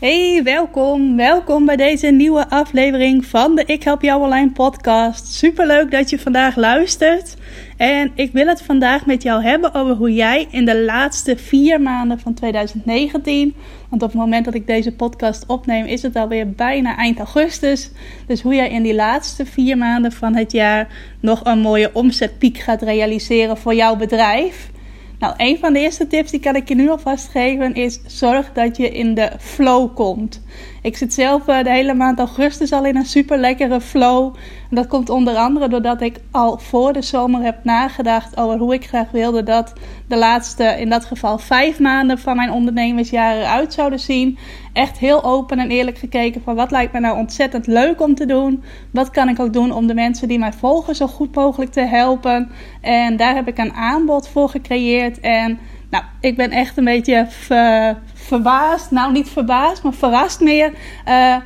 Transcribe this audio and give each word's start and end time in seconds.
Hey, 0.00 0.40
welkom. 0.44 1.16
Welkom 1.16 1.66
bij 1.66 1.76
deze 1.76 2.06
nieuwe 2.06 2.50
aflevering 2.50 3.26
van 3.26 3.54
de 3.54 3.64
Ik 3.64 3.82
Help 3.82 4.02
Jou 4.02 4.22
Online 4.22 4.50
podcast. 4.50 5.26
Super 5.26 5.66
leuk 5.66 5.90
dat 5.90 6.10
je 6.10 6.18
vandaag 6.18 6.56
luistert. 6.56 7.36
En 7.76 8.10
ik 8.14 8.32
wil 8.32 8.46
het 8.46 8.62
vandaag 8.62 9.06
met 9.06 9.22
jou 9.22 9.42
hebben 9.42 9.74
over 9.74 9.94
hoe 9.94 10.14
jij 10.14 10.46
in 10.50 10.64
de 10.64 10.80
laatste 10.84 11.36
vier 11.36 11.80
maanden 11.80 12.20
van 12.20 12.34
2019, 12.34 13.54
want 13.88 14.02
op 14.02 14.08
het 14.08 14.18
moment 14.18 14.44
dat 14.44 14.54
ik 14.54 14.66
deze 14.66 14.92
podcast 14.92 15.46
opneem 15.46 15.84
is 15.84 16.02
het 16.02 16.16
alweer 16.16 16.50
bijna 16.50 16.96
eind 16.96 17.18
augustus. 17.18 17.90
Dus 18.26 18.42
hoe 18.42 18.54
jij 18.54 18.70
in 18.70 18.82
die 18.82 18.94
laatste 18.94 19.46
vier 19.46 19.78
maanden 19.78 20.12
van 20.12 20.36
het 20.36 20.52
jaar 20.52 20.88
nog 21.20 21.44
een 21.44 21.58
mooie 21.58 21.90
omzetpiek 21.92 22.58
gaat 22.58 22.82
realiseren 22.82 23.56
voor 23.56 23.74
jouw 23.74 23.96
bedrijf. 23.96 24.70
Nou, 25.18 25.34
een 25.36 25.58
van 25.58 25.72
de 25.72 25.78
eerste 25.78 26.06
tips 26.06 26.30
die 26.30 26.40
kan 26.40 26.56
ik 26.56 26.68
je 26.68 26.74
nu 26.74 26.90
alvast 26.90 27.28
geven 27.28 27.74
is 27.74 28.00
zorg 28.06 28.52
dat 28.52 28.76
je 28.76 28.90
in 28.90 29.14
de 29.14 29.32
flow 29.38 29.94
komt. 29.94 30.42
Ik 30.88 30.96
zit 30.96 31.14
zelf 31.14 31.46
eh, 31.46 31.62
de 31.62 31.70
hele 31.70 31.94
maand 31.94 32.18
augustus 32.18 32.72
al 32.72 32.84
in 32.84 32.96
een 32.96 33.06
super 33.06 33.38
lekkere 33.38 33.80
flow. 33.80 34.34
En 34.70 34.76
dat 34.76 34.86
komt 34.86 35.10
onder 35.10 35.34
andere 35.34 35.68
doordat 35.68 36.00
ik 36.00 36.20
al 36.30 36.58
voor 36.58 36.92
de 36.92 37.02
zomer 37.02 37.42
heb 37.42 37.64
nagedacht 37.64 38.36
over 38.36 38.58
hoe 38.58 38.74
ik 38.74 38.86
graag 38.86 39.10
wilde 39.10 39.42
dat 39.42 39.72
de 40.06 40.16
laatste, 40.16 40.64
in 40.64 40.88
dat 40.88 41.04
geval 41.04 41.38
vijf 41.38 41.78
maanden 41.80 42.18
van 42.18 42.36
mijn 42.36 42.50
ondernemersjaren 42.50 43.40
eruit 43.42 43.72
zouden 43.72 44.00
zien. 44.00 44.38
Echt 44.72 44.98
heel 44.98 45.24
open 45.24 45.58
en 45.58 45.70
eerlijk 45.70 45.98
gekeken 45.98 46.42
van 46.42 46.54
wat 46.54 46.70
lijkt 46.70 46.92
me 46.92 47.00
nou 47.00 47.18
ontzettend 47.18 47.66
leuk 47.66 48.00
om 48.00 48.14
te 48.14 48.26
doen. 48.26 48.62
Wat 48.92 49.10
kan 49.10 49.28
ik 49.28 49.40
ook 49.40 49.52
doen 49.52 49.72
om 49.72 49.86
de 49.86 49.94
mensen 49.94 50.28
die 50.28 50.38
mij 50.38 50.52
volgen 50.52 50.94
zo 50.94 51.06
goed 51.06 51.34
mogelijk 51.34 51.72
te 51.72 51.80
helpen. 51.80 52.50
En 52.80 53.16
daar 53.16 53.34
heb 53.34 53.48
ik 53.48 53.58
een 53.58 53.72
aanbod 53.72 54.28
voor 54.28 54.48
gecreëerd. 54.48 55.20
En 55.20 55.58
nou, 55.90 56.04
ik 56.20 56.36
ben 56.36 56.50
echt 56.50 56.76
een 56.76 56.84
beetje 56.84 57.26
verbaasd. 58.28 58.90
Nou, 58.90 59.12
niet 59.12 59.28
verbaasd, 59.28 59.82
maar 59.82 59.92
verrast 59.92 60.40
meer. 60.40 60.72
Uh, 61.08 61.36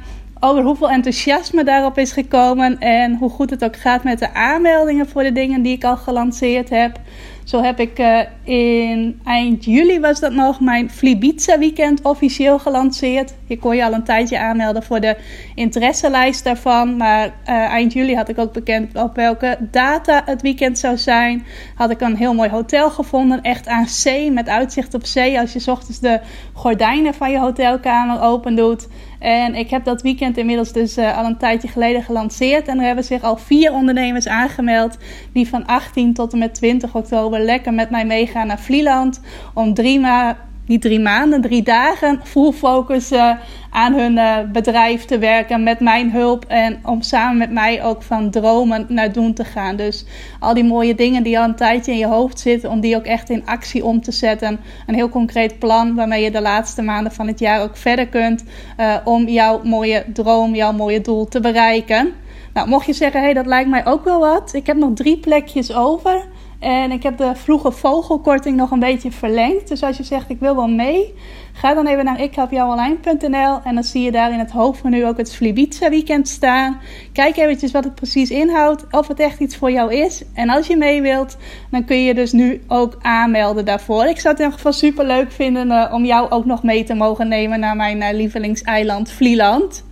over 0.40 0.62
hoeveel 0.62 0.90
enthousiasme 0.90 1.64
daarop 1.64 1.98
is 1.98 2.12
gekomen. 2.12 2.78
En 2.78 3.16
hoe 3.16 3.30
goed 3.30 3.50
het 3.50 3.64
ook 3.64 3.76
gaat 3.76 4.04
met 4.04 4.18
de 4.18 4.34
aanmeldingen 4.34 5.08
voor 5.08 5.22
de 5.22 5.32
dingen 5.32 5.62
die 5.62 5.76
ik 5.76 5.84
al 5.84 5.96
gelanceerd 5.96 6.70
heb. 6.70 6.98
Zo 7.44 7.62
heb 7.62 7.80
ik 7.80 7.98
uh, 7.98 8.20
in 8.44 9.20
eind 9.24 9.64
juli 9.64 10.00
was 10.00 10.20
dat 10.20 10.32
nog 10.32 10.60
mijn 10.60 10.90
Flibiza 10.90 11.58
weekend 11.58 12.02
officieel 12.02 12.58
gelanceerd. 12.58 13.34
Je 13.46 13.58
kon 13.58 13.76
je 13.76 13.84
al 13.84 13.92
een 13.92 14.04
tijdje 14.04 14.38
aanmelden 14.38 14.82
voor 14.82 15.00
de 15.00 15.16
interesselijst 15.54 16.44
daarvan. 16.44 16.96
Maar 16.96 17.26
uh, 17.26 17.32
eind 17.46 17.92
juli 17.92 18.14
had 18.14 18.28
ik 18.28 18.38
ook 18.38 18.52
bekend 18.52 18.96
op 18.96 19.16
welke 19.16 19.58
data 19.60 20.22
het 20.24 20.42
weekend 20.42 20.78
zou 20.78 20.96
zijn. 20.96 21.44
Had 21.74 21.90
ik 21.90 22.00
een 22.00 22.16
heel 22.16 22.34
mooi 22.34 22.50
hotel 22.50 22.90
gevonden, 22.90 23.42
echt 23.42 23.68
aan 23.68 23.86
zee, 23.86 24.30
met 24.30 24.48
uitzicht 24.48 24.94
op 24.94 25.06
zee. 25.06 25.40
Als 25.40 25.52
je 25.52 25.70
ochtends 25.70 26.00
de 26.00 26.20
gordijnen 26.52 27.14
van 27.14 27.30
je 27.30 27.38
hotelkamer 27.38 28.20
open 28.20 28.54
doet. 28.54 28.88
En 29.22 29.54
ik 29.54 29.70
heb 29.70 29.84
dat 29.84 30.02
weekend 30.02 30.36
inmiddels 30.36 30.72
dus 30.72 30.98
uh, 30.98 31.18
al 31.18 31.24
een 31.24 31.36
tijdje 31.36 31.68
geleden 31.68 32.02
gelanceerd. 32.02 32.68
En 32.68 32.78
er 32.78 32.86
hebben 32.86 33.04
zich 33.04 33.22
al 33.22 33.36
vier 33.36 33.72
ondernemers 33.72 34.28
aangemeld 34.28 34.98
die 35.32 35.48
van 35.48 35.66
18 35.66 36.14
tot 36.14 36.32
en 36.32 36.38
met 36.38 36.54
20 36.54 36.94
oktober 36.94 37.40
lekker 37.40 37.74
met 37.74 37.90
mij 37.90 38.06
meegaan 38.06 38.46
naar 38.46 38.60
Vlieland. 38.60 39.20
Om 39.54 39.74
drie 39.74 40.00
maanden 40.00 40.50
drie 40.78 41.00
maanden, 41.00 41.40
drie 41.40 41.62
dagen 41.62 42.20
full 42.24 42.52
focus 42.52 43.12
uh, 43.12 43.30
aan 43.70 43.94
hun 43.94 44.12
uh, 44.12 44.36
bedrijf 44.52 45.04
te 45.04 45.18
werken 45.18 45.62
met 45.62 45.80
mijn 45.80 46.10
hulp 46.10 46.44
en 46.48 46.80
om 46.84 47.02
samen 47.02 47.36
met 47.36 47.50
mij 47.50 47.84
ook 47.84 48.02
van 48.02 48.30
dromen 48.30 48.86
naar 48.88 49.12
doen 49.12 49.34
te 49.34 49.44
gaan. 49.44 49.76
Dus 49.76 50.04
al 50.40 50.54
die 50.54 50.64
mooie 50.64 50.94
dingen 50.94 51.22
die 51.22 51.38
al 51.38 51.44
een 51.44 51.54
tijdje 51.54 51.92
in 51.92 51.98
je 51.98 52.06
hoofd 52.06 52.40
zitten, 52.40 52.70
om 52.70 52.80
die 52.80 52.96
ook 52.96 53.04
echt 53.04 53.30
in 53.30 53.46
actie 53.46 53.84
om 53.84 54.02
te 54.02 54.12
zetten. 54.12 54.60
Een 54.86 54.94
heel 54.94 55.08
concreet 55.08 55.58
plan 55.58 55.94
waarmee 55.94 56.22
je 56.22 56.30
de 56.30 56.40
laatste 56.40 56.82
maanden 56.82 57.12
van 57.12 57.26
het 57.26 57.38
jaar 57.38 57.62
ook 57.62 57.76
verder 57.76 58.06
kunt 58.06 58.44
uh, 58.80 58.96
om 59.04 59.28
jouw 59.28 59.60
mooie 59.64 60.04
droom, 60.12 60.54
jouw 60.54 60.72
mooie 60.72 61.00
doel 61.00 61.28
te 61.28 61.40
bereiken. 61.40 62.12
Nou, 62.52 62.68
mocht 62.68 62.86
je 62.86 62.92
zeggen, 62.92 63.20
hé, 63.20 63.26
hey, 63.26 63.34
dat 63.34 63.46
lijkt 63.46 63.70
mij 63.70 63.86
ook 63.86 64.04
wel 64.04 64.20
wat. 64.20 64.54
Ik 64.54 64.66
heb 64.66 64.76
nog 64.76 64.90
drie 64.94 65.18
plekjes 65.18 65.74
over. 65.74 66.24
En 66.62 66.92
ik 66.92 67.02
heb 67.02 67.16
de 67.16 67.34
vroege 67.34 67.72
vogelkorting 67.72 68.56
nog 68.56 68.70
een 68.70 68.78
beetje 68.78 69.10
verlengd. 69.10 69.68
Dus 69.68 69.82
als 69.82 69.96
je 69.96 70.02
zegt 70.02 70.30
ik 70.30 70.40
wil 70.40 70.56
wel 70.56 70.68
mee, 70.68 71.14
ga 71.52 71.74
dan 71.74 71.86
even 71.86 72.04
naar 72.04 72.20
ikhelpjouonline.nl 72.20 73.60
en 73.64 73.74
dan 73.74 73.84
zie 73.84 74.02
je 74.02 74.12
daar 74.12 74.32
in 74.32 74.38
het 74.38 74.50
hoofdmenu 74.50 75.06
ook 75.06 75.16
het 75.16 75.34
Flibiza 75.34 75.90
weekend 75.90 76.28
staan. 76.28 76.80
Kijk 77.12 77.36
eventjes 77.36 77.70
wat 77.70 77.84
het 77.84 77.94
precies 77.94 78.30
inhoudt, 78.30 78.84
of 78.90 79.08
het 79.08 79.20
echt 79.20 79.40
iets 79.40 79.56
voor 79.56 79.70
jou 79.70 79.94
is. 79.94 80.22
En 80.34 80.48
als 80.48 80.66
je 80.66 80.76
mee 80.76 81.02
wilt, 81.02 81.36
dan 81.70 81.84
kun 81.84 82.02
je 82.02 82.14
dus 82.14 82.32
nu 82.32 82.62
ook 82.68 82.98
aanmelden 83.00 83.64
daarvoor. 83.64 84.04
Ik 84.04 84.20
zou 84.20 84.34
het 84.34 84.38
in 84.38 84.44
ieder 84.44 84.52
geval 84.52 84.72
super 84.72 85.06
leuk 85.06 85.32
vinden 85.32 85.70
uh, 85.70 85.90
om 85.92 86.04
jou 86.04 86.30
ook 86.30 86.44
nog 86.44 86.62
mee 86.62 86.84
te 86.84 86.94
mogen 86.94 87.28
nemen 87.28 87.60
naar 87.60 87.76
mijn 87.76 88.02
uh, 88.02 88.08
lievelingseiland 88.12 89.10
Vlieland. 89.10 89.84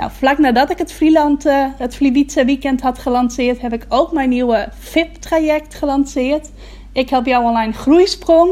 Nou, 0.00 0.12
vlak 0.12 0.38
nadat 0.38 0.70
ik 0.70 0.78
het 0.78 0.92
Vlieland, 0.92 1.46
uh, 1.46 1.66
het 1.76 1.96
Vlibiza 1.96 2.44
weekend 2.44 2.80
had 2.80 2.98
gelanceerd, 2.98 3.60
heb 3.60 3.72
ik 3.72 3.86
ook 3.88 4.12
mijn 4.12 4.28
nieuwe 4.28 4.68
VIP-traject 4.78 5.74
gelanceerd. 5.74 6.50
Ik 6.92 7.10
help 7.10 7.26
jou 7.26 7.44
online 7.44 7.72
groeisprong. 7.72 8.50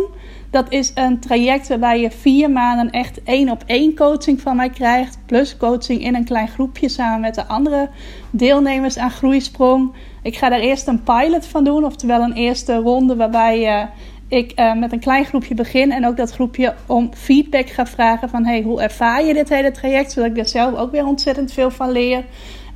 Dat 0.51 0.67
is 0.69 0.93
een 0.95 1.19
traject 1.21 1.69
waarbij 1.69 2.01
je 2.01 2.11
vier 2.11 2.51
maanden 2.51 2.91
echt 2.91 3.23
één 3.23 3.51
op 3.51 3.63
één 3.67 3.95
coaching 3.95 4.41
van 4.41 4.57
mij 4.57 4.71
krijgt. 4.71 5.19
Plus 5.27 5.57
coaching 5.57 6.03
in 6.03 6.15
een 6.15 6.25
klein 6.25 6.49
groepje 6.49 6.89
samen 6.89 7.21
met 7.21 7.35
de 7.35 7.47
andere 7.47 7.89
deelnemers 8.31 8.99
aan 8.99 9.11
Groeisprong. 9.11 9.93
Ik 10.23 10.37
ga 10.37 10.49
daar 10.49 10.61
eerst 10.61 10.87
een 10.87 11.03
pilot 11.03 11.47
van 11.47 11.65
doen, 11.65 11.85
oftewel 11.85 12.21
een 12.21 12.33
eerste 12.33 12.77
ronde 12.77 13.17
waarbij 13.17 13.61
je 13.61 13.87
ik 14.29 14.53
uh, 14.57 14.75
met 14.75 14.93
een 14.93 15.01
klein 15.01 15.25
groepje 15.25 15.55
begin 15.55 15.93
en 15.93 16.07
ook 16.07 16.17
dat 16.17 16.33
groepje 16.33 16.75
om 16.87 17.11
feedback 17.15 17.69
ga 17.69 17.87
vragen 17.87 18.29
van 18.29 18.45
hey, 18.45 18.63
hoe 18.63 18.83
ervaar 18.83 19.25
je 19.25 19.35
dit 19.35 19.49
hele 19.49 19.71
traject, 19.71 20.13
zodat 20.13 20.31
ik 20.31 20.39
er 20.39 20.49
zelf 20.49 20.75
ook 20.75 20.93
weer 20.93 21.07
ontzettend 21.07 21.53
veel 21.53 21.71
van 21.71 21.91
leer. 21.91 22.25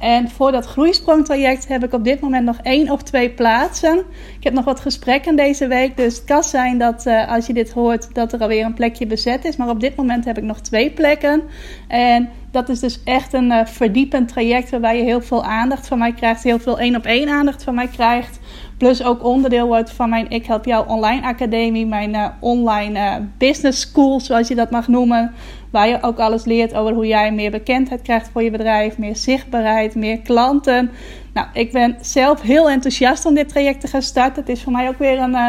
En 0.03 0.31
voor 0.31 0.53
dat 0.53 0.67
groeisprongtraject 0.67 1.69
heb 1.69 1.85
ik 1.85 1.93
op 1.93 2.05
dit 2.05 2.21
moment 2.21 2.45
nog 2.45 2.59
één 2.63 2.91
of 2.91 3.03
twee 3.03 3.31
plaatsen. 3.31 3.99
Ik 4.39 4.45
heb 4.45 4.53
nog 4.53 4.65
wat 4.65 4.81
gesprekken 4.81 5.37
deze 5.37 5.67
week, 5.67 5.97
dus 5.97 6.17
het 6.17 6.25
kan 6.25 6.43
zijn 6.43 6.79
dat 6.79 7.07
uh, 7.07 7.33
als 7.33 7.47
je 7.47 7.53
dit 7.53 7.73
hoort 7.73 8.15
dat 8.15 8.33
er 8.33 8.41
alweer 8.41 8.65
een 8.65 8.75
plekje 8.75 9.07
bezet 9.07 9.45
is. 9.45 9.57
Maar 9.57 9.69
op 9.69 9.81
dit 9.81 9.97
moment 9.97 10.25
heb 10.25 10.39
ik 10.39 10.45
nog 10.45 10.61
twee 10.61 10.91
plekken. 10.91 11.43
En 11.89 12.29
dat 12.51 12.69
is 12.69 12.81
dus 12.81 13.03
echt 13.05 13.33
een 13.33 13.51
uh, 13.51 13.65
verdiepend 13.65 14.29
traject 14.29 14.71
waarbij 14.71 14.97
je 14.97 15.03
heel 15.03 15.23
veel 15.23 15.45
aandacht 15.45 15.87
van 15.87 15.99
mij 15.99 16.13
krijgt, 16.13 16.43
heel 16.43 16.59
veel 16.59 16.79
één 16.79 16.97
op 16.97 17.05
één 17.05 17.29
aandacht 17.29 17.65
van 17.65 17.75
mij 17.75 17.89
krijgt. 17.89 18.39
Plus 18.83 19.05
ook 19.05 19.25
onderdeel 19.25 19.67
wordt 19.67 19.91
van 19.91 20.09
mijn 20.09 20.31
Ik 20.31 20.47
Help 20.47 20.65
Jou 20.65 20.89
Online 20.89 21.27
Academie, 21.27 21.87
mijn 21.87 22.15
uh, 22.15 22.27
online 22.41 22.99
uh, 22.99 23.15
business 23.39 23.81
school, 23.81 24.21
zoals 24.21 24.49
je 24.49 24.55
dat 24.55 24.71
mag 24.71 24.89
noemen. 24.89 25.33
Waar 25.71 25.89
je 25.89 26.03
ook 26.03 26.19
alles 26.19 26.45
leert 26.45 26.75
over 26.75 26.95
hoe 26.95 27.07
jij 27.07 27.33
meer 27.33 27.51
bekendheid 27.51 28.03
krijgt 28.03 28.29
voor 28.33 28.43
je 28.43 28.51
bedrijf, 28.51 28.99
meer 28.99 29.17
zichtbaarheid, 29.17 29.95
meer 29.95 30.19
klanten. 30.21 30.91
Nou, 31.33 31.47
ik 31.53 31.73
ben 31.73 31.97
zelf 32.01 32.41
heel 32.41 32.71
enthousiast 32.71 33.27
om 33.27 33.35
dit 33.35 33.49
traject 33.49 33.81
te 33.81 33.87
gaan 33.87 34.03
starten. 34.03 34.43
Het 34.43 34.49
is 34.49 34.63
voor 34.63 34.73
mij 34.73 34.89
ook 34.89 34.99
weer 34.99 35.19
een, 35.19 35.35
uh, 35.35 35.49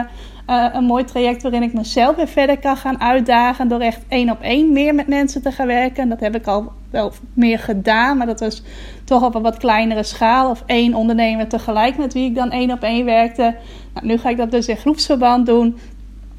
uh, 0.49 0.65
een 0.73 0.83
mooi 0.83 1.03
traject 1.03 1.41
waarin 1.41 1.63
ik 1.63 1.73
mezelf 1.73 2.15
weer 2.15 2.27
verder 2.27 2.59
kan 2.59 2.77
gaan 2.77 3.01
uitdagen. 3.01 3.67
Door 3.67 3.79
echt 3.79 4.01
één 4.07 4.29
op 4.29 4.41
één 4.41 4.73
meer 4.73 4.95
met 4.95 5.07
mensen 5.07 5.41
te 5.41 5.51
gaan 5.51 5.67
werken. 5.67 6.09
Dat 6.09 6.19
heb 6.19 6.35
ik 6.35 6.47
al 6.47 6.71
wel 6.89 7.11
meer 7.33 7.59
gedaan, 7.59 8.17
maar 8.17 8.27
dat 8.27 8.39
was 8.39 8.63
toch 9.03 9.23
op 9.23 9.35
een 9.35 9.41
wat 9.41 9.57
kleinere 9.57 10.03
schaal. 10.03 10.49
Of 10.49 10.63
één 10.65 10.93
ondernemer 10.93 11.47
tegelijk 11.47 11.97
met 11.97 12.13
wie 12.13 12.29
ik 12.29 12.35
dan 12.35 12.51
één 12.51 12.71
op 12.71 12.81
één 12.81 13.05
werkte. 13.05 13.55
Nou, 13.93 14.05
nu 14.05 14.17
ga 14.17 14.29
ik 14.29 14.37
dat 14.37 14.51
dus 14.51 14.67
in 14.67 14.77
groepsverband 14.77 15.45
doen. 15.45 15.77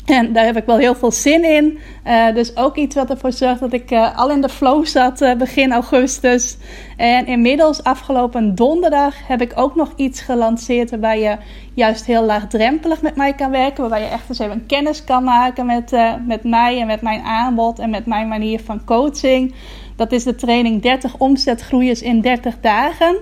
En 0.05 0.33
daar 0.33 0.45
heb 0.45 0.57
ik 0.57 0.67
wel 0.67 0.77
heel 0.77 0.95
veel 0.95 1.13
zin 1.13 1.45
in. 1.45 1.79
Uh, 2.07 2.35
dus 2.35 2.57
ook 2.57 2.77
iets 2.77 2.95
wat 2.95 3.11
ervoor 3.11 3.33
zorgt 3.33 3.61
dat 3.61 3.73
ik 3.73 3.91
uh, 3.91 4.19
al 4.19 4.31
in 4.31 4.41
de 4.41 4.49
flow 4.49 4.87
zat 4.87 5.23
uh, 5.23 5.35
begin 5.35 5.73
augustus. 5.73 6.57
En 6.97 7.27
inmiddels 7.27 7.83
afgelopen 7.83 8.55
donderdag 8.55 9.27
heb 9.27 9.41
ik 9.41 9.53
ook 9.55 9.75
nog 9.75 9.93
iets 9.97 10.21
gelanceerd 10.21 10.91
waarbij 10.91 11.21
je 11.21 11.37
juist 11.75 12.07
heel 12.07 12.25
laagdrempelig 12.25 13.03
met 13.03 13.17
mij 13.17 13.35
kan 13.35 13.51
werken. 13.51 13.81
Waarbij 13.81 14.01
je 14.01 14.07
echt 14.07 14.29
eens 14.29 14.39
even 14.39 14.67
kennis 14.67 15.05
kan 15.05 15.25
maken 15.25 15.67
met, 15.67 15.97
met 16.27 16.45
mij 16.45 16.81
en 16.81 16.87
met 16.87 17.01
mijn 17.01 17.23
aanbod 17.23 17.79
en 17.79 17.91
met 17.91 18.07
mijn 18.07 18.29
manier 18.29 18.61
van 18.61 18.85
coaching. 18.85 19.55
Dat 19.97 20.13
is 20.13 20.25
de 20.25 20.35
training 20.35 20.83
30 20.83 21.19
omzetgroeiers 21.19 22.03
in 22.03 22.21
30 22.21 22.61
dagen. 22.61 23.17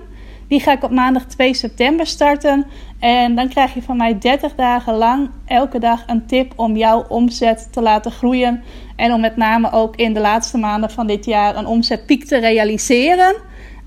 Die 0.53 0.61
ga 0.61 0.71
ik 0.71 0.83
op 0.83 0.91
maandag 0.91 1.25
2 1.25 1.53
september 1.53 2.07
starten. 2.07 2.65
En 2.99 3.35
dan 3.35 3.49
krijg 3.49 3.73
je 3.73 3.81
van 3.81 3.97
mij 3.97 4.19
30 4.19 4.55
dagen 4.55 4.93
lang 4.93 5.29
elke 5.45 5.79
dag 5.79 6.03
een 6.07 6.25
tip 6.25 6.53
om 6.55 6.75
jouw 6.75 7.05
omzet 7.07 7.67
te 7.71 7.81
laten 7.81 8.11
groeien. 8.11 8.63
En 8.95 9.13
om 9.13 9.21
met 9.21 9.37
name 9.37 9.71
ook 9.71 9.95
in 9.95 10.13
de 10.13 10.19
laatste 10.19 10.57
maanden 10.57 10.89
van 10.89 11.07
dit 11.07 11.25
jaar 11.25 11.55
een 11.55 11.65
omzetpiek 11.65 12.25
te 12.25 12.37
realiseren. 12.37 13.35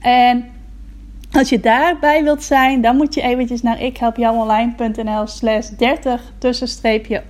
En 0.01 0.45
als 1.33 1.49
je 1.49 1.61
daarbij 1.61 2.23
wilt 2.23 2.43
zijn, 2.43 2.81
dan 2.81 2.97
moet 2.97 3.15
je 3.15 3.23
eventjes 3.23 3.63
naar 3.63 3.83
ikhelpjouonline.nl 3.83 5.27
slash 5.27 5.69
30 5.69 6.33
tussenstreepje 6.39 7.23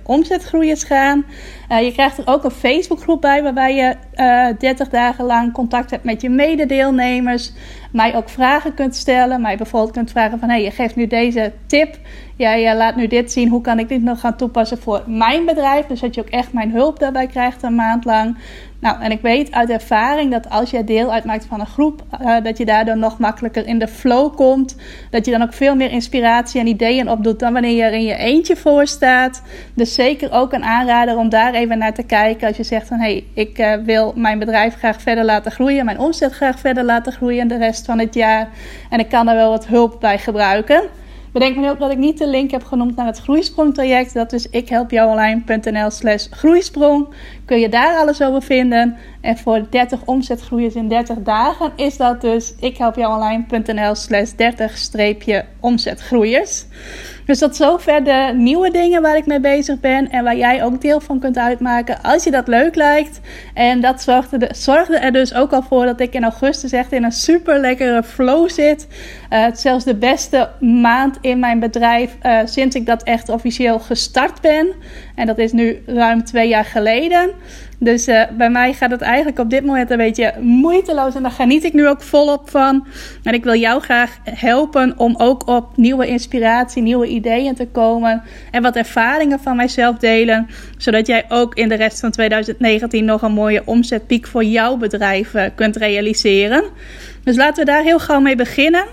gaan. 0.73 1.25
Uh, 1.71 1.81
je 1.81 1.91
krijgt 1.91 2.17
er 2.17 2.27
ook 2.27 2.43
een 2.43 2.51
Facebookgroep 2.51 3.21
bij 3.21 3.43
waarbij 3.43 3.75
je 3.75 3.95
uh, 4.15 4.49
eh, 4.49 4.57
30 4.59 4.89
dagen 4.89 5.25
lang 5.25 5.53
contact 5.53 5.91
hebt 5.91 6.03
met 6.03 6.21
je 6.21 6.29
mededeelnemers. 6.29 7.53
Mij 7.91 8.15
ook 8.15 8.29
vragen 8.29 8.73
kunt 8.73 8.95
stellen. 8.95 9.41
Mij 9.41 9.57
bijvoorbeeld 9.57 9.93
kunt 9.93 10.11
vragen 10.11 10.39
van, 10.39 10.49
hey, 10.49 10.63
je 10.63 10.71
geeft 10.71 10.95
nu 10.95 11.07
deze 11.07 11.53
tip. 11.65 11.99
Jij 12.35 12.75
laat 12.75 12.95
nu 12.95 13.07
dit 13.07 13.31
zien. 13.31 13.49
Hoe 13.49 13.61
kan 13.61 13.79
ik 13.79 13.89
dit 13.89 14.01
nog 14.01 14.19
gaan 14.19 14.37
toepassen 14.37 14.77
voor 14.77 15.03
mijn 15.05 15.45
bedrijf? 15.45 15.85
Dus 15.85 15.99
dat 15.99 16.15
je 16.15 16.21
ook 16.21 16.29
echt 16.29 16.53
mijn 16.53 16.71
hulp 16.71 16.99
daarbij 16.99 17.27
krijgt 17.27 17.63
een 17.63 17.75
maand 17.75 18.05
lang. 18.05 18.37
Nou, 18.79 19.01
en 19.01 19.11
ik 19.11 19.21
weet 19.21 19.51
uit 19.51 19.69
ervaring 19.69 20.31
dat 20.31 20.49
als 20.49 20.69
jij 20.69 20.83
deel 20.83 21.11
uitmaakt 21.11 21.45
van 21.45 21.59
een 21.59 21.65
groep, 21.65 22.03
uh, 22.21 22.35
dat 22.43 22.57
je 22.57 22.65
daardoor 22.65 22.97
nog 22.97 23.19
makkelijker 23.19 23.67
in 23.67 23.79
de 23.79 23.87
flow 23.87 24.35
komt. 24.35 24.75
Dat 25.09 25.25
je 25.25 25.31
dan 25.31 25.41
ook 25.41 25.53
veel 25.53 25.75
meer 25.75 25.91
inspiratie 25.91 26.59
en 26.59 26.67
ideeën 26.67 27.09
opdoet 27.09 27.39
dan 27.39 27.53
wanneer 27.53 27.75
je 27.75 27.83
er 27.83 27.93
in 27.93 28.03
je 28.03 28.15
eentje 28.15 28.55
voor 28.55 28.87
staat. 28.87 29.41
Dus 29.73 29.93
zeker 29.93 30.31
ook 30.31 30.53
een 30.53 30.63
aanrader 30.63 31.17
om 31.17 31.29
daar 31.29 31.53
even 31.53 31.77
naar 31.77 31.93
te 31.93 32.03
kijken. 32.03 32.47
Als 32.47 32.57
je 32.57 32.63
zegt 32.63 32.87
van 32.87 32.99
hé, 32.99 33.11
hey, 33.11 33.23
ik 33.33 33.59
uh, 33.59 33.73
wil 33.73 34.13
mijn 34.15 34.39
bedrijf 34.39 34.75
graag 34.75 35.01
verder 35.01 35.25
laten 35.25 35.51
groeien, 35.51 35.85
mijn 35.85 35.99
omzet 35.99 36.33
graag 36.33 36.59
verder 36.59 36.83
laten 36.83 37.11
groeien 37.11 37.47
de 37.47 37.57
rest 37.57 37.85
van 37.85 37.99
het 37.99 38.13
jaar. 38.13 38.49
En 38.89 38.99
ik 38.99 39.09
kan 39.09 39.25
daar 39.25 39.35
wel 39.35 39.49
wat 39.49 39.67
hulp 39.67 39.99
bij 39.99 40.19
gebruiken. 40.19 40.81
Bedenk 41.31 41.55
me 41.55 41.69
ook 41.69 41.79
dat 41.79 41.91
ik 41.91 41.97
niet 41.97 42.17
de 42.17 42.27
link 42.27 42.51
heb 42.51 42.63
genoemd 42.63 42.95
naar 42.95 43.05
het 43.05 43.19
Groeisprong-traject. 43.19 44.13
Dat 44.13 44.33
is 44.33 44.49
ikhelpjouonline.nl 44.49 45.89
slash 45.89 46.27
groeisprong. 46.31 47.07
Kun 47.45 47.59
je 47.59 47.69
daar 47.69 47.97
alles 47.97 48.21
over 48.21 48.41
vinden. 48.41 48.97
En 49.21 49.37
voor 49.37 49.65
30 49.69 50.05
omzetgroeiers 50.05 50.75
in 50.75 50.87
30 50.87 51.17
dagen 51.17 51.71
is 51.75 51.97
dat 51.97 52.21
dus 52.21 52.53
ikhelpjouonline.nl 52.59 53.95
slash 53.95 54.31
30-omzetgroeiers. 54.31 56.65
Dus 57.27 57.39
tot 57.39 57.55
zover 57.55 58.03
de 58.03 58.33
nieuwe 58.35 58.71
dingen 58.71 59.01
waar 59.01 59.17
ik 59.17 59.25
mee 59.25 59.39
bezig 59.39 59.79
ben 59.79 60.09
en 60.09 60.23
waar 60.23 60.37
jij 60.37 60.63
ook 60.63 60.81
deel 60.81 60.99
van 60.99 61.19
kunt 61.19 61.37
uitmaken 61.37 62.01
als 62.01 62.23
je 62.23 62.31
dat 62.31 62.47
leuk 62.47 62.75
lijkt. 62.75 63.19
En 63.53 63.81
dat 63.81 64.01
zorgde, 64.01 64.49
zorgde 64.51 64.97
er 64.97 65.11
dus 65.11 65.33
ook 65.33 65.51
al 65.51 65.61
voor 65.61 65.85
dat 65.85 65.99
ik 65.99 66.13
in 66.13 66.23
augustus 66.23 66.71
echt 66.71 66.91
in 66.91 67.03
een 67.03 67.11
super 67.11 67.59
lekkere 67.59 68.03
flow 68.03 68.49
zit. 68.49 68.87
Uh, 69.29 69.45
zelfs 69.53 69.83
de 69.83 69.95
beste 69.95 70.49
maand 70.59 71.17
in 71.21 71.39
mijn 71.39 71.59
bedrijf 71.59 72.15
uh, 72.23 72.39
sinds 72.45 72.75
ik 72.75 72.85
dat 72.85 73.03
echt 73.03 73.29
officieel 73.29 73.79
gestart 73.79 74.41
ben. 74.41 74.67
En 75.15 75.27
dat 75.27 75.37
is 75.37 75.51
nu 75.51 75.83
ruim 75.85 76.23
twee 76.23 76.47
jaar 76.47 76.65
geleden. 76.65 77.31
Dus 77.79 78.07
uh, 78.07 78.23
bij 78.37 78.49
mij 78.49 78.73
gaat 78.73 78.91
het 78.91 79.01
eigenlijk 79.01 79.39
op 79.39 79.49
dit 79.49 79.65
moment 79.65 79.89
een 79.89 79.97
beetje 79.97 80.33
moeiteloos. 80.39 81.15
En 81.15 81.21
daar 81.21 81.31
geniet 81.31 81.63
ik 81.63 81.73
nu 81.73 81.87
ook 81.87 82.01
volop 82.01 82.49
van. 82.49 82.87
En 83.23 83.33
ik 83.33 83.43
wil 83.43 83.55
jou 83.55 83.81
graag 83.81 84.17
helpen 84.23 84.93
om 84.97 85.15
ook 85.17 85.47
op 85.47 85.77
nieuwe 85.77 86.07
inspiratie, 86.07 86.81
nieuwe 86.81 87.07
ideeën 87.07 87.55
te 87.55 87.67
komen. 87.67 88.23
En 88.51 88.61
wat 88.61 88.75
ervaringen 88.75 89.39
van 89.39 89.55
mijzelf 89.55 89.97
delen. 89.97 90.47
Zodat 90.77 91.07
jij 91.07 91.25
ook 91.29 91.55
in 91.55 91.69
de 91.69 91.75
rest 91.75 91.99
van 91.99 92.11
2019 92.11 93.05
nog 93.05 93.21
een 93.21 93.31
mooie 93.31 93.61
omzetpiek 93.65 94.27
voor 94.27 94.43
jouw 94.43 94.77
bedrijf 94.77 95.33
uh, 95.33 95.43
kunt 95.55 95.75
realiseren. 95.75 96.63
Dus 97.23 97.35
laten 97.35 97.65
we 97.65 97.71
daar 97.71 97.83
heel 97.83 97.99
gauw 97.99 98.19
mee 98.19 98.35
beginnen. 98.35 98.85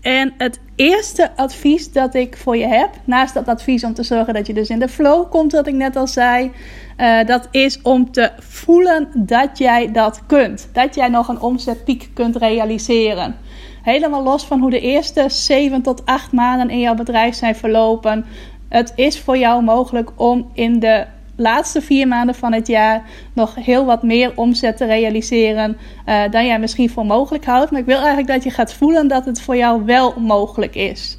En 0.00 0.32
het 0.38 0.60
eerste 0.76 1.36
advies 1.36 1.92
dat 1.92 2.14
ik 2.14 2.36
voor 2.36 2.56
je 2.56 2.66
heb, 2.66 2.90
naast 3.04 3.34
dat 3.34 3.48
advies 3.48 3.84
om 3.84 3.94
te 3.94 4.02
zorgen 4.02 4.34
dat 4.34 4.46
je 4.46 4.54
dus 4.54 4.68
in 4.68 4.78
de 4.78 4.88
flow 4.88 5.30
komt, 5.30 5.52
wat 5.52 5.66
ik 5.66 5.74
net 5.74 5.96
al 5.96 6.06
zei, 6.06 6.52
uh, 6.96 7.24
dat 7.26 7.48
is 7.50 7.82
om 7.82 8.10
te 8.10 8.30
voelen 8.38 9.08
dat 9.14 9.58
jij 9.58 9.92
dat 9.92 10.22
kunt. 10.26 10.68
Dat 10.72 10.94
jij 10.94 11.08
nog 11.08 11.28
een 11.28 11.40
omzetpiek 11.40 12.10
kunt 12.14 12.36
realiseren. 12.36 13.36
Helemaal 13.82 14.22
los 14.22 14.44
van 14.44 14.60
hoe 14.60 14.70
de 14.70 14.80
eerste 14.80 15.24
7 15.28 15.82
tot 15.82 16.06
8 16.06 16.32
maanden 16.32 16.70
in 16.70 16.80
jouw 16.80 16.94
bedrijf 16.94 17.34
zijn 17.34 17.56
verlopen. 17.56 18.24
Het 18.68 18.92
is 18.96 19.20
voor 19.20 19.38
jou 19.38 19.62
mogelijk 19.62 20.10
om 20.16 20.50
in 20.52 20.78
de 20.78 21.06
laatste 21.36 21.80
vier 21.80 22.08
maanden 22.08 22.34
van 22.34 22.52
het 22.52 22.66
jaar 22.66 23.02
nog 23.32 23.54
heel 23.54 23.84
wat 23.84 24.02
meer 24.02 24.32
omzet 24.34 24.76
te 24.76 24.84
realiseren 24.84 25.76
uh, 26.08 26.22
dan 26.30 26.46
jij 26.46 26.58
misschien 26.58 26.90
voor 26.90 27.06
mogelijk 27.06 27.44
houdt. 27.44 27.70
Maar 27.70 27.80
ik 27.80 27.86
wil 27.86 27.96
eigenlijk 27.96 28.28
dat 28.28 28.44
je 28.44 28.50
gaat 28.50 28.72
voelen 28.72 29.08
dat 29.08 29.24
het 29.24 29.40
voor 29.40 29.56
jou 29.56 29.84
wel 29.84 30.14
mogelijk 30.18 30.74
is. 30.74 31.18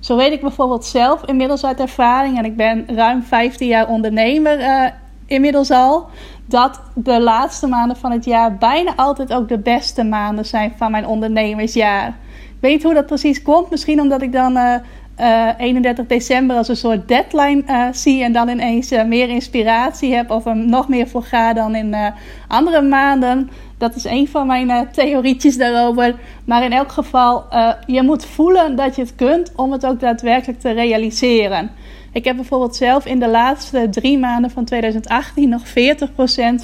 Zo 0.00 0.16
weet 0.16 0.32
ik 0.32 0.40
bijvoorbeeld 0.40 0.84
zelf 0.84 1.24
inmiddels 1.24 1.64
uit 1.64 1.80
ervaring, 1.80 2.38
en 2.38 2.44
ik 2.44 2.56
ben 2.56 2.84
ruim 2.86 3.22
15 3.22 3.68
jaar 3.68 3.88
ondernemer 3.88 4.60
uh, 4.60 4.84
inmiddels 5.26 5.70
al, 5.70 6.06
dat 6.46 6.80
de 6.94 7.20
laatste 7.20 7.66
maanden 7.66 7.96
van 7.96 8.12
het 8.12 8.24
jaar 8.24 8.56
bijna 8.56 8.92
altijd 8.96 9.32
ook 9.32 9.48
de 9.48 9.58
beste 9.58 10.04
maanden 10.04 10.44
zijn 10.44 10.72
van 10.76 10.90
mijn 10.90 11.06
ondernemersjaar. 11.06 12.16
Weet 12.60 12.82
hoe 12.82 12.94
dat 12.94 13.06
precies 13.06 13.42
komt. 13.42 13.70
Misschien 13.70 14.00
omdat 14.00 14.22
ik 14.22 14.32
dan 14.32 14.56
uh, 14.56 14.74
uh, 15.20 15.48
31 15.58 16.06
december 16.06 16.56
als 16.56 16.68
een 16.68 16.76
soort 16.76 17.08
deadline 17.08 17.62
uh, 17.66 17.86
zie 17.92 18.22
en 18.22 18.32
dan 18.32 18.48
ineens 18.48 18.92
uh, 18.92 19.04
meer 19.04 19.28
inspiratie 19.28 20.14
heb 20.14 20.30
of 20.30 20.46
er 20.46 20.56
nog 20.56 20.88
meer 20.88 21.08
voor 21.08 21.22
ga 21.22 21.52
dan 21.52 21.74
in 21.74 21.96
andere 22.48 22.82
maanden. 22.82 23.50
Dat 23.78 23.94
is 23.94 24.04
een 24.04 24.28
van 24.28 24.46
mijn 24.46 24.88
theorietjes 24.92 25.56
daarover. 25.56 26.14
Maar 26.44 26.64
in 26.64 26.72
elk 26.72 26.92
geval, 26.92 27.44
je 27.86 28.02
moet 28.02 28.24
voelen 28.24 28.76
dat 28.76 28.96
je 28.96 29.02
het 29.02 29.14
kunt 29.14 29.52
om 29.56 29.72
het 29.72 29.86
ook 29.86 30.00
daadwerkelijk 30.00 30.60
te 30.60 30.70
realiseren. 30.70 31.70
Ik 32.12 32.24
heb 32.24 32.36
bijvoorbeeld 32.36 32.76
zelf 32.76 33.06
in 33.06 33.18
de 33.18 33.28
laatste 33.28 33.88
drie 33.90 34.18
maanden 34.18 34.50
van 34.50 34.64
2018 34.64 35.48
nog 35.48 35.62
40% 35.68 35.70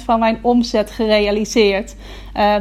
van 0.03 0.19
mijn 0.19 0.37
omzet 0.41 0.91
gerealiseerd. 0.91 1.95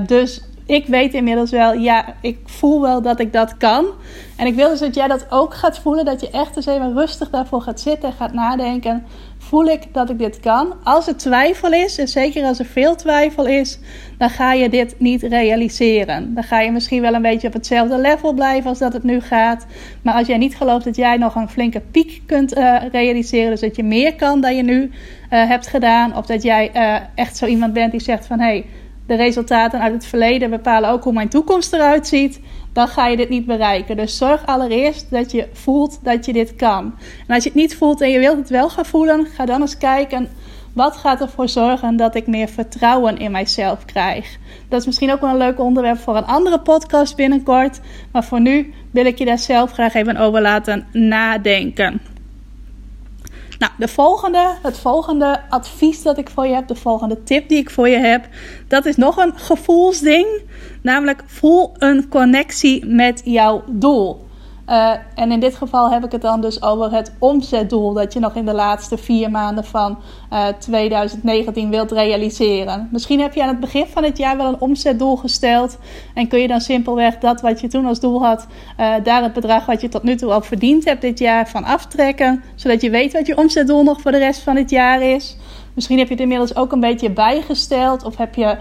Dus 0.06 0.42
ik 0.66 0.86
weet 0.86 1.14
inmiddels 1.14 1.50
wel, 1.50 1.72
ja, 1.72 2.14
ik 2.20 2.38
voel 2.44 2.80
wel 2.80 3.02
dat 3.02 3.20
ik 3.20 3.32
dat 3.32 3.56
kan. 3.56 3.86
En 4.36 4.46
ik 4.46 4.54
wil 4.54 4.68
dus 4.68 4.80
dat 4.80 4.94
jij 4.94 5.08
dat 5.08 5.26
ook 5.30 5.54
gaat 5.54 5.78
voelen. 5.78 6.04
Dat 6.04 6.20
je 6.20 6.30
echt 6.30 6.56
eens 6.56 6.66
even 6.66 6.94
rustig 6.94 7.30
daarvoor 7.30 7.60
gaat 7.60 7.80
zitten 7.80 8.08
en 8.08 8.14
gaat 8.14 8.32
nadenken. 8.32 9.04
Voel 9.38 9.64
ik 9.64 9.82
dat 9.92 10.10
ik 10.10 10.18
dit 10.18 10.40
kan? 10.40 10.74
Als 10.82 11.06
er 11.06 11.16
twijfel 11.16 11.72
is, 11.72 11.98
en 11.98 12.08
zeker 12.08 12.44
als 12.44 12.58
er 12.58 12.64
veel 12.64 12.94
twijfel 12.96 13.46
is, 13.46 13.78
dan 14.18 14.30
ga 14.30 14.52
je 14.52 14.68
dit 14.68 14.94
niet 14.98 15.22
realiseren. 15.22 16.34
Dan 16.34 16.42
ga 16.42 16.60
je 16.60 16.70
misschien 16.70 17.02
wel 17.02 17.14
een 17.14 17.22
beetje 17.22 17.46
op 17.46 17.52
hetzelfde 17.52 17.98
level 17.98 18.32
blijven 18.32 18.68
als 18.68 18.78
dat 18.78 18.92
het 18.92 19.02
nu 19.02 19.20
gaat. 19.20 19.66
Maar 20.02 20.14
als 20.14 20.26
jij 20.26 20.38
niet 20.38 20.56
gelooft 20.56 20.84
dat 20.84 20.96
jij 20.96 21.16
nog 21.16 21.34
een 21.34 21.48
flinke 21.48 21.80
piek 21.80 22.22
kunt 22.26 22.56
uh, 22.56 22.76
realiseren, 22.92 23.50
dus 23.50 23.60
dat 23.60 23.76
je 23.76 23.82
meer 23.82 24.14
kan 24.14 24.40
dan 24.40 24.56
je 24.56 24.62
nu 24.62 24.82
uh, 24.82 24.90
hebt 25.28 25.66
gedaan, 25.66 26.16
of 26.16 26.26
dat 26.26 26.42
jij 26.42 26.70
uh, 26.74 26.96
echt 27.14 27.36
zo 27.36 27.46
iemand 27.46 27.72
bent 27.72 27.90
die 27.90 28.00
zegt 28.00 28.26
van 28.26 28.40
hé. 28.40 28.46
Hey, 28.46 28.66
de 29.06 29.14
resultaten 29.14 29.80
uit 29.80 29.92
het 29.92 30.06
verleden 30.06 30.50
bepalen 30.50 30.90
ook 30.90 31.04
hoe 31.04 31.12
mijn 31.12 31.28
toekomst 31.28 31.72
eruit 31.72 32.06
ziet, 32.06 32.40
dan 32.72 32.88
ga 32.88 33.06
je 33.06 33.16
dit 33.16 33.28
niet 33.28 33.46
bereiken. 33.46 33.96
Dus 33.96 34.16
zorg 34.16 34.46
allereerst 34.46 35.10
dat 35.10 35.30
je 35.30 35.48
voelt 35.52 35.98
dat 36.02 36.24
je 36.24 36.32
dit 36.32 36.56
kan. 36.56 36.94
En 37.26 37.34
als 37.34 37.42
je 37.42 37.48
het 37.48 37.58
niet 37.58 37.76
voelt 37.76 38.00
en 38.00 38.10
je 38.10 38.18
wilt 38.18 38.38
het 38.38 38.48
wel 38.48 38.68
gaan 38.68 38.86
voelen, 38.86 39.26
ga 39.26 39.44
dan 39.44 39.60
eens 39.60 39.78
kijken. 39.78 40.28
Wat 40.72 40.96
gaat 40.96 41.20
ervoor 41.20 41.48
zorgen 41.48 41.96
dat 41.96 42.14
ik 42.14 42.26
meer 42.26 42.48
vertrouwen 42.48 43.18
in 43.18 43.30
mijzelf 43.30 43.84
krijg? 43.84 44.38
Dat 44.68 44.80
is 44.80 44.86
misschien 44.86 45.12
ook 45.12 45.20
wel 45.20 45.30
een 45.30 45.36
leuk 45.36 45.60
onderwerp 45.60 45.98
voor 45.98 46.16
een 46.16 46.26
andere 46.26 46.60
podcast 46.60 47.16
binnenkort. 47.16 47.80
Maar 48.12 48.24
voor 48.24 48.40
nu 48.40 48.72
wil 48.90 49.06
ik 49.06 49.18
je 49.18 49.24
daar 49.24 49.38
zelf 49.38 49.72
graag 49.72 49.94
even 49.94 50.16
over 50.16 50.40
laten 50.40 50.86
nadenken. 50.92 52.13
Nou, 53.58 53.72
de 53.78 53.88
volgende, 53.88 54.54
het 54.62 54.78
volgende 54.78 55.40
advies 55.48 56.02
dat 56.02 56.18
ik 56.18 56.30
voor 56.30 56.46
je 56.46 56.54
heb, 56.54 56.68
de 56.68 56.74
volgende 56.74 57.22
tip 57.22 57.48
die 57.48 57.58
ik 57.58 57.70
voor 57.70 57.88
je 57.88 57.98
heb, 57.98 58.28
dat 58.68 58.86
is 58.86 58.96
nog 58.96 59.16
een 59.16 59.38
gevoelsding. 59.38 60.26
Namelijk 60.82 61.22
voel 61.26 61.72
een 61.78 62.08
connectie 62.08 62.86
met 62.86 63.22
jouw 63.24 63.64
doel. 63.66 64.23
Uh, 64.68 64.90
en 65.14 65.32
in 65.32 65.40
dit 65.40 65.54
geval 65.54 65.90
heb 65.90 66.04
ik 66.04 66.12
het 66.12 66.22
dan 66.22 66.40
dus 66.40 66.62
over 66.62 66.92
het 66.92 67.14
omzetdoel 67.18 67.92
dat 67.92 68.12
je 68.12 68.20
nog 68.20 68.34
in 68.34 68.44
de 68.44 68.54
laatste 68.54 68.98
vier 68.98 69.30
maanden 69.30 69.64
van 69.64 69.98
uh, 70.32 70.48
eh, 70.48 70.54
2019 70.58 71.70
wilt 71.70 71.92
realiseren. 71.92 72.88
Misschien 72.92 73.20
heb 73.20 73.34
je 73.34 73.42
aan 73.42 73.48
het 73.48 73.60
begin 73.60 73.86
van 73.86 74.04
het 74.04 74.18
jaar 74.18 74.36
wel 74.36 74.48
een 74.48 74.60
omzetdoel 74.60 75.16
gesteld 75.16 75.78
en 76.14 76.28
kun 76.28 76.38
je 76.38 76.48
dan 76.48 76.60
simpelweg 76.60 77.18
dat 77.18 77.40
wat 77.40 77.60
je 77.60 77.68
toen 77.68 77.86
als 77.86 78.00
doel 78.00 78.24
had, 78.24 78.46
uh, 78.80 78.94
daar 79.02 79.22
het 79.22 79.32
bedrag 79.32 79.66
wat 79.66 79.80
je 79.80 79.88
tot 79.88 80.02
nu 80.02 80.16
toe 80.16 80.32
al 80.32 80.42
verdiend 80.42 80.84
hebt 80.84 81.00
dit 81.00 81.18
jaar 81.18 81.48
van 81.48 81.64
aftrekken, 81.64 82.42
zodat 82.54 82.80
je 82.80 82.90
weet 82.90 83.12
wat 83.12 83.26
je 83.26 83.36
omzetdoel 83.36 83.82
nog 83.82 84.00
voor 84.00 84.12
de 84.12 84.18
rest 84.18 84.40
van 84.40 84.56
het 84.56 84.70
jaar 84.70 85.02
is. 85.02 85.36
Misschien 85.74 85.98
heb 85.98 86.06
je 86.06 86.12
het 86.12 86.22
inmiddels 86.22 86.56
ook 86.56 86.72
een 86.72 86.80
beetje 86.80 87.10
bijgesteld. 87.10 88.04
Of 88.04 88.16
heb 88.16 88.34
je, 88.34 88.56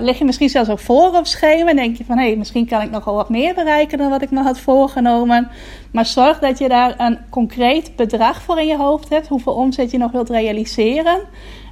lig 0.00 0.18
je 0.18 0.24
misschien 0.24 0.48
zelfs 0.48 0.70
ook 0.70 0.78
voor 0.78 1.06
op. 1.06 1.26
En 1.42 1.76
denk 1.76 1.96
je 1.96 2.04
van 2.04 2.18
hé, 2.18 2.26
hey, 2.26 2.36
misschien 2.36 2.66
kan 2.66 2.82
ik 2.82 2.90
nog 2.90 3.04
wel 3.04 3.14
wat 3.14 3.28
meer 3.28 3.54
bereiken 3.54 3.98
dan 3.98 4.10
wat 4.10 4.22
ik 4.22 4.30
me 4.30 4.42
had 4.42 4.58
voorgenomen. 4.58 5.48
Maar 5.92 6.06
zorg 6.06 6.38
dat 6.38 6.58
je 6.58 6.68
daar 6.68 6.94
een 6.96 7.18
concreet 7.30 7.96
bedrag 7.96 8.42
voor 8.42 8.60
in 8.60 8.66
je 8.66 8.76
hoofd 8.76 9.08
hebt. 9.08 9.28
Hoeveel 9.28 9.54
omzet 9.54 9.90
je 9.90 9.98
nog 9.98 10.12
wilt 10.12 10.30
realiseren. 10.30 11.20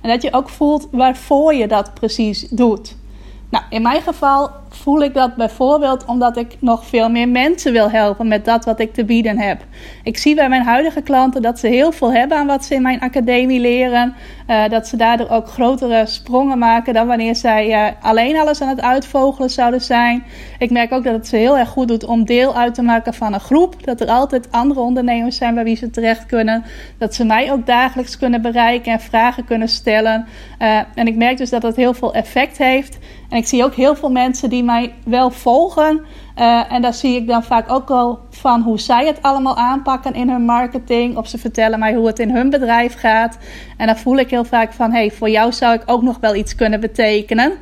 En 0.02 0.08
dat 0.08 0.22
je 0.22 0.32
ook 0.32 0.48
voelt 0.48 0.88
waarvoor 0.90 1.54
je 1.54 1.68
dat 1.68 1.94
precies 1.94 2.48
doet. 2.48 2.96
Nou, 3.50 3.64
in 3.70 3.82
mijn 3.82 4.02
geval 4.02 4.50
voel 4.74 5.02
ik 5.02 5.14
dat 5.14 5.34
bijvoorbeeld 5.34 6.04
omdat 6.04 6.36
ik 6.36 6.56
nog 6.58 6.86
veel 6.86 7.10
meer 7.10 7.28
mensen 7.28 7.72
wil 7.72 7.90
helpen 7.90 8.28
met 8.28 8.44
dat 8.44 8.64
wat 8.64 8.80
ik 8.80 8.94
te 8.94 9.04
bieden 9.04 9.38
heb. 9.38 9.64
Ik 10.02 10.18
zie 10.18 10.34
bij 10.34 10.48
mijn 10.48 10.62
huidige 10.62 11.02
klanten 11.02 11.42
dat 11.42 11.58
ze 11.58 11.66
heel 11.66 11.92
veel 11.92 12.12
hebben 12.12 12.38
aan 12.38 12.46
wat 12.46 12.64
ze 12.64 12.74
in 12.74 12.82
mijn 12.82 13.00
academie 13.00 13.60
leren. 13.60 14.14
Uh, 14.48 14.68
dat 14.68 14.88
ze 14.88 14.96
daardoor 14.96 15.28
ook 15.28 15.48
grotere 15.48 16.06
sprongen 16.06 16.58
maken 16.58 16.94
dan 16.94 17.06
wanneer 17.06 17.36
zij 17.36 17.68
uh, 17.68 17.86
alleen 18.00 18.38
alles 18.38 18.60
aan 18.60 18.68
het 18.68 18.80
uitvogelen 18.80 19.50
zouden 19.50 19.80
zijn. 19.80 20.24
Ik 20.58 20.70
merk 20.70 20.92
ook 20.92 21.04
dat 21.04 21.14
het 21.14 21.28
ze 21.28 21.36
heel 21.36 21.58
erg 21.58 21.68
goed 21.68 21.88
doet 21.88 22.04
om 22.04 22.24
deel 22.24 22.56
uit 22.56 22.74
te 22.74 22.82
maken 22.82 23.14
van 23.14 23.32
een 23.32 23.40
groep. 23.40 23.84
Dat 23.84 24.00
er 24.00 24.08
altijd 24.08 24.50
andere 24.50 24.80
ondernemers 24.80 25.36
zijn 25.36 25.54
bij 25.54 25.64
wie 25.64 25.76
ze 25.76 25.90
terecht 25.90 26.26
kunnen. 26.26 26.64
Dat 26.98 27.14
ze 27.14 27.24
mij 27.24 27.52
ook 27.52 27.66
dagelijks 27.66 28.18
kunnen 28.18 28.42
bereiken 28.42 28.92
en 28.92 29.00
vragen 29.00 29.44
kunnen 29.44 29.68
stellen. 29.68 30.26
Uh, 30.58 30.78
en 30.94 31.06
ik 31.06 31.16
merk 31.16 31.36
dus 31.36 31.50
dat 31.50 31.62
dat 31.62 31.76
heel 31.76 31.94
veel 31.94 32.14
effect 32.14 32.58
heeft. 32.58 32.98
En 33.28 33.38
ik 33.38 33.46
zie 33.46 33.64
ook 33.64 33.74
heel 33.74 33.96
veel 33.96 34.10
mensen 34.10 34.50
die 34.50 34.61
mij 34.64 34.94
wel 35.04 35.30
volgen. 35.30 36.04
Uh, 36.38 36.72
en 36.72 36.82
daar 36.82 36.94
zie 36.94 37.16
ik 37.16 37.26
dan 37.26 37.44
vaak 37.44 37.70
ook 37.70 37.88
wel 37.88 38.18
van 38.30 38.62
hoe 38.62 38.80
zij 38.80 39.06
het 39.06 39.22
allemaal 39.22 39.56
aanpakken 39.56 40.14
in 40.14 40.30
hun 40.30 40.44
marketing. 40.44 41.16
Of 41.16 41.28
ze 41.28 41.38
vertellen 41.38 41.78
mij 41.78 41.94
hoe 41.94 42.06
het 42.06 42.18
in 42.18 42.30
hun 42.30 42.50
bedrijf 42.50 42.94
gaat. 42.94 43.38
En 43.76 43.86
dan 43.86 43.96
voel 43.96 44.16
ik 44.16 44.30
heel 44.30 44.44
vaak 44.44 44.72
van: 44.72 44.92
hey, 44.92 45.10
voor 45.10 45.30
jou 45.30 45.52
zou 45.52 45.74
ik 45.74 45.82
ook 45.86 46.02
nog 46.02 46.18
wel 46.20 46.34
iets 46.34 46.54
kunnen 46.54 46.80
betekenen. 46.80 47.52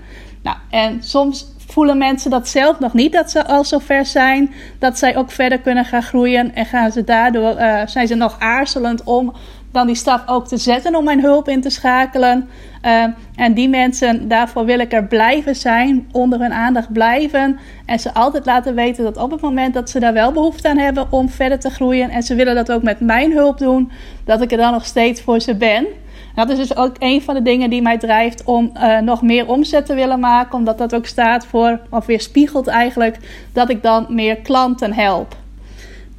Nou, 0.43 0.57
en 0.71 1.03
soms 1.03 1.47
voelen 1.71 1.99
mensen 1.99 2.31
dat 2.31 2.49
zelf 2.49 2.79
nog 2.79 2.93
niet, 2.93 3.13
dat 3.13 3.31
ze 3.31 3.47
al 3.47 3.65
zover 3.65 4.07
zijn. 4.07 4.53
Dat 4.79 4.99
zij 4.99 5.17
ook 5.17 5.31
verder 5.31 5.61
kunnen 5.61 5.85
gaan 5.85 6.03
groeien. 6.03 6.55
En 6.55 6.67
gaan 6.67 6.93
ze 6.93 7.05
daardoor, 7.05 7.61
uh, 7.61 7.83
zijn 7.87 8.07
ze 8.07 8.15
nog 8.15 8.37
aarzelend 8.39 9.05
om 9.05 9.33
dan 9.73 9.87
die 9.87 9.97
stap 9.97 10.23
ook 10.27 10.47
te 10.47 10.57
zetten 10.57 10.95
om 10.95 11.05
mijn 11.05 11.21
hulp 11.21 11.49
in 11.49 11.61
te 11.61 11.71
schakelen. 11.71 12.49
Uh, 12.87 13.05
en 13.35 13.55
die 13.55 13.69
mensen, 13.69 14.29
daarvoor 14.29 14.65
wil 14.65 14.79
ik 14.79 14.93
er 14.93 15.05
blijven 15.05 15.57
zijn, 15.57 16.09
onder 16.13 16.41
hun 16.41 16.53
aandacht 16.53 16.93
blijven. 16.93 17.59
En 17.87 17.99
ze 17.99 18.15
altijd 18.15 18.47
laten 18.47 18.75
weten 18.75 19.05
dat 19.05 19.17
op 19.17 19.31
het 19.31 19.41
moment 19.41 19.75
dat 19.75 19.91
ze 19.91 20.01
daar 20.01 20.13
wel 20.13 20.33
behoefte 20.33 20.69
aan 20.69 20.79
hebben 20.79 21.07
om 21.13 21.29
verder 21.29 21.59
te 21.59 21.71
groeien. 21.71 22.11
En 22.11 22.23
ze 22.23 22.35
willen 22.35 22.55
dat 22.55 22.73
ook 22.73 22.83
met 22.83 23.01
mijn 23.01 23.33
hulp 23.33 23.59
doen, 23.59 23.91
dat 24.25 24.41
ik 24.41 24.51
er 24.51 24.59
dan 24.59 24.73
nog 24.73 24.85
steeds 24.85 25.21
voor 25.21 25.41
ze 25.41 25.55
ben. 25.55 25.87
Dat 26.35 26.51
is 26.51 26.57
dus 26.57 26.77
ook 26.77 26.97
een 26.99 27.23
van 27.23 27.35
de 27.35 27.43
dingen 27.43 27.71
die 27.71 27.83
mij 27.83 27.99
drijft 27.99 28.45
om 28.45 28.71
uh, 28.75 28.99
nog 28.99 29.23
meer 29.23 29.49
omzet 29.49 29.87
te 29.87 29.95
willen 29.95 30.21
maken. 30.21 30.59
Omdat 30.59 30.79
dat 30.79 30.95
ook 30.95 31.07
staat 31.07 31.47
voor, 31.47 31.81
of 31.91 32.07
weer 32.07 32.21
spiegelt 32.21 32.67
eigenlijk, 32.67 33.17
dat 33.53 33.71
ik 33.71 33.83
dan 33.83 34.07
meer 34.09 34.37
klanten 34.37 34.93
help. 34.93 35.37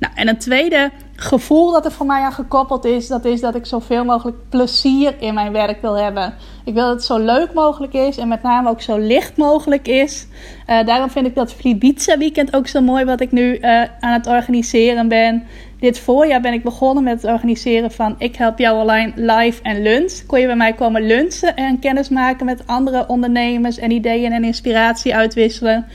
Nou, 0.01 0.13
en 0.15 0.27
een 0.27 0.38
tweede 0.38 0.91
gevoel 1.15 1.72
dat 1.72 1.86
er 1.86 1.91
voor 1.91 2.05
mij 2.05 2.22
aan 2.22 2.31
gekoppeld 2.31 2.86
is, 2.86 3.08
dat 3.08 3.25
is 3.25 3.41
dat 3.41 3.55
ik 3.55 3.65
zoveel 3.65 4.05
mogelijk 4.05 4.38
plezier 4.50 5.15
in 5.20 5.34
mijn 5.34 5.51
werk 5.51 5.81
wil 5.81 5.98
hebben. 5.98 6.34
Ik 6.65 6.74
wil 6.74 6.86
dat 6.86 6.93
het 6.93 7.03
zo 7.03 7.17
leuk 7.17 7.53
mogelijk 7.53 7.93
is 7.93 8.17
en 8.17 8.27
met 8.27 8.41
name 8.41 8.70
ook 8.70 8.81
zo 8.81 8.98
licht 8.98 9.38
mogelijk 9.38 9.88
is. 9.88 10.27
Uh, 10.67 10.86
daarom 10.86 11.10
vind 11.10 11.27
ik 11.27 11.36
dat 11.36 11.53
Flibiza 11.53 12.17
weekend 12.17 12.55
ook 12.55 12.67
zo 12.67 12.81
mooi 12.81 13.05
wat 13.05 13.22
ik 13.22 13.31
nu 13.31 13.58
uh, 13.58 13.81
aan 14.00 14.13
het 14.13 14.27
organiseren 14.27 15.08
ben. 15.08 15.43
Dit 15.79 16.00
voorjaar 16.00 16.41
ben 16.41 16.53
ik 16.53 16.63
begonnen 16.63 17.03
met 17.03 17.22
het 17.22 17.31
organiseren 17.31 17.91
van 17.91 18.15
Ik 18.17 18.36
help 18.36 18.58
jou 18.58 18.79
online 18.79 19.12
live 19.15 19.62
en 19.62 19.81
lunch. 19.81 20.25
Kon 20.27 20.39
je 20.39 20.46
bij 20.46 20.55
mij 20.55 20.74
komen 20.74 21.05
lunchen 21.05 21.55
en 21.55 21.79
kennis 21.79 22.10
maken 22.10 22.46
met 22.46 22.67
andere 22.67 23.08
ondernemers 23.08 23.77
en 23.77 23.91
ideeën 23.91 24.31
en 24.31 24.43
inspiratie 24.43 25.15
uitwisselen. 25.15 25.86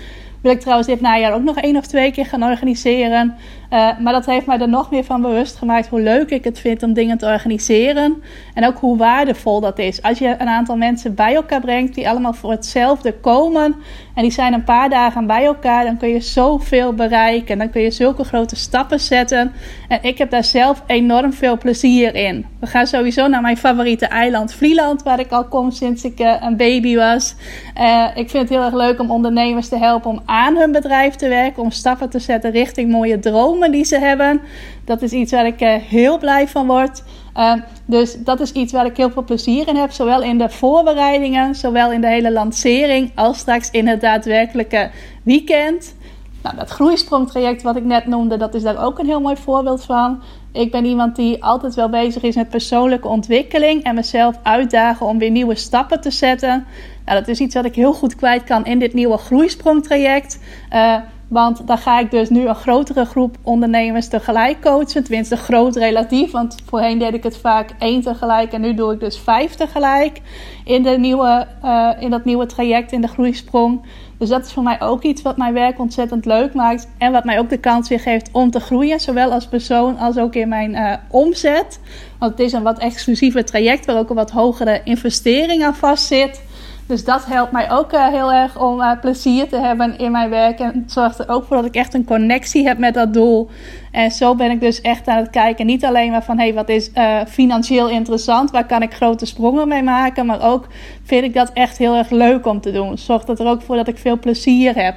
Wil 0.46 0.54
ik 0.54 0.60
trouwens 0.60 0.88
dit 0.88 1.00
najaar 1.00 1.32
ook 1.32 1.42
nog 1.42 1.56
één 1.56 1.76
of 1.76 1.86
twee 1.86 2.12
keer 2.12 2.26
gaan 2.26 2.42
organiseren. 2.42 3.34
Uh, 3.72 3.98
maar 3.98 4.12
dat 4.12 4.26
heeft 4.26 4.46
mij 4.46 4.58
er 4.58 4.68
nog 4.68 4.90
meer 4.90 5.04
van 5.04 5.22
bewust 5.22 5.56
gemaakt 5.56 5.88
hoe 5.88 6.00
leuk 6.00 6.30
ik 6.30 6.44
het 6.44 6.58
vind 6.58 6.82
om 6.82 6.92
dingen 6.92 7.18
te 7.18 7.26
organiseren. 7.26 8.22
En 8.54 8.66
ook 8.66 8.78
hoe 8.78 8.96
waardevol 8.96 9.60
dat 9.60 9.78
is. 9.78 10.02
Als 10.02 10.18
je 10.18 10.34
een 10.38 10.48
aantal 10.48 10.76
mensen 10.76 11.14
bij 11.14 11.34
elkaar 11.34 11.60
brengt 11.60 11.94
die 11.94 12.08
allemaal 12.08 12.32
voor 12.32 12.50
hetzelfde 12.50 13.12
komen. 13.12 13.76
En 14.14 14.22
die 14.22 14.30
zijn 14.30 14.52
een 14.52 14.64
paar 14.64 14.88
dagen 14.88 15.26
bij 15.26 15.44
elkaar. 15.44 15.84
Dan 15.84 15.96
kun 15.96 16.08
je 16.08 16.20
zoveel 16.20 16.92
bereiken. 16.92 17.58
Dan 17.58 17.70
kun 17.70 17.82
je 17.82 17.90
zulke 17.90 18.24
grote 18.24 18.56
stappen 18.56 19.00
zetten. 19.00 19.52
En 19.88 19.98
ik 20.02 20.18
heb 20.18 20.30
daar 20.30 20.44
zelf 20.44 20.82
enorm 20.86 21.32
veel 21.32 21.58
plezier 21.58 22.14
in. 22.14 22.46
We 22.60 22.66
gaan 22.66 22.86
sowieso 22.86 23.28
naar 23.28 23.42
mijn 23.42 23.56
favoriete 23.56 24.06
eiland 24.06 24.54
Vlieland. 24.54 25.02
Waar 25.02 25.20
ik 25.20 25.30
al 25.30 25.44
kom 25.44 25.70
sinds 25.70 26.04
ik 26.04 26.20
uh, 26.20 26.34
een 26.40 26.56
baby 26.56 26.96
was. 26.96 27.34
Uh, 27.80 28.06
ik 28.14 28.30
vind 28.30 28.48
het 28.48 28.48
heel 28.48 28.64
erg 28.64 28.74
leuk 28.74 29.00
om 29.00 29.10
ondernemers 29.10 29.68
te 29.68 29.78
helpen 29.78 30.10
om 30.10 30.22
aan 30.24 30.56
hun 30.56 30.72
bedrijf 30.72 31.14
te 31.14 31.28
werken. 31.28 31.62
Om 31.62 31.70
stappen 31.70 32.10
te 32.10 32.18
zetten 32.18 32.50
richting 32.50 32.90
mooie 32.90 33.18
dromen 33.18 33.55
die 33.60 33.84
ze 33.84 33.98
hebben. 33.98 34.40
Dat 34.84 35.02
is 35.02 35.12
iets 35.12 35.32
waar 35.32 35.46
ik 35.46 35.60
uh, 35.60 35.74
heel 35.74 36.18
blij 36.18 36.48
van 36.48 36.66
word. 36.66 37.02
Uh, 37.36 37.52
dus 37.84 38.16
dat 38.18 38.40
is 38.40 38.52
iets 38.52 38.72
waar 38.72 38.86
ik 38.86 38.96
heel 38.96 39.10
veel 39.10 39.24
plezier 39.24 39.68
in 39.68 39.76
heb. 39.76 39.90
Zowel 39.90 40.22
in 40.22 40.38
de 40.38 40.48
voorbereidingen, 40.48 41.54
zowel 41.54 41.92
in 41.92 42.00
de 42.00 42.06
hele 42.06 42.32
lancering, 42.32 43.10
als 43.14 43.38
straks 43.38 43.70
in 43.70 43.86
het 43.86 44.00
daadwerkelijke 44.00 44.90
weekend. 45.22 45.94
Nou, 46.42 46.56
dat 46.56 46.70
groeisprongtraject 46.70 47.62
wat 47.62 47.76
ik 47.76 47.84
net 47.84 48.06
noemde, 48.06 48.36
dat 48.36 48.54
is 48.54 48.62
daar 48.62 48.84
ook 48.84 48.98
een 48.98 49.06
heel 49.06 49.20
mooi 49.20 49.36
voorbeeld 49.36 49.84
van. 49.84 50.22
Ik 50.52 50.70
ben 50.70 50.84
iemand 50.84 51.16
die 51.16 51.44
altijd 51.44 51.74
wel 51.74 51.88
bezig 51.88 52.22
is 52.22 52.34
met 52.34 52.48
persoonlijke 52.48 53.08
ontwikkeling 53.08 53.82
en 53.82 53.94
mezelf 53.94 54.38
uitdagen 54.42 55.06
om 55.06 55.18
weer 55.18 55.30
nieuwe 55.30 55.54
stappen 55.54 56.00
te 56.00 56.10
zetten. 56.10 56.66
Nou, 57.04 57.18
dat 57.18 57.28
is 57.28 57.40
iets 57.40 57.54
wat 57.54 57.64
ik 57.64 57.74
heel 57.74 57.92
goed 57.92 58.14
kwijt 58.14 58.44
kan 58.44 58.64
in 58.64 58.78
dit 58.78 58.94
nieuwe 58.94 59.16
groeisprongtraject. 59.16 60.38
Uh, 60.72 60.96
want 61.28 61.66
dan 61.66 61.78
ga 61.78 61.98
ik 61.98 62.10
dus 62.10 62.28
nu 62.28 62.48
een 62.48 62.54
grotere 62.54 63.04
groep 63.04 63.36
ondernemers 63.42 64.08
tegelijk 64.08 64.60
coachen. 64.60 65.04
Tenminste, 65.04 65.36
groot 65.36 65.76
relatief. 65.76 66.30
Want 66.30 66.56
voorheen 66.64 66.98
deed 66.98 67.14
ik 67.14 67.22
het 67.22 67.36
vaak 67.36 67.70
één 67.78 68.02
tegelijk. 68.02 68.52
En 68.52 68.60
nu 68.60 68.74
doe 68.74 68.92
ik 68.92 69.00
dus 69.00 69.18
vijf 69.18 69.54
tegelijk 69.54 70.20
in, 70.64 70.82
de 70.82 70.98
nieuwe, 70.98 71.46
uh, 71.64 71.90
in 71.98 72.10
dat 72.10 72.24
nieuwe 72.24 72.46
traject, 72.46 72.92
in 72.92 73.00
de 73.00 73.08
groeisprong. 73.08 73.84
Dus 74.18 74.28
dat 74.28 74.44
is 74.44 74.52
voor 74.52 74.62
mij 74.62 74.80
ook 74.80 75.02
iets 75.02 75.22
wat 75.22 75.36
mijn 75.36 75.52
werk 75.52 75.78
ontzettend 75.78 76.24
leuk 76.24 76.54
maakt. 76.54 76.88
En 76.98 77.12
wat 77.12 77.24
mij 77.24 77.38
ook 77.38 77.48
de 77.48 77.58
kans 77.58 77.88
weer 77.88 78.00
geeft 78.00 78.28
om 78.32 78.50
te 78.50 78.60
groeien. 78.60 79.00
Zowel 79.00 79.32
als 79.32 79.46
persoon 79.46 79.98
als 79.98 80.18
ook 80.18 80.34
in 80.34 80.48
mijn 80.48 80.72
uh, 80.72 80.92
omzet. 81.10 81.80
Want 82.18 82.30
het 82.30 82.40
is 82.40 82.52
een 82.52 82.62
wat 82.62 82.78
exclusiever 82.78 83.44
traject 83.44 83.86
waar 83.86 83.98
ook 83.98 84.10
een 84.10 84.16
wat 84.16 84.30
hogere 84.30 84.80
investering 84.84 85.64
aan 85.64 85.74
vast 85.74 86.06
zit. 86.06 86.42
Dus 86.86 87.04
dat 87.04 87.24
helpt 87.24 87.52
mij 87.52 87.70
ook 87.70 87.92
uh, 87.92 88.08
heel 88.08 88.32
erg 88.32 88.60
om 88.60 88.80
uh, 88.80 88.92
plezier 89.00 89.48
te 89.48 89.56
hebben 89.56 89.98
in 89.98 90.10
mijn 90.10 90.30
werk. 90.30 90.58
En 90.58 90.72
het 90.82 90.92
zorgt 90.92 91.18
er 91.18 91.28
ook 91.28 91.44
voor 91.44 91.56
dat 91.56 91.64
ik 91.64 91.74
echt 91.74 91.94
een 91.94 92.04
connectie 92.04 92.66
heb 92.66 92.78
met 92.78 92.94
dat 92.94 93.14
doel. 93.14 93.48
En 93.92 94.10
zo 94.10 94.34
ben 94.34 94.50
ik 94.50 94.60
dus 94.60 94.80
echt 94.80 95.08
aan 95.08 95.16
het 95.16 95.30
kijken. 95.30 95.66
Niet 95.66 95.84
alleen 95.84 96.10
maar 96.10 96.24
van 96.24 96.38
hey, 96.38 96.54
wat 96.54 96.68
is 96.68 96.90
uh, 96.94 97.20
financieel 97.28 97.88
interessant? 97.88 98.50
Waar 98.50 98.66
kan 98.66 98.82
ik 98.82 98.94
grote 98.94 99.26
sprongen 99.26 99.68
mee 99.68 99.82
maken? 99.82 100.26
Maar 100.26 100.42
ook 100.42 100.66
vind 101.04 101.24
ik 101.24 101.34
dat 101.34 101.50
echt 101.52 101.78
heel 101.78 101.96
erg 101.96 102.10
leuk 102.10 102.46
om 102.46 102.60
te 102.60 102.72
doen. 102.72 102.98
Zorgt 102.98 103.28
er 103.28 103.46
ook 103.46 103.62
voor 103.62 103.76
dat 103.76 103.88
ik 103.88 103.98
veel 103.98 104.18
plezier 104.18 104.74
heb. 104.74 104.94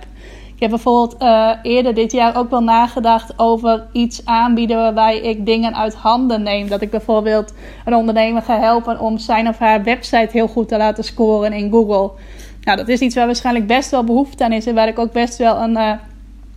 Ik 0.59 0.65
heb 0.65 0.73
bijvoorbeeld 0.73 1.21
uh, 1.21 1.51
eerder 1.61 1.93
dit 1.93 2.11
jaar 2.11 2.37
ook 2.37 2.49
wel 2.49 2.63
nagedacht 2.63 3.33
over 3.35 3.85
iets 3.91 4.25
aanbieden 4.25 4.77
waarbij 4.77 5.19
ik 5.19 5.45
dingen 5.45 5.75
uit 5.75 5.95
handen 5.95 6.43
neem. 6.43 6.67
Dat 6.67 6.81
ik 6.81 6.89
bijvoorbeeld 6.89 7.53
een 7.85 7.95
ondernemer 7.95 8.41
ga 8.41 8.59
helpen 8.59 8.99
om 8.99 9.17
zijn 9.17 9.47
of 9.47 9.57
haar 9.57 9.83
website 9.83 10.29
heel 10.31 10.47
goed 10.47 10.67
te 10.67 10.77
laten 10.77 11.03
scoren 11.03 11.53
in 11.53 11.71
Google. 11.71 12.11
Nou, 12.63 12.77
dat 12.77 12.87
is 12.87 12.99
iets 12.99 13.15
waar 13.15 13.25
waarschijnlijk 13.25 13.67
best 13.67 13.91
wel 13.91 14.03
behoefte 14.03 14.43
aan 14.43 14.51
is 14.51 14.65
en 14.65 14.75
waar 14.75 14.87
ik 14.87 14.99
ook 14.99 15.11
best 15.11 15.37
wel 15.37 15.57
een 15.57 15.77
uh, 15.77 15.91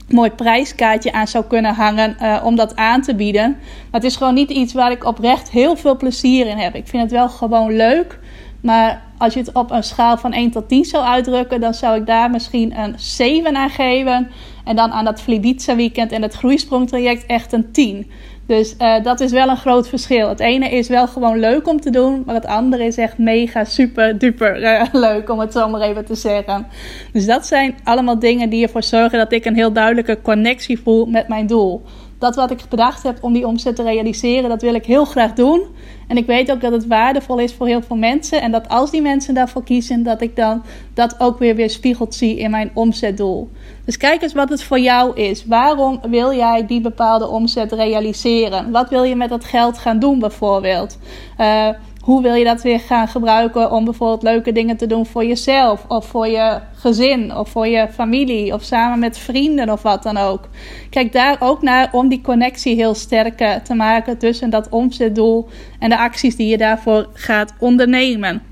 mooi 0.08 0.30
prijskaartje 0.30 1.12
aan 1.12 1.28
zou 1.28 1.44
kunnen 1.44 1.74
hangen 1.74 2.16
uh, 2.20 2.42
om 2.44 2.56
dat 2.56 2.76
aan 2.76 3.02
te 3.02 3.14
bieden. 3.14 3.50
Maar 3.90 4.00
het 4.00 4.10
is 4.10 4.16
gewoon 4.16 4.34
niet 4.34 4.50
iets 4.50 4.72
waar 4.72 4.90
ik 4.90 5.04
oprecht 5.04 5.50
heel 5.50 5.76
veel 5.76 5.96
plezier 5.96 6.46
in 6.46 6.58
heb. 6.58 6.74
Ik 6.74 6.88
vind 6.88 7.02
het 7.02 7.12
wel 7.12 7.28
gewoon 7.28 7.76
leuk. 7.76 8.18
Maar 8.60 9.02
als 9.22 9.34
je 9.34 9.40
het 9.40 9.52
op 9.52 9.70
een 9.70 9.82
schaal 9.82 10.16
van 10.16 10.32
1 10.32 10.50
tot 10.50 10.68
10 10.68 10.84
zou 10.84 11.04
uitdrukken, 11.04 11.60
dan 11.60 11.74
zou 11.74 11.96
ik 11.96 12.06
daar 12.06 12.30
misschien 12.30 12.78
een 12.78 12.94
7 12.96 13.56
aan 13.56 13.70
geven. 13.70 14.30
En 14.64 14.76
dan 14.76 14.90
aan 14.90 15.04
dat 15.04 15.20
Flibiza 15.20 15.76
weekend 15.76 16.12
en 16.12 16.22
het 16.22 16.34
groeisprongtraject 16.34 17.26
echt 17.26 17.52
een 17.52 17.72
10. 17.72 18.10
Dus 18.46 18.74
uh, 18.78 19.02
dat 19.02 19.20
is 19.20 19.30
wel 19.30 19.48
een 19.48 19.56
groot 19.56 19.88
verschil. 19.88 20.28
Het 20.28 20.40
ene 20.40 20.70
is 20.70 20.88
wel 20.88 21.06
gewoon 21.06 21.38
leuk 21.38 21.68
om 21.68 21.80
te 21.80 21.90
doen, 21.90 22.22
maar 22.26 22.34
het 22.34 22.46
andere 22.46 22.84
is 22.84 22.96
echt 22.96 23.18
mega 23.18 23.64
super 23.64 24.18
duper 24.18 24.62
uh, 24.62 24.84
leuk 25.08 25.30
om 25.30 25.40
het 25.40 25.52
zo 25.52 25.68
maar 25.68 25.80
even 25.80 26.04
te 26.04 26.14
zeggen. 26.14 26.66
Dus 27.12 27.26
dat 27.26 27.46
zijn 27.46 27.74
allemaal 27.84 28.18
dingen 28.18 28.50
die 28.50 28.62
ervoor 28.62 28.82
zorgen 28.82 29.18
dat 29.18 29.32
ik 29.32 29.44
een 29.44 29.54
heel 29.54 29.72
duidelijke 29.72 30.18
connectie 30.22 30.80
voel 30.80 31.06
met 31.06 31.28
mijn 31.28 31.46
doel 31.46 31.82
dat 32.22 32.36
wat 32.36 32.50
ik 32.50 32.62
bedacht 32.68 33.02
heb 33.02 33.18
om 33.20 33.32
die 33.32 33.46
omzet 33.46 33.76
te 33.76 33.82
realiseren, 33.82 34.48
dat 34.48 34.62
wil 34.62 34.74
ik 34.74 34.86
heel 34.86 35.04
graag 35.04 35.32
doen. 35.32 35.66
En 36.08 36.16
ik 36.16 36.26
weet 36.26 36.50
ook 36.50 36.60
dat 36.60 36.72
het 36.72 36.86
waardevol 36.86 37.38
is 37.38 37.54
voor 37.54 37.66
heel 37.66 37.82
veel 37.82 37.96
mensen. 37.96 38.42
En 38.42 38.50
dat 38.50 38.68
als 38.68 38.90
die 38.90 39.02
mensen 39.02 39.34
daarvoor 39.34 39.64
kiezen, 39.64 40.02
dat 40.02 40.20
ik 40.20 40.36
dan 40.36 40.62
dat 40.94 41.20
ook 41.20 41.38
weer 41.38 41.54
weer 41.54 41.70
spiegeld 41.70 42.14
zie 42.14 42.38
in 42.38 42.50
mijn 42.50 42.70
omzetdoel. 42.74 43.50
Dus 43.84 43.96
kijk 43.96 44.22
eens 44.22 44.32
wat 44.32 44.48
het 44.48 44.62
voor 44.62 44.78
jou 44.78 45.16
is. 45.16 45.46
Waarom 45.46 46.00
wil 46.08 46.32
jij 46.32 46.66
die 46.66 46.80
bepaalde 46.80 47.28
omzet 47.28 47.72
realiseren? 47.72 48.70
Wat 48.70 48.88
wil 48.88 49.02
je 49.02 49.16
met 49.16 49.28
dat 49.28 49.44
geld 49.44 49.78
gaan 49.78 49.98
doen 49.98 50.18
bijvoorbeeld? 50.18 50.98
Uh, 51.38 51.68
hoe 52.02 52.22
wil 52.22 52.34
je 52.34 52.44
dat 52.44 52.62
weer 52.62 52.80
gaan 52.80 53.08
gebruiken 53.08 53.70
om 53.70 53.84
bijvoorbeeld 53.84 54.22
leuke 54.22 54.52
dingen 54.52 54.76
te 54.76 54.86
doen 54.86 55.06
voor 55.06 55.24
jezelf 55.24 55.84
of 55.88 56.06
voor 56.06 56.26
je 56.26 56.60
gezin 56.74 57.36
of 57.36 57.48
voor 57.48 57.66
je 57.66 57.88
familie 57.92 58.54
of 58.54 58.62
samen 58.62 58.98
met 58.98 59.18
vrienden 59.18 59.70
of 59.70 59.82
wat 59.82 60.02
dan 60.02 60.16
ook. 60.16 60.48
Kijk 60.90 61.12
daar 61.12 61.36
ook 61.40 61.62
naar 61.62 61.88
om 61.92 62.08
die 62.08 62.20
connectie 62.20 62.74
heel 62.74 62.94
sterk 62.94 63.40
eh, 63.40 63.54
te 63.54 63.74
maken 63.74 64.18
tussen 64.18 64.50
dat 64.50 64.68
omzetdoel 64.68 65.48
en 65.78 65.90
de 65.90 65.98
acties 65.98 66.36
die 66.36 66.48
je 66.48 66.58
daarvoor 66.58 67.08
gaat 67.12 67.54
ondernemen. 67.58 68.42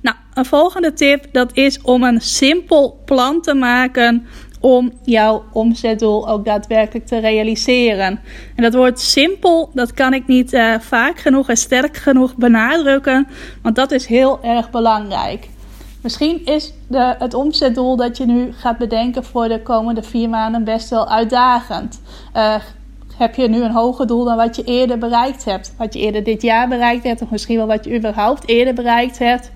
Nou, 0.00 0.16
een 0.34 0.44
volgende 0.44 0.92
tip, 0.92 1.26
dat 1.32 1.56
is 1.56 1.80
om 1.80 2.02
een 2.02 2.20
simpel 2.20 3.02
plan 3.04 3.40
te 3.40 3.54
maken 3.54 4.26
om 4.60 4.92
jouw 5.02 5.44
omzetdoel 5.52 6.28
ook 6.28 6.44
daadwerkelijk 6.44 7.06
te 7.06 7.18
realiseren. 7.18 8.20
En 8.54 8.62
dat 8.62 8.74
woord 8.74 9.00
simpel, 9.00 9.70
dat 9.74 9.92
kan 9.92 10.14
ik 10.14 10.26
niet 10.26 10.52
uh, 10.52 10.74
vaak 10.78 11.18
genoeg 11.18 11.48
en 11.48 11.56
sterk 11.56 11.96
genoeg 11.96 12.36
benadrukken, 12.36 13.28
want 13.62 13.76
dat 13.76 13.90
is 13.90 14.06
heel 14.06 14.38
erg 14.42 14.70
belangrijk. 14.70 15.48
Misschien 16.02 16.44
is 16.44 16.72
de, 16.86 17.14
het 17.18 17.34
omzetdoel 17.34 17.96
dat 17.96 18.16
je 18.16 18.26
nu 18.26 18.52
gaat 18.52 18.78
bedenken 18.78 19.24
voor 19.24 19.48
de 19.48 19.62
komende 19.62 20.02
vier 20.02 20.28
maanden 20.28 20.64
best 20.64 20.90
wel 20.90 21.08
uitdagend. 21.08 22.00
Uh, 22.36 22.54
heb 23.16 23.34
je 23.34 23.48
nu 23.48 23.62
een 23.62 23.70
hoger 23.70 24.06
doel 24.06 24.24
dan 24.24 24.36
wat 24.36 24.56
je 24.56 24.64
eerder 24.64 24.98
bereikt 24.98 25.44
hebt? 25.44 25.74
Wat 25.76 25.94
je 25.94 26.00
eerder 26.00 26.24
dit 26.24 26.42
jaar 26.42 26.68
bereikt 26.68 27.04
hebt, 27.04 27.22
of 27.22 27.30
misschien 27.30 27.56
wel 27.56 27.66
wat 27.66 27.84
je 27.84 27.96
überhaupt 27.96 28.48
eerder 28.48 28.74
bereikt 28.74 29.18
hebt. 29.18 29.50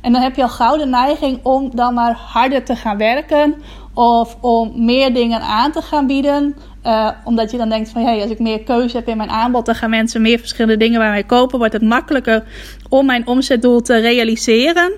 En 0.00 0.12
dan 0.12 0.22
heb 0.22 0.36
je 0.36 0.42
al 0.42 0.48
gauw 0.48 0.76
de 0.76 0.86
neiging 0.86 1.40
om 1.42 1.70
dan 1.76 1.94
maar 1.94 2.14
harder 2.14 2.64
te 2.64 2.76
gaan 2.76 2.96
werken 2.96 3.54
of 3.98 4.36
om 4.40 4.84
meer 4.84 5.14
dingen 5.14 5.40
aan 5.40 5.72
te 5.72 5.82
gaan 5.82 6.06
bieden. 6.06 6.56
Uh, 6.84 7.10
omdat 7.24 7.50
je 7.50 7.56
dan 7.56 7.68
denkt 7.68 7.90
van 7.90 8.02
hey, 8.02 8.20
als 8.22 8.30
ik 8.30 8.38
meer 8.38 8.62
keuze 8.62 8.96
heb 8.96 9.08
in 9.08 9.16
mijn 9.16 9.30
aanbod, 9.30 9.66
dan 9.66 9.74
gaan 9.74 9.90
mensen 9.90 10.22
meer 10.22 10.38
verschillende 10.38 10.76
dingen 10.76 10.98
bij 10.98 11.10
mij 11.10 11.24
kopen. 11.24 11.58
Wordt 11.58 11.72
het 11.72 11.82
makkelijker 11.82 12.44
om 12.88 13.06
mijn 13.06 13.26
omzetdoel 13.26 13.80
te 13.80 13.96
realiseren. 13.96 14.92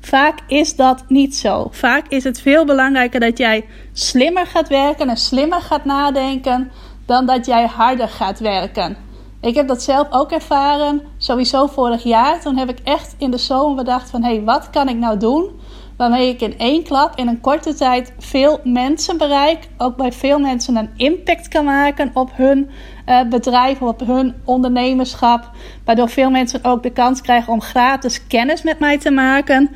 Vaak 0.00 0.38
is 0.46 0.76
dat 0.76 1.04
niet 1.08 1.36
zo. 1.36 1.68
Vaak 1.70 2.08
is 2.08 2.24
het 2.24 2.40
veel 2.40 2.64
belangrijker 2.64 3.20
dat 3.20 3.38
jij 3.38 3.64
slimmer 3.92 4.46
gaat 4.46 4.68
werken 4.68 5.08
en 5.08 5.16
slimmer 5.16 5.60
gaat 5.60 5.84
nadenken 5.84 6.70
dan 7.06 7.26
dat 7.26 7.46
jij 7.46 7.66
harder 7.66 8.08
gaat 8.08 8.38
werken. 8.38 8.96
Ik 9.40 9.54
heb 9.54 9.68
dat 9.68 9.82
zelf 9.82 10.06
ook 10.10 10.30
ervaren, 10.30 11.02
sowieso 11.16 11.66
vorig 11.66 12.02
jaar. 12.02 12.40
Toen 12.40 12.56
heb 12.56 12.68
ik 12.68 12.78
echt 12.84 13.14
in 13.18 13.30
de 13.30 13.38
zomer 13.38 13.76
bedacht 13.76 14.10
van... 14.10 14.22
hé, 14.22 14.34
hey, 14.34 14.44
wat 14.44 14.70
kan 14.70 14.88
ik 14.88 14.96
nou 14.96 15.18
doen 15.18 15.57
waarmee 15.98 16.28
ik 16.28 16.40
in 16.40 16.58
één 16.58 16.82
klap 16.82 17.16
in 17.16 17.28
een 17.28 17.40
korte 17.40 17.74
tijd 17.74 18.12
veel 18.18 18.60
mensen 18.64 19.18
bereik. 19.18 19.68
Ook 19.78 19.96
bij 19.96 20.12
veel 20.12 20.38
mensen 20.38 20.76
een 20.76 20.90
impact 20.96 21.48
kan 21.48 21.64
maken 21.64 22.10
op 22.14 22.30
hun 22.34 22.70
uh, 23.06 23.22
bedrijf, 23.22 23.82
op 23.82 24.00
hun 24.06 24.34
ondernemerschap. 24.44 25.50
Waardoor 25.84 26.08
veel 26.08 26.30
mensen 26.30 26.64
ook 26.64 26.82
de 26.82 26.90
kans 26.90 27.20
krijgen 27.20 27.52
om 27.52 27.60
gratis 27.60 28.26
kennis 28.26 28.62
met 28.62 28.78
mij 28.78 28.98
te 28.98 29.10
maken. 29.10 29.70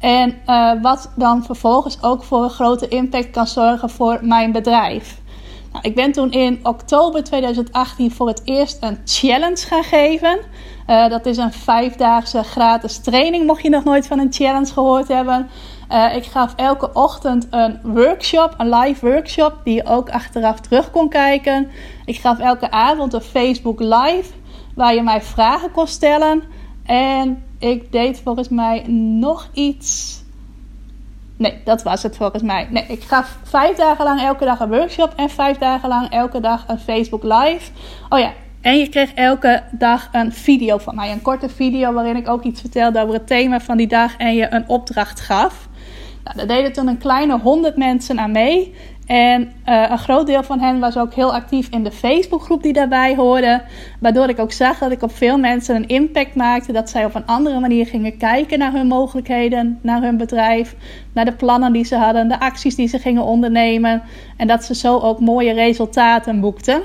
En 0.00 0.34
uh, 0.46 0.72
wat 0.82 1.12
dan 1.16 1.44
vervolgens 1.44 2.02
ook 2.02 2.24
voor 2.24 2.42
een 2.42 2.50
grote 2.50 2.88
impact 2.88 3.30
kan 3.30 3.46
zorgen 3.46 3.90
voor 3.90 4.18
mijn 4.22 4.52
bedrijf. 4.52 5.20
Nou, 5.72 5.84
ik 5.84 5.94
ben 5.94 6.12
toen 6.12 6.30
in 6.30 6.60
oktober 6.62 7.24
2018 7.24 8.10
voor 8.10 8.28
het 8.28 8.40
eerst 8.44 8.76
een 8.80 8.98
challenge 9.04 9.66
gaan 9.66 9.84
geven. 9.84 10.38
Uh, 10.88 11.08
dat 11.08 11.26
is 11.26 11.36
een 11.36 11.52
vijfdaagse 11.52 12.42
gratis 12.42 12.98
training, 12.98 13.46
mocht 13.46 13.62
je 13.62 13.68
nog 13.68 13.84
nooit 13.84 14.06
van 14.06 14.18
een 14.18 14.32
challenge 14.32 14.72
gehoord 14.72 15.08
hebben. 15.08 15.48
Uh, 15.92 16.16
ik 16.16 16.24
gaf 16.24 16.54
elke 16.56 16.92
ochtend 16.92 17.46
een 17.50 17.80
workshop, 17.82 18.54
een 18.56 18.68
live 18.68 19.10
workshop, 19.10 19.54
die 19.64 19.74
je 19.74 19.86
ook 19.86 20.10
achteraf 20.10 20.60
terug 20.60 20.90
kon 20.90 21.08
kijken. 21.08 21.70
Ik 22.04 22.16
gaf 22.16 22.38
elke 22.38 22.70
avond 22.70 23.12
een 23.12 23.20
Facebook 23.20 23.80
live, 23.80 24.30
waar 24.74 24.94
je 24.94 25.02
mij 25.02 25.22
vragen 25.22 25.70
kon 25.70 25.86
stellen. 25.86 26.42
En 26.84 27.42
ik 27.58 27.92
deed 27.92 28.20
volgens 28.24 28.48
mij 28.48 28.84
nog 29.18 29.48
iets 29.52 30.18
Nee, 31.36 31.60
dat 31.64 31.82
was 31.82 32.02
het 32.02 32.16
volgens 32.16 32.42
mij. 32.42 32.66
Nee, 32.70 32.84
ik 32.88 33.02
gaf 33.02 33.38
vijf 33.42 33.76
dagen 33.76 34.04
lang 34.04 34.20
elke 34.20 34.44
dag 34.44 34.60
een 34.60 34.68
workshop 34.68 35.12
en 35.16 35.30
vijf 35.30 35.58
dagen 35.58 35.88
lang 35.88 36.10
elke 36.10 36.40
dag 36.40 36.64
een 36.68 36.78
Facebook 36.78 37.22
Live. 37.22 37.70
Oh 38.08 38.18
ja, 38.18 38.32
en 38.60 38.78
je 38.78 38.88
kreeg 38.88 39.14
elke 39.14 39.62
dag 39.70 40.08
een 40.12 40.32
video 40.32 40.78
van 40.78 40.94
mij. 40.94 41.12
Een 41.12 41.22
korte 41.22 41.48
video 41.48 41.92
waarin 41.92 42.16
ik 42.16 42.28
ook 42.28 42.42
iets 42.42 42.60
vertelde 42.60 43.00
over 43.00 43.14
het 43.14 43.26
thema 43.26 43.60
van 43.60 43.76
die 43.76 43.86
dag 43.86 44.16
en 44.16 44.34
je 44.34 44.52
een 44.52 44.68
opdracht 44.68 45.20
gaf. 45.20 45.68
Nou, 46.24 46.36
daar 46.36 46.56
deden 46.56 46.72
toen 46.72 46.88
een 46.88 46.98
kleine 46.98 47.38
honderd 47.38 47.76
mensen 47.76 48.20
aan 48.20 48.32
mee. 48.32 48.74
En 49.06 49.42
uh, 49.42 49.86
een 49.90 49.98
groot 49.98 50.26
deel 50.26 50.42
van 50.42 50.60
hen 50.60 50.78
was 50.78 50.96
ook 50.96 51.14
heel 51.14 51.34
actief 51.34 51.68
in 51.68 51.84
de 51.84 51.90
Facebookgroep 51.90 52.62
die 52.62 52.72
daarbij 52.72 53.14
hoorde. 53.14 53.62
Waardoor 54.00 54.28
ik 54.28 54.38
ook 54.38 54.52
zag 54.52 54.78
dat 54.78 54.90
ik 54.90 55.02
op 55.02 55.12
veel 55.12 55.38
mensen 55.38 55.76
een 55.76 55.88
impact 55.88 56.34
maakte. 56.34 56.72
Dat 56.72 56.90
zij 56.90 57.04
op 57.04 57.14
een 57.14 57.26
andere 57.26 57.60
manier 57.60 57.86
gingen 57.86 58.16
kijken 58.16 58.58
naar 58.58 58.72
hun 58.72 58.86
mogelijkheden, 58.86 59.78
naar 59.82 60.02
hun 60.02 60.16
bedrijf. 60.16 60.74
Naar 61.12 61.24
de 61.24 61.32
plannen 61.32 61.72
die 61.72 61.84
ze 61.84 61.96
hadden, 61.96 62.28
de 62.28 62.40
acties 62.40 62.74
die 62.74 62.88
ze 62.88 62.98
gingen 62.98 63.24
ondernemen. 63.24 64.02
En 64.36 64.46
dat 64.46 64.64
ze 64.64 64.74
zo 64.74 64.98
ook 64.98 65.20
mooie 65.20 65.52
resultaten 65.52 66.40
boekten. 66.40 66.82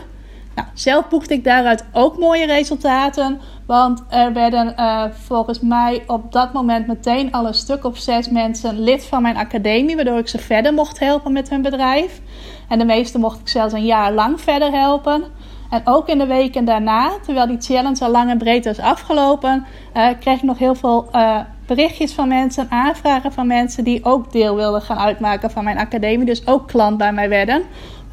Nou, 0.56 0.68
zelf 0.74 1.10
boekte 1.10 1.34
ik 1.34 1.44
daaruit 1.44 1.86
ook 1.94 2.18
mooie 2.18 2.46
resultaten. 2.46 3.42
Want 3.66 4.04
er 4.10 4.34
werden 4.34 4.74
uh, 4.78 5.04
volgens 5.12 5.60
mij 5.60 6.04
op 6.08 6.32
dat 6.32 6.54
moment 6.54 6.88
meteen 6.88 7.32
al 7.32 7.48
een 7.48 7.54
stuk 7.54 7.84
of 7.86 7.98
zes 7.98 8.30
mensen 8.30 8.80
lid 8.80 9.06
van 9.06 9.22
mijn 9.22 9.38
academie. 9.38 9.96
Waardoor 9.96 10.18
ik 10.18 10.28
ze 10.28 10.38
verder 10.38 10.74
mocht 10.74 11.00
helpen 11.00 11.34
met 11.34 11.50
hun 11.50 11.62
bedrijf. 11.62 12.22
En 12.70 12.80
de 12.80 12.86
meeste 12.86 13.20
mocht 13.20 13.40
ik 13.40 13.48
zelfs 13.48 13.74
een 13.74 13.86
jaar 13.86 14.14
lang 14.14 14.42
verder 14.42 14.72
helpen. 14.72 15.24
En 15.70 15.82
ook 15.84 16.08
in 16.08 16.18
de 16.18 16.26
weken 16.26 16.66
daarna, 16.66 17.12
terwijl 17.26 17.48
die 17.48 17.62
challenge 17.62 18.06
al 18.06 18.12
lang 18.12 18.30
en 18.30 18.38
breed 18.38 18.66
was 18.66 18.80
afgelopen, 18.80 19.66
uh, 19.94 20.08
kreeg 20.20 20.36
ik 20.36 20.44
nog 20.44 20.58
heel 20.58 20.76
veel 20.76 21.10
uh, 21.16 21.40
berichtjes 21.66 22.14
van 22.14 22.28
mensen, 22.28 22.68
aanvragen 22.70 23.32
van 23.32 23.48
mensen 23.48 23.84
die 23.84 24.06
ook 24.06 24.32
deel 24.32 24.56
wilden 24.56 24.82
gaan 24.82 24.98
uitmaken 24.98 25.52
van 25.52 25.64
mijn 25.64 25.78
academie. 25.78 26.26
Dus 26.26 26.48
ook 26.48 26.68
klant 26.68 26.98
bij 26.98 27.14
mij 27.14 27.30
werden. 27.30 27.64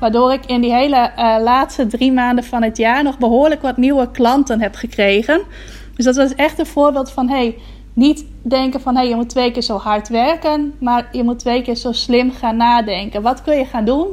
Waardoor 0.00 0.32
ik 0.32 0.46
in 0.46 0.60
die 0.60 0.72
hele 0.72 1.10
uh, 1.16 1.36
laatste 1.42 1.86
drie 1.86 2.12
maanden 2.12 2.44
van 2.44 2.62
het 2.62 2.76
jaar 2.76 3.02
nog 3.02 3.18
behoorlijk 3.18 3.62
wat 3.62 3.76
nieuwe 3.76 4.10
klanten 4.10 4.60
heb 4.60 4.74
gekregen. 4.74 5.40
Dus 5.96 6.04
dat 6.04 6.16
was 6.16 6.34
echt 6.34 6.58
een 6.58 6.66
voorbeeld 6.66 7.10
van: 7.10 7.28
hey, 7.28 7.56
niet 7.94 8.26
denken 8.42 8.80
van 8.80 8.96
hey, 8.96 9.08
je 9.08 9.14
moet 9.14 9.28
twee 9.28 9.50
keer 9.50 9.62
zo 9.62 9.76
hard 9.76 10.08
werken, 10.08 10.74
maar 10.78 11.08
je 11.12 11.24
moet 11.24 11.38
twee 11.38 11.62
keer 11.62 11.76
zo 11.76 11.92
slim 11.92 12.32
gaan 12.32 12.56
nadenken. 12.56 13.22
Wat 13.22 13.42
kun 13.42 13.56
je 13.56 13.64
gaan 13.64 13.84
doen? 13.84 14.06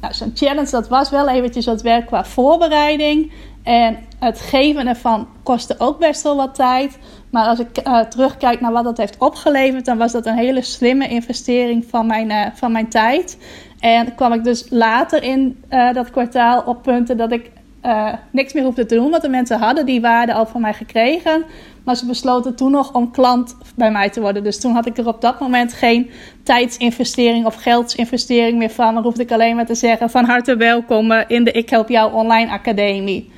Nou, 0.00 0.14
zo'n 0.14 0.32
challenge 0.34 0.70
dat 0.70 0.88
was 0.88 1.10
wel 1.10 1.28
eventjes 1.28 1.66
wat 1.66 1.82
werk 1.82 2.06
qua 2.06 2.24
voorbereiding. 2.24 3.32
En 3.62 3.98
het 4.18 4.40
geven 4.40 4.86
ervan 4.86 5.28
kostte 5.42 5.74
ook 5.78 5.98
best 5.98 6.22
wel 6.22 6.36
wat 6.36 6.54
tijd. 6.54 6.98
Maar 7.30 7.46
als 7.46 7.58
ik 7.58 7.86
uh, 7.86 8.00
terugkijk 8.00 8.60
naar 8.60 8.72
wat 8.72 8.84
dat 8.84 8.96
heeft 8.96 9.18
opgeleverd, 9.18 9.84
dan 9.84 9.98
was 9.98 10.12
dat 10.12 10.26
een 10.26 10.36
hele 10.36 10.62
slimme 10.62 11.08
investering 11.08 11.84
van 11.88 12.06
mijn, 12.06 12.30
uh, 12.30 12.46
van 12.54 12.72
mijn 12.72 12.88
tijd. 12.88 13.38
En 13.84 14.14
kwam 14.14 14.32
ik 14.32 14.44
dus 14.44 14.66
later 14.70 15.22
in 15.22 15.62
uh, 15.70 15.92
dat 15.92 16.10
kwartaal 16.10 16.62
op 16.66 16.82
punten 16.82 17.16
dat 17.16 17.32
ik 17.32 17.50
uh, 17.82 18.12
niks 18.30 18.52
meer 18.52 18.64
hoefde 18.64 18.86
te 18.86 18.94
doen. 18.94 19.10
Want 19.10 19.22
de 19.22 19.28
mensen 19.28 19.58
hadden 19.58 19.86
die 19.86 20.00
waarde 20.00 20.34
al 20.34 20.46
van 20.46 20.60
mij 20.60 20.74
gekregen. 20.74 21.44
Maar 21.84 21.96
ze 21.96 22.06
besloten 22.06 22.54
toen 22.54 22.70
nog 22.70 22.94
om 22.94 23.10
klant 23.10 23.56
bij 23.76 23.90
mij 23.90 24.10
te 24.10 24.20
worden. 24.20 24.44
Dus 24.44 24.60
toen 24.60 24.72
had 24.72 24.86
ik 24.86 24.98
er 24.98 25.06
op 25.06 25.20
dat 25.20 25.40
moment 25.40 25.72
geen 25.72 26.10
tijdsinvestering 26.42 27.46
of 27.46 27.54
geldsinvestering 27.54 28.58
meer 28.58 28.70
van. 28.70 28.94
Maar 28.94 29.02
hoefde 29.02 29.22
ik 29.22 29.32
alleen 29.32 29.56
maar 29.56 29.66
te 29.66 29.74
zeggen 29.74 30.10
van 30.10 30.24
harte 30.24 30.56
welkom 30.56 31.12
in 31.12 31.44
de 31.44 31.52
Ik 31.52 31.70
Help 31.70 31.88
Jou 31.88 32.12
Online 32.12 32.50
Academie. 32.50 33.30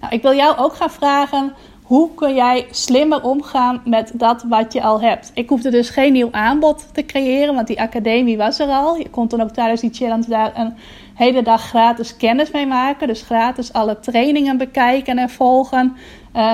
Nou, 0.00 0.14
ik 0.14 0.22
wil 0.22 0.34
jou 0.34 0.58
ook 0.58 0.74
gaan 0.74 0.90
vragen 0.90 1.52
hoe 1.84 2.14
kun 2.14 2.34
jij 2.34 2.66
slimmer 2.70 3.22
omgaan 3.22 3.80
met 3.84 4.12
dat 4.14 4.44
wat 4.48 4.72
je 4.72 4.82
al 4.82 5.00
hebt? 5.00 5.30
Ik 5.34 5.48
hoefde 5.48 5.70
dus 5.70 5.88
geen 5.88 6.12
nieuw 6.12 6.28
aanbod 6.30 6.94
te 6.94 7.06
creëren, 7.06 7.54
want 7.54 7.66
die 7.66 7.80
academie 7.80 8.36
was 8.36 8.58
er 8.58 8.68
al. 8.68 8.96
Je 8.96 9.10
kon 9.10 9.28
dan 9.28 9.40
ook 9.40 9.50
tijdens 9.50 9.80
die 9.80 9.94
challenge 9.94 10.28
daar 10.28 10.52
een 10.54 10.74
hele 11.14 11.42
dag 11.42 11.68
gratis 11.68 12.16
kennis 12.16 12.50
mee 12.50 12.66
maken. 12.66 13.06
Dus 13.06 13.22
gratis 13.22 13.72
alle 13.72 14.00
trainingen 14.00 14.56
bekijken 14.56 15.18
en 15.18 15.30
volgen. 15.30 15.96
Uh, 16.36 16.52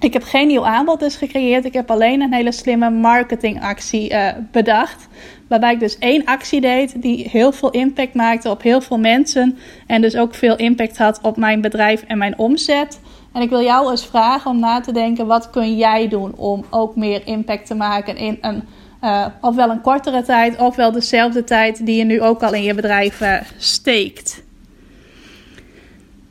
ik 0.00 0.12
heb 0.12 0.22
geen 0.22 0.46
nieuw 0.46 0.66
aanbod 0.66 1.00
dus 1.00 1.16
gecreëerd. 1.16 1.64
Ik 1.64 1.72
heb 1.72 1.90
alleen 1.90 2.20
een 2.20 2.34
hele 2.34 2.52
slimme 2.52 2.90
marketingactie 2.90 4.12
uh, 4.12 4.28
bedacht. 4.52 5.08
Waarbij 5.48 5.72
ik 5.72 5.80
dus 5.80 5.98
één 5.98 6.24
actie 6.24 6.60
deed 6.60 7.02
die 7.02 7.28
heel 7.30 7.52
veel 7.52 7.70
impact 7.70 8.14
maakte 8.14 8.50
op 8.50 8.62
heel 8.62 8.80
veel 8.80 8.98
mensen. 8.98 9.58
En 9.86 10.00
dus 10.00 10.16
ook 10.16 10.34
veel 10.34 10.56
impact 10.56 10.98
had 10.98 11.18
op 11.22 11.36
mijn 11.36 11.60
bedrijf 11.60 12.02
en 12.02 12.18
mijn 12.18 12.38
omzet. 12.38 13.00
En 13.36 13.42
ik 13.42 13.48
wil 13.48 13.62
jou 13.62 13.90
eens 13.90 14.06
vragen 14.06 14.50
om 14.50 14.58
na 14.58 14.80
te 14.80 14.92
denken: 14.92 15.26
wat 15.26 15.50
kun 15.50 15.76
jij 15.76 16.08
doen 16.08 16.34
om 16.36 16.64
ook 16.70 16.96
meer 16.96 17.26
impact 17.26 17.66
te 17.66 17.74
maken 17.74 18.16
in 18.16 18.38
een. 18.40 18.62
Uh, 19.02 19.26
ofwel 19.40 19.70
een 19.70 19.80
kortere 19.80 20.22
tijd, 20.22 20.58
ofwel 20.58 20.92
dezelfde 20.92 21.44
tijd 21.44 21.86
die 21.86 21.96
je 21.96 22.04
nu 22.04 22.22
ook 22.22 22.42
al 22.42 22.54
in 22.54 22.62
je 22.62 22.74
bedrijf 22.74 23.20
uh, 23.20 23.40
steekt. 23.58 24.42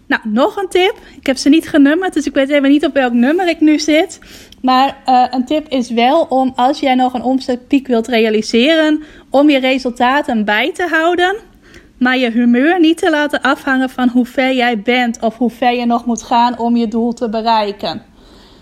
Nou, 0.07 0.21
nog 0.23 0.55
een 0.55 0.67
tip. 0.69 0.95
Ik 1.19 1.25
heb 1.25 1.37
ze 1.37 1.49
niet 1.49 1.69
genummerd, 1.69 2.13
dus 2.13 2.25
ik 2.25 2.33
weet 2.33 2.49
even 2.49 2.69
niet 2.69 2.85
op 2.85 2.93
welk 2.93 3.13
nummer 3.13 3.47
ik 3.47 3.59
nu 3.59 3.79
zit. 3.79 4.19
Maar 4.61 4.97
uh, 5.05 5.25
een 5.29 5.45
tip 5.45 5.67
is 5.67 5.89
wel 5.89 6.21
om 6.21 6.53
als 6.55 6.79
jij 6.79 6.95
nog 6.95 7.13
een 7.13 7.23
omzetpiek 7.23 7.87
wilt 7.87 8.07
realiseren, 8.07 9.03
om 9.29 9.49
je 9.49 9.59
resultaten 9.59 10.45
bij 10.45 10.71
te 10.73 10.87
houden 10.87 11.35
maar 11.97 12.17
je 12.17 12.31
humeur 12.31 12.79
niet 12.79 12.97
te 12.97 13.09
laten 13.09 13.41
afhangen 13.41 13.89
van 13.89 14.09
hoe 14.09 14.25
ver 14.25 14.53
jij 14.53 14.81
bent 14.81 15.21
of 15.21 15.37
hoe 15.37 15.49
ver 15.49 15.73
je 15.73 15.85
nog 15.85 16.05
moet 16.05 16.23
gaan 16.23 16.59
om 16.59 16.75
je 16.75 16.87
doel 16.87 17.13
te 17.13 17.29
bereiken. 17.29 18.01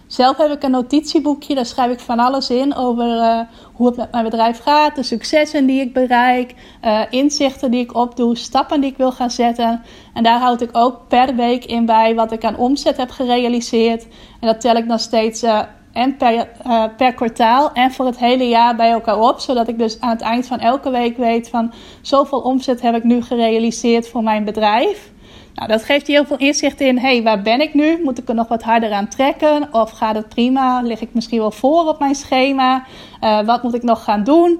Zelf 0.07 0.37
heb 0.37 0.51
ik 0.51 0.63
een 0.63 0.71
notitieboekje, 0.71 1.55
daar 1.55 1.65
schrijf 1.65 1.91
ik 1.91 1.99
van 1.99 2.19
alles 2.19 2.49
in 2.49 2.75
over 2.75 3.05
uh, 3.05 3.39
hoe 3.73 3.87
het 3.87 3.95
met 3.95 4.11
mijn 4.11 4.23
bedrijf 4.23 4.59
gaat, 4.59 4.95
de 4.95 5.03
successen 5.03 5.65
die 5.65 5.81
ik 5.81 5.93
bereik, 5.93 6.53
uh, 6.85 7.01
inzichten 7.09 7.71
die 7.71 7.81
ik 7.81 7.95
opdoe, 7.95 8.37
stappen 8.37 8.81
die 8.81 8.91
ik 8.91 8.97
wil 8.97 9.11
gaan 9.11 9.31
zetten. 9.31 9.81
En 10.13 10.23
daar 10.23 10.39
houd 10.39 10.61
ik 10.61 10.69
ook 10.71 11.07
per 11.07 11.35
week 11.35 11.65
in 11.65 11.85
bij 11.85 12.15
wat 12.15 12.31
ik 12.31 12.43
aan 12.43 12.57
omzet 12.57 12.97
heb 12.97 13.09
gerealiseerd. 13.09 14.03
En 14.39 14.47
dat 14.47 14.61
tel 14.61 14.75
ik 14.75 14.85
nog 14.85 14.99
steeds 14.99 15.43
uh, 15.43 15.61
en 15.93 16.17
per, 16.17 16.49
uh, 16.67 16.83
per 16.97 17.13
kwartaal 17.13 17.71
en 17.73 17.91
voor 17.91 18.05
het 18.05 18.17
hele 18.17 18.47
jaar 18.47 18.75
bij 18.75 18.91
elkaar 18.91 19.19
op. 19.19 19.39
Zodat 19.39 19.67
ik 19.67 19.77
dus 19.77 19.99
aan 19.99 20.09
het 20.09 20.21
eind 20.21 20.47
van 20.47 20.59
elke 20.59 20.89
week 20.89 21.17
weet 21.17 21.49
van 21.49 21.73
zoveel 22.01 22.39
omzet 22.39 22.81
heb 22.81 22.95
ik 22.95 23.03
nu 23.03 23.21
gerealiseerd 23.21 24.07
voor 24.07 24.23
mijn 24.23 24.43
bedrijf. 24.43 25.11
Nou, 25.55 25.67
dat 25.67 25.83
geeft 25.83 26.07
je 26.07 26.13
heel 26.13 26.25
veel 26.25 26.37
inzicht 26.37 26.81
in, 26.81 26.97
hey, 26.97 27.23
waar 27.23 27.41
ben 27.41 27.61
ik 27.61 27.73
nu? 27.73 28.01
Moet 28.03 28.17
ik 28.17 28.29
er 28.29 28.35
nog 28.35 28.47
wat 28.47 28.63
harder 28.63 28.91
aan 28.91 29.07
trekken? 29.07 29.67
Of 29.71 29.91
gaat 29.91 30.15
het 30.15 30.29
prima? 30.29 30.81
Lig 30.81 31.01
ik 31.01 31.13
misschien 31.13 31.39
wel 31.39 31.51
voor 31.51 31.87
op 31.87 31.99
mijn 31.99 32.15
schema? 32.15 32.83
Uh, 33.21 33.41
wat 33.41 33.63
moet 33.63 33.73
ik 33.73 33.83
nog 33.83 34.03
gaan 34.03 34.23
doen? 34.23 34.59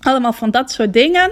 Allemaal 0.00 0.32
van 0.32 0.50
dat 0.50 0.70
soort 0.70 0.92
dingen. 0.92 1.30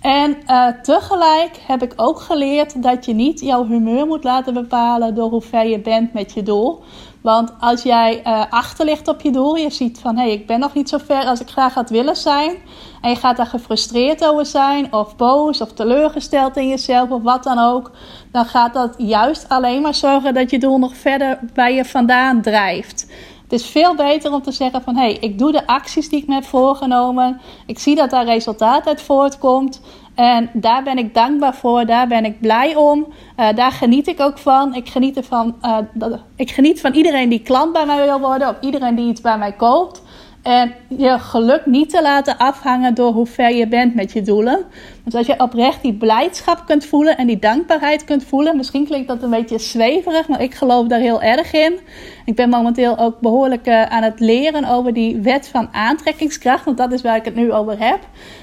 En 0.00 0.36
uh, 0.46 0.66
tegelijk 0.82 1.60
heb 1.66 1.82
ik 1.82 1.92
ook 1.96 2.20
geleerd 2.20 2.82
dat 2.82 3.04
je 3.04 3.14
niet 3.14 3.40
jouw 3.40 3.66
humeur 3.66 4.06
moet 4.06 4.24
laten 4.24 4.54
bepalen 4.54 5.14
door 5.14 5.30
hoe 5.30 5.42
ver 5.42 5.66
je 5.66 5.80
bent 5.80 6.12
met 6.12 6.32
je 6.32 6.42
doel. 6.42 6.82
Want 7.28 7.52
als 7.60 7.82
jij 7.82 8.20
uh, 8.24 8.42
achter 8.50 8.84
ligt 8.84 9.08
op 9.08 9.20
je 9.20 9.30
doel, 9.30 9.56
je 9.56 9.70
ziet 9.70 9.98
van 10.00 10.16
hé, 10.16 10.22
hey, 10.22 10.32
ik 10.32 10.46
ben 10.46 10.60
nog 10.60 10.74
niet 10.74 10.88
zo 10.88 10.98
ver 11.06 11.24
als 11.24 11.40
ik 11.40 11.48
graag 11.48 11.74
had 11.74 11.90
willen 11.90 12.16
zijn. 12.16 12.56
En 13.00 13.10
je 13.10 13.16
gaat 13.16 13.36
daar 13.36 13.46
gefrustreerd 13.46 14.24
over 14.24 14.46
zijn, 14.46 14.92
of 14.92 15.16
boos, 15.16 15.60
of 15.60 15.72
teleurgesteld 15.72 16.56
in 16.56 16.68
jezelf, 16.68 17.10
of 17.10 17.22
wat 17.22 17.42
dan 17.42 17.58
ook. 17.58 17.90
Dan 18.32 18.44
gaat 18.44 18.74
dat 18.74 18.94
juist 18.98 19.48
alleen 19.48 19.82
maar 19.82 19.94
zorgen 19.94 20.34
dat 20.34 20.50
je 20.50 20.58
doel 20.58 20.78
nog 20.78 20.96
verder 20.96 21.38
bij 21.54 21.74
je 21.74 21.84
vandaan 21.84 22.42
drijft. 22.42 23.06
Het 23.48 23.60
is 23.60 23.66
veel 23.66 23.94
beter 23.94 24.32
om 24.32 24.42
te 24.42 24.52
zeggen 24.52 24.82
van 24.82 24.96
hé, 24.96 25.02
hey, 25.02 25.16
ik 25.20 25.38
doe 25.38 25.52
de 25.52 25.66
acties 25.66 26.08
die 26.08 26.20
ik 26.20 26.28
me 26.28 26.34
heb 26.34 26.44
voorgenomen. 26.44 27.40
Ik 27.66 27.78
zie 27.78 27.94
dat 27.94 28.10
daar 28.10 28.24
resultaat 28.24 28.86
uit 28.86 29.02
voortkomt. 29.02 29.80
En 30.14 30.50
daar 30.52 30.82
ben 30.82 30.98
ik 30.98 31.14
dankbaar 31.14 31.54
voor, 31.54 31.86
daar 31.86 32.06
ben 32.06 32.24
ik 32.24 32.40
blij 32.40 32.76
om. 32.76 33.06
Uh, 33.36 33.48
daar 33.54 33.72
geniet 33.72 34.06
ik 34.06 34.20
ook 34.20 34.38
van. 34.38 34.74
Ik 34.74 34.88
geniet, 34.88 35.16
ervan, 35.16 35.56
dat, 35.92 36.18
ik 36.36 36.50
geniet 36.50 36.80
van 36.80 36.92
iedereen 36.92 37.28
die 37.28 37.42
klant 37.42 37.72
bij 37.72 37.86
mij 37.86 38.04
wil 38.04 38.20
worden, 38.20 38.48
of 38.48 38.56
iedereen 38.60 38.94
die 38.94 39.08
iets 39.08 39.20
bij 39.20 39.38
mij 39.38 39.52
koopt. 39.52 40.02
En 40.42 40.74
je 40.88 41.18
geluk 41.18 41.66
niet 41.66 41.90
te 41.90 42.02
laten 42.02 42.38
afhangen 42.38 42.94
door 42.94 43.12
hoe 43.12 43.26
ver 43.26 43.54
je 43.54 43.68
bent 43.68 43.94
met 43.94 44.12
je 44.12 44.22
doelen. 44.22 44.64
Dus 45.04 45.14
als 45.14 45.26
je 45.26 45.40
oprecht 45.40 45.82
die 45.82 45.94
blijdschap 45.94 46.62
kunt 46.66 46.84
voelen 46.84 47.16
en 47.16 47.26
die 47.26 47.38
dankbaarheid 47.38 48.04
kunt 48.04 48.24
voelen. 48.24 48.56
Misschien 48.56 48.86
klinkt 48.86 49.08
dat 49.08 49.22
een 49.22 49.30
beetje 49.30 49.58
zweverig, 49.58 50.28
maar 50.28 50.42
ik 50.42 50.54
geloof 50.54 50.86
daar 50.86 51.00
heel 51.00 51.22
erg 51.22 51.52
in. 51.52 51.78
Ik 52.24 52.34
ben 52.34 52.48
momenteel 52.48 52.98
ook 52.98 53.20
behoorlijk 53.20 53.66
uh, 53.66 53.82
aan 53.82 54.02
het 54.02 54.20
leren 54.20 54.64
over 54.64 54.92
die 54.92 55.20
wet 55.20 55.48
van 55.48 55.68
aantrekkingskracht. 55.72 56.64
Want 56.64 56.76
dat 56.76 56.92
is 56.92 57.02
waar 57.02 57.16
ik 57.16 57.24
het 57.24 57.34
nu 57.34 57.52
over 57.52 57.78
heb. 57.78 57.98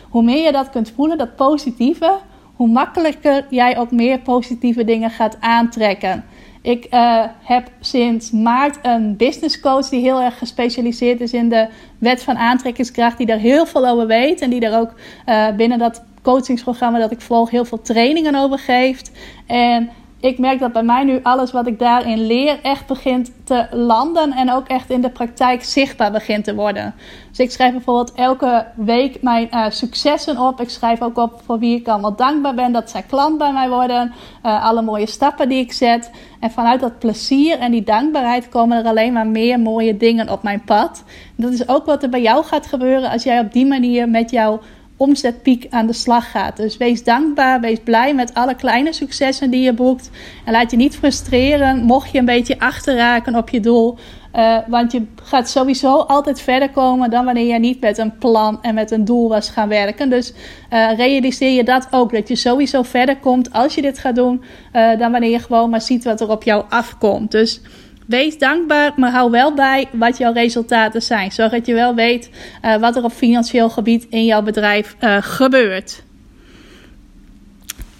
Hoe 0.10 0.24
meer 0.24 0.44
je 0.44 0.52
dat 0.52 0.70
kunt 0.70 0.92
voelen, 0.96 1.18
dat 1.18 1.36
positieve, 1.36 2.18
hoe 2.56 2.68
makkelijker 2.68 3.46
jij 3.50 3.78
ook 3.78 3.92
meer 3.92 4.20
positieve 4.20 4.84
dingen 4.84 5.10
gaat 5.10 5.38
aantrekken. 5.40 6.24
Ik 6.66 6.88
uh, 6.92 7.24
heb 7.44 7.70
sinds 7.80 8.32
maart 8.32 8.78
een 8.82 9.18
business 9.18 9.60
coach 9.60 9.90
die 9.90 10.02
heel 10.02 10.22
erg 10.22 10.38
gespecialiseerd 10.38 11.22
is 11.22 11.34
in 11.34 11.50
de 11.50 11.68
wet 11.98 12.24
van 12.24 12.38
aantrekkingskracht, 12.38 13.18
die 13.18 13.26
daar 13.26 13.38
heel 13.38 13.66
veel 13.66 13.88
over 13.88 14.08
weet 14.08 14.42
en 14.42 14.50
die 14.50 14.60
daar 14.60 14.80
ook 14.80 14.94
uh, 15.26 15.56
binnen 15.56 15.80
dat 15.80 16.04
coachingsprogramma 16.22 17.00
dat 17.00 17.12
ik 17.12 17.22
volg 17.22 17.50
heel 17.50 17.66
veel 17.66 17.82
trainingen 17.82 18.36
over 18.36 18.60
geeft. 18.60 19.12
En 19.48 19.90
ik 20.20 20.38
merk 20.38 20.60
dat 20.60 20.74
bij 20.74 20.84
mij 20.84 21.04
nu 21.04 21.20
alles 21.24 21.52
wat 21.52 21.68
ik 21.68 21.80
daarin 21.80 22.26
leer 22.26 22.60
echt 22.62 22.88
begint 22.88 23.32
te 23.44 23.68
landen 23.72 24.32
en 24.32 24.52
ook 24.52 24.68
echt 24.68 24.90
in 24.90 25.02
de 25.02 25.10
praktijk 25.10 25.64
zichtbaar 25.64 26.12
begint 26.12 26.44
te 26.44 26.56
worden. 26.56 26.94
Dus 27.30 27.40
ik 27.40 27.52
schrijf 27.52 27.72
bijvoorbeeld 27.72 28.14
elke 28.14 28.66
week 28.76 29.22
mijn 29.22 29.48
uh, 29.52 29.66
successen 29.70 30.38
op. 30.38 30.62
Ik 30.62 30.70
schrijf 30.70 31.02
ook 31.02 31.18
op 31.18 31.42
voor 31.46 31.60
wie 31.60 31.80
ik 31.80 31.88
allemaal 31.88 32.16
dankbaar 32.16 32.54
ben 32.54 32.72
dat 32.72 32.90
zij 32.90 33.02
klant 33.02 33.38
bij 33.38 33.54
mij 33.54 33.70
worden. 33.70 34.14
Uh, 34.46 34.66
alle 34.66 34.82
mooie 34.82 35.08
stappen 35.08 35.50
die 35.50 35.60
ik 35.60 35.74
zet. 35.74 36.12
En 36.40 36.52
vanuit 36.52 36.80
dat 36.80 37.00
plezier 37.00 37.60
en 37.60 37.72
die 37.72 37.84
dankbaarheid 37.84 38.50
komen 38.50 38.78
er 38.78 38.86
alleen 38.86 39.14
maar 39.14 39.28
meer 39.28 39.60
mooie 39.60 39.98
dingen 39.98 40.30
op 40.30 40.44
mijn 40.44 40.64
pad. 40.64 41.04
Dat 41.36 41.52
is 41.52 41.68
ook 41.68 41.86
wat 41.86 42.04
er 42.04 42.10
bij 42.10 42.22
jou 42.22 42.44
gaat 42.44 42.66
gebeuren 42.66 43.10
als 43.10 43.24
jij 43.24 43.40
op 43.40 43.52
die 43.52 43.66
manier 43.66 44.10
met 44.10 44.32
jouw 44.32 44.60
omzetpiek 44.98 45.68
aan 45.70 45.88
de 45.88 45.94
slag 45.94 46.32
gaat. 46.32 46.58
Dus 46.58 46.78
wees 46.78 47.04
dankbaar, 47.04 47.60
wees 47.60 47.80
blij 47.84 48.14
met 48.14 48.34
alle 48.34 48.56
kleine 48.56 48.94
successen 48.94 49.50
die 49.50 49.62
je 49.62 49.74
boekt. 49.74 50.10
En 50.46 50.52
laat 50.52 50.72
je 50.72 50.78
niet 50.78 50.96
frustreren 50.96 51.84
mocht 51.84 52.12
je 52.12 52.18
een 52.18 52.26
beetje 52.26 52.60
achterraken 52.60 53.36
op 53.36 53.50
je 53.50 53.60
doel. 53.60 53.98
Uh, 54.36 54.58
want 54.68 54.92
je 54.92 55.06
gaat 55.24 55.50
sowieso 55.50 55.98
altijd 55.98 56.42
verder 56.42 56.70
komen 56.70 57.10
dan 57.10 57.26
wanneer 57.26 57.54
je 57.54 57.60
niet 57.60 57.82
met 57.82 57.98
een 57.98 58.18
plan 58.18 58.62
en 58.62 58.74
met 58.74 58.92
een 58.92 59.06
doel 59.06 59.30
was 59.30 59.50
gaan 59.50 59.70
werken. 59.70 60.10
Dus 60.10 60.34
uh, 60.74 60.98
realiseer 60.98 61.52
je 61.52 61.64
dat 61.64 61.88
ook. 61.92 62.12
Dat 62.12 62.28
je 62.28 62.36
sowieso 62.36 62.84
verder 62.84 63.18
komt 63.18 63.54
als 63.54 63.76
je 63.76 63.82
dit 63.82 64.00
gaat 64.00 64.16
doen. 64.16 64.44
Uh, 64.74 65.00
dan 65.00 65.12
wanneer 65.12 65.30
je 65.30 65.40
gewoon 65.40 65.70
maar 65.70 65.82
ziet 65.82 66.04
wat 66.04 66.22
er 66.22 66.30
op 66.30 66.44
jou 66.44 66.64
afkomt. 66.70 67.32
Dus 67.32 67.62
Wees 68.06 68.38
dankbaar, 68.38 68.92
maar 68.96 69.12
hou 69.12 69.32
wel 69.32 69.54
bij 69.54 69.88
wat 69.92 70.18
jouw 70.18 70.34
resultaten 70.34 71.02
zijn. 71.02 71.32
Zorg 71.32 71.52
dat 71.52 71.66
je 71.66 71.74
wel 71.74 71.96
weet 71.96 72.30
uh, 72.62 72.76
wat 72.76 72.96
er 72.96 73.04
op 73.04 73.12
financieel 73.12 73.70
gebied 73.70 74.08
in 74.10 74.26
jouw 74.26 74.42
bedrijf 74.42 74.96
uh, 75.00 75.18
gebeurt. 75.20 76.04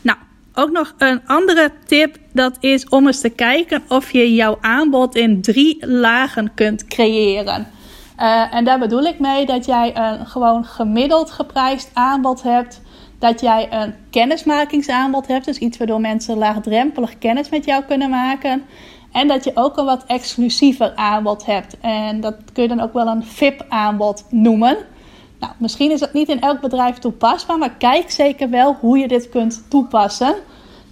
Nou, 0.02 0.18
ook 0.54 0.72
nog 0.72 0.94
een 0.98 1.22
andere 1.26 1.72
tip. 1.86 2.18
Dat 2.34 2.58
is 2.60 2.90
om 2.90 3.08
eens 3.08 3.22
te 3.22 3.30
kijken 3.30 3.84
of 3.88 4.12
je 4.12 4.34
jouw 4.34 4.58
aanbod 4.62 5.16
in 5.16 5.42
drie 5.42 5.88
lagen 5.88 6.52
kunt 6.54 6.88
creëren. 6.88 7.68
Uh, 8.20 8.54
en 8.54 8.66
daar 8.66 8.80
bedoel 8.80 9.04
ik 9.04 9.20
mee 9.20 9.46
dat 9.46 9.66
jij 9.66 9.96
een 9.96 10.26
gewoon 10.28 10.66
gemiddeld 10.66 11.32
geprijsd 11.32 11.90
aanbod 11.94 12.44
hebt. 12.44 12.82
Dat 13.20 13.42
jij 13.42 13.68
een 13.70 13.94
kennismakingsaanbod 14.10 15.28
hebt. 15.28 15.46
Dus 15.46 15.58
iets 15.58 15.78
waardoor 15.78 16.02
mensen 16.02 16.38
laagdrempelig 16.38 17.18
kennis 17.18 17.50
met 17.50 17.66
jou 17.66 17.84
kunnen 17.84 18.10
maken. 18.10 18.64
En 19.16 19.28
dat 19.28 19.44
je 19.44 19.52
ook 19.54 19.78
een 19.78 19.86
wat 19.86 20.04
exclusiever 20.08 20.96
aanbod 20.96 21.46
hebt. 21.46 21.80
En 21.80 22.22
dat 22.22 22.36
kun 22.54 22.64
je 22.64 22.70
dan 22.70 22.80
ook 22.80 22.94
wel 22.94 23.08
een 23.08 23.24
VIP-aanbod 23.24 24.26
noemen. 24.30 24.78
Nou, 25.40 25.54
misschien 25.58 25.92
is 25.92 26.00
dat 26.00 26.14
niet 26.14 26.30
in 26.30 26.42
elk 26.42 26.62
bedrijf 26.62 26.98
toepasbaar, 26.98 27.58
maar 27.58 27.76
kijk 27.78 28.12
zeker 28.12 28.50
wel 28.50 28.78
hoe 28.80 28.98
je 28.98 29.08
dit 29.08 29.30
kunt 29.30 29.66
toepassen. 29.70 30.36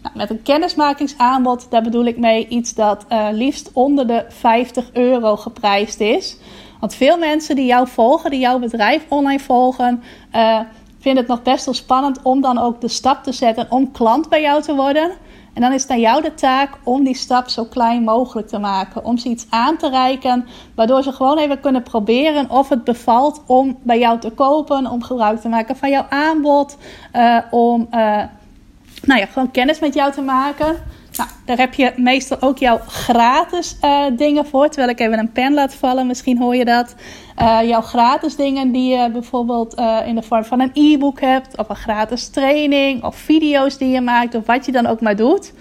Nou, 0.02 0.18
met 0.18 0.30
een 0.30 0.42
kennismakingsaanbod, 0.42 1.68
daar 1.70 1.82
bedoel 1.82 2.06
ik 2.06 2.18
mee 2.18 2.48
iets 2.48 2.74
dat 2.74 3.06
uh, 3.10 3.28
liefst 3.32 3.70
onder 3.74 4.08
de 4.08 4.26
50 4.30 4.90
euro 4.94 5.36
geprijsd 5.36 6.00
is. 6.00 6.38
Want 6.80 6.96
veel 6.96 7.18
mensen 7.18 7.56
die 7.56 7.66
jou 7.66 7.88
volgen, 7.88 8.32
die 8.32 8.40
jouw 8.40 8.60
bedrijf 8.60 9.06
online 9.10 9.40
volgen, 9.40 10.04
uh, 10.36 10.60
vinden 11.00 11.24
het 11.24 11.32
nog 11.32 11.42
best 11.42 11.66
wel 11.66 11.74
spannend 11.74 12.22
om 12.22 12.42
dan 12.42 12.58
ook 12.58 12.82
de 12.82 12.88
stap 12.88 13.24
te 13.24 13.32
zetten 13.32 13.68
om 13.70 13.92
klant 13.92 14.30
bij 14.30 14.42
jou 14.42 14.62
te 14.62 14.76
worden. 14.76 15.12
En 15.54 15.62
dan 15.62 15.74
is 15.74 15.82
het 15.82 15.92
aan 15.92 16.00
jou 16.00 16.22
de 16.22 16.34
taak 16.34 16.70
om 16.84 17.04
die 17.04 17.16
stap 17.16 17.50
zo 17.50 17.66
klein 17.66 18.04
mogelijk 18.04 18.48
te 18.48 18.60
maken. 18.60 19.06
Om 19.06 19.18
ze 19.18 19.30
iets 19.30 19.46
aan 19.50 19.78
te 19.78 19.90
reiken, 19.90 20.48
waardoor 20.76 21.04
ze 21.04 21.12
gewoon 21.12 21.38
even 21.38 21.60
kunnen 21.60 21.84
proberen 21.84 22.50
of 22.50 22.70
het 22.70 22.84
bevalt 22.84 23.42
om 23.46 23.78
bij 23.82 24.00
jou 24.00 24.20
te 24.20 24.30
kopen. 24.30 24.88
Om 24.88 25.04
gebruik 25.04 25.42
te 25.42 25.50
maken 25.50 25.78
van 25.78 25.90
jouw 25.90 26.06
aanbod. 26.10 26.78
Uh, 27.16 27.38
om 27.52 27.88
uh, 27.92 28.24
nou 29.04 29.20
ja, 29.20 29.26
gewoon 29.26 29.52
kennis 29.52 29.80
met 29.80 29.94
jou 29.94 30.12
te 30.12 30.22
maken. 30.22 30.76
Nou, 31.16 31.30
daar 31.46 31.58
heb 31.58 31.74
je 31.74 31.94
meestal 31.96 32.42
ook 32.42 32.58
jouw 32.58 32.80
gratis 32.88 33.78
uh, 33.82 34.06
dingen 34.18 34.46
voor. 34.46 34.68
Terwijl 34.68 34.90
ik 34.90 35.00
even 35.00 35.20
een 35.20 35.32
pen 35.32 35.54
laat 35.54 35.76
vallen, 35.76 36.08
misschien 36.08 36.38
hoor 36.38 36.56
je 36.56 36.66
dat. 36.66 36.96
Uh, 37.42 37.60
jouw 37.68 37.82
gratis 37.82 38.36
dingen 38.36 38.72
die 38.72 38.96
je 38.98 39.12
bijvoorbeeld 39.12 39.80
uh, 39.80 40.00
in 40.06 40.16
de 40.16 40.22
vorm 40.22 40.44
van 40.44 40.60
een 40.60 40.72
e-book 40.74 41.22
hebt, 41.22 41.58
of 41.58 41.70
een 41.70 41.76
gratis 41.76 42.30
training, 42.30 43.04
of 43.04 43.16
video's 43.16 43.78
die 43.78 43.90
je 43.90 44.02
maakt, 44.02 44.36
of 44.36 44.46
wat 44.46 44.66
je 44.66 44.72
dan 44.72 44.86
ook 44.86 45.02
maar 45.02 45.16
doet. 45.16 45.54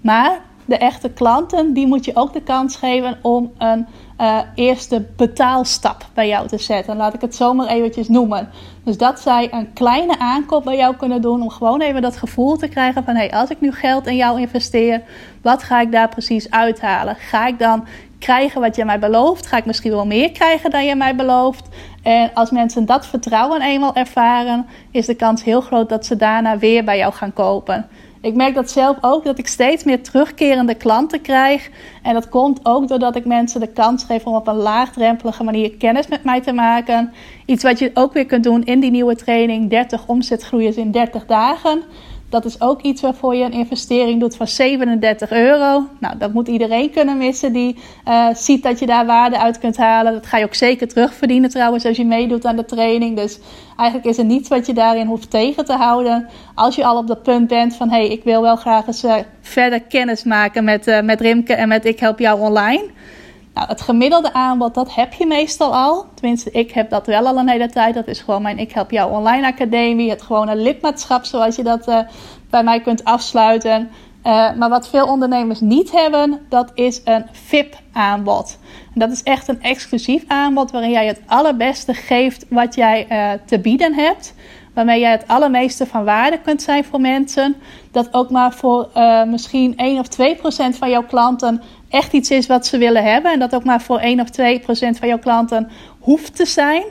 Maar 0.00 0.40
de 0.64 0.76
echte 0.76 1.10
klanten, 1.10 1.72
die 1.72 1.86
moet 1.86 2.04
je 2.04 2.16
ook 2.16 2.32
de 2.32 2.42
kans 2.42 2.76
geven 2.76 3.18
om 3.22 3.52
een 3.58 3.86
uh, 4.22 4.38
eerste 4.54 5.06
betaalstap 5.16 6.06
bij 6.14 6.28
jou 6.28 6.48
te 6.48 6.58
zetten. 6.58 6.96
Laat 6.96 7.14
ik 7.14 7.20
het 7.20 7.34
zomaar 7.34 7.66
eventjes 7.66 8.08
noemen. 8.08 8.48
Dus 8.84 8.96
dat 8.96 9.20
zij 9.20 9.48
een 9.52 9.72
kleine 9.72 10.18
aankoop 10.18 10.64
bij 10.64 10.76
jou 10.76 10.96
kunnen 10.96 11.22
doen 11.22 11.42
om 11.42 11.50
gewoon 11.50 11.80
even 11.80 12.02
dat 12.02 12.16
gevoel 12.16 12.56
te 12.56 12.68
krijgen 12.68 13.04
van 13.04 13.14
hey, 13.14 13.30
als 13.32 13.50
ik 13.50 13.60
nu 13.60 13.72
geld 13.72 14.06
in 14.06 14.16
jou 14.16 14.40
investeer, 14.40 15.02
wat 15.42 15.62
ga 15.62 15.80
ik 15.80 15.92
daar 15.92 16.08
precies 16.08 16.50
uithalen? 16.50 17.16
Ga 17.16 17.46
ik 17.46 17.58
dan 17.58 17.86
krijgen 18.18 18.60
wat 18.60 18.76
je 18.76 18.84
mij 18.84 18.98
belooft? 18.98 19.46
Ga 19.46 19.56
ik 19.56 19.64
misschien 19.64 19.92
wel 19.92 20.06
meer 20.06 20.32
krijgen 20.32 20.70
dan 20.70 20.84
je 20.84 20.96
mij 20.96 21.16
belooft? 21.16 21.68
En 22.02 22.30
als 22.34 22.50
mensen 22.50 22.86
dat 22.86 23.06
vertrouwen 23.06 23.62
eenmaal 23.62 23.94
ervaren, 23.94 24.66
is 24.90 25.06
de 25.06 25.14
kans 25.14 25.44
heel 25.44 25.60
groot 25.60 25.88
dat 25.88 26.06
ze 26.06 26.16
daarna 26.16 26.58
weer 26.58 26.84
bij 26.84 26.96
jou 26.96 27.12
gaan 27.12 27.32
kopen. 27.32 27.88
Ik 28.22 28.34
merk 28.34 28.54
dat 28.54 28.70
zelf 28.70 28.96
ook, 29.00 29.24
dat 29.24 29.38
ik 29.38 29.46
steeds 29.46 29.84
meer 29.84 30.02
terugkerende 30.02 30.74
klanten 30.74 31.20
krijg. 31.20 31.70
En 32.02 32.14
dat 32.14 32.28
komt 32.28 32.60
ook 32.62 32.88
doordat 32.88 33.16
ik 33.16 33.24
mensen 33.24 33.60
de 33.60 33.72
kans 33.72 34.04
geef 34.04 34.24
om 34.24 34.34
op 34.34 34.46
een 34.46 34.56
laagdrempelige 34.56 35.44
manier 35.44 35.70
kennis 35.76 36.08
met 36.08 36.24
mij 36.24 36.40
te 36.40 36.52
maken. 36.52 37.12
Iets 37.46 37.62
wat 37.62 37.78
je 37.78 37.90
ook 37.94 38.12
weer 38.12 38.26
kunt 38.26 38.44
doen 38.44 38.64
in 38.64 38.80
die 38.80 38.90
nieuwe 38.90 39.16
training, 39.16 39.70
30 39.70 40.06
omzetgroeiers 40.06 40.76
in 40.76 40.90
30 40.90 41.26
dagen. 41.26 41.82
Dat 42.32 42.44
is 42.44 42.60
ook 42.60 42.82
iets 42.82 43.00
waarvoor 43.02 43.34
je 43.34 43.44
een 43.44 43.52
investering 43.52 44.20
doet 44.20 44.36
van 44.36 44.46
37 44.46 45.30
euro. 45.30 45.86
Nou, 46.00 46.18
dat 46.18 46.32
moet 46.32 46.48
iedereen 46.48 46.90
kunnen 46.90 47.18
missen 47.18 47.52
die 47.52 47.76
uh, 48.08 48.26
ziet 48.34 48.62
dat 48.62 48.78
je 48.78 48.86
daar 48.86 49.06
waarde 49.06 49.38
uit 49.38 49.58
kunt 49.58 49.76
halen. 49.76 50.12
Dat 50.12 50.26
ga 50.26 50.38
je 50.38 50.44
ook 50.44 50.54
zeker 50.54 50.88
terugverdienen 50.88 51.50
trouwens 51.50 51.84
als 51.84 51.96
je 51.96 52.04
meedoet 52.04 52.44
aan 52.44 52.56
de 52.56 52.64
training. 52.64 53.16
Dus 53.16 53.38
eigenlijk 53.76 54.08
is 54.08 54.18
er 54.18 54.24
niets 54.24 54.48
wat 54.48 54.66
je 54.66 54.72
daarin 54.72 55.06
hoeft 55.06 55.30
tegen 55.30 55.64
te 55.64 55.72
houden. 55.72 56.28
Als 56.54 56.74
je 56.74 56.84
al 56.84 56.96
op 56.96 57.06
dat 57.06 57.22
punt 57.22 57.48
bent 57.48 57.76
van 57.76 57.90
hé, 57.90 57.96
hey, 57.96 58.08
ik 58.08 58.24
wil 58.24 58.42
wel 58.42 58.56
graag 58.56 58.86
eens 58.86 59.04
uh, 59.04 59.14
verder 59.40 59.80
kennis 59.80 60.24
maken 60.24 60.64
met, 60.64 60.86
uh, 60.86 61.00
met 61.00 61.20
Rimke 61.20 61.54
en 61.54 61.68
met 61.68 61.84
Ik 61.84 62.00
Help 62.00 62.18
Jou 62.18 62.40
Online 62.40 62.90
Nou, 63.54 63.68
het 63.68 63.80
gemiddelde 63.80 64.32
aanbod, 64.32 64.74
dat 64.74 64.94
heb 64.94 65.12
je 65.12 65.26
meestal 65.26 65.74
al. 65.74 66.06
Tenminste, 66.14 66.50
ik 66.50 66.70
heb 66.72 66.90
dat 66.90 67.06
wel 67.06 67.26
al 67.26 67.36
een 67.38 67.48
hele 67.48 67.68
tijd. 67.68 67.94
Dat 67.94 68.06
is 68.06 68.20
gewoon 68.20 68.42
mijn 68.42 68.58
Ik 68.58 68.72
Help 68.72 68.90
Jou 68.90 69.12
Online 69.12 69.46
Academie. 69.46 70.10
Het 70.10 70.22
gewone 70.22 70.56
lidmaatschap, 70.56 71.24
zoals 71.24 71.56
je 71.56 71.62
dat 71.62 71.88
uh, 71.88 71.98
bij 72.50 72.62
mij 72.62 72.80
kunt 72.80 73.04
afsluiten. 73.04 73.90
Uh, 74.26 74.54
maar 74.54 74.68
wat 74.68 74.88
veel 74.88 75.06
ondernemers 75.06 75.60
niet 75.60 75.90
hebben, 75.92 76.40
dat 76.48 76.70
is 76.74 77.00
een 77.04 77.24
VIP-aanbod. 77.32 78.58
Dat 78.94 79.10
is 79.10 79.22
echt 79.22 79.48
een 79.48 79.62
exclusief 79.62 80.24
aanbod 80.26 80.70
waarin 80.70 80.90
jij 80.90 81.06
het 81.06 81.20
allerbeste 81.26 81.94
geeft 81.94 82.46
wat 82.48 82.74
jij 82.74 83.06
uh, 83.10 83.40
te 83.46 83.58
bieden 83.58 83.94
hebt. 83.94 84.34
Waarmee 84.74 85.00
jij 85.00 85.10
het 85.10 85.28
allermeeste 85.28 85.86
van 85.86 86.04
waarde 86.04 86.38
kunt 86.40 86.62
zijn 86.62 86.84
voor 86.84 87.00
mensen. 87.00 87.56
Dat 87.90 88.14
ook 88.14 88.30
maar 88.30 88.52
voor 88.52 88.88
uh, 88.96 89.24
misschien 89.24 89.76
1 89.76 89.98
of 89.98 90.08
2 90.08 90.36
procent 90.36 90.76
van 90.76 90.90
jouw 90.90 91.04
klanten 91.04 91.62
echt 91.88 92.12
iets 92.12 92.30
is 92.30 92.46
wat 92.46 92.66
ze 92.66 92.78
willen 92.78 93.04
hebben. 93.04 93.32
En 93.32 93.38
dat 93.38 93.54
ook 93.54 93.64
maar 93.64 93.82
voor 93.82 93.98
1 93.98 94.20
of 94.20 94.30
2 94.30 94.58
procent 94.58 94.98
van 94.98 95.08
jouw 95.08 95.18
klanten 95.18 95.70
hoeft 96.00 96.36
te 96.36 96.46
zijn. 96.46 96.84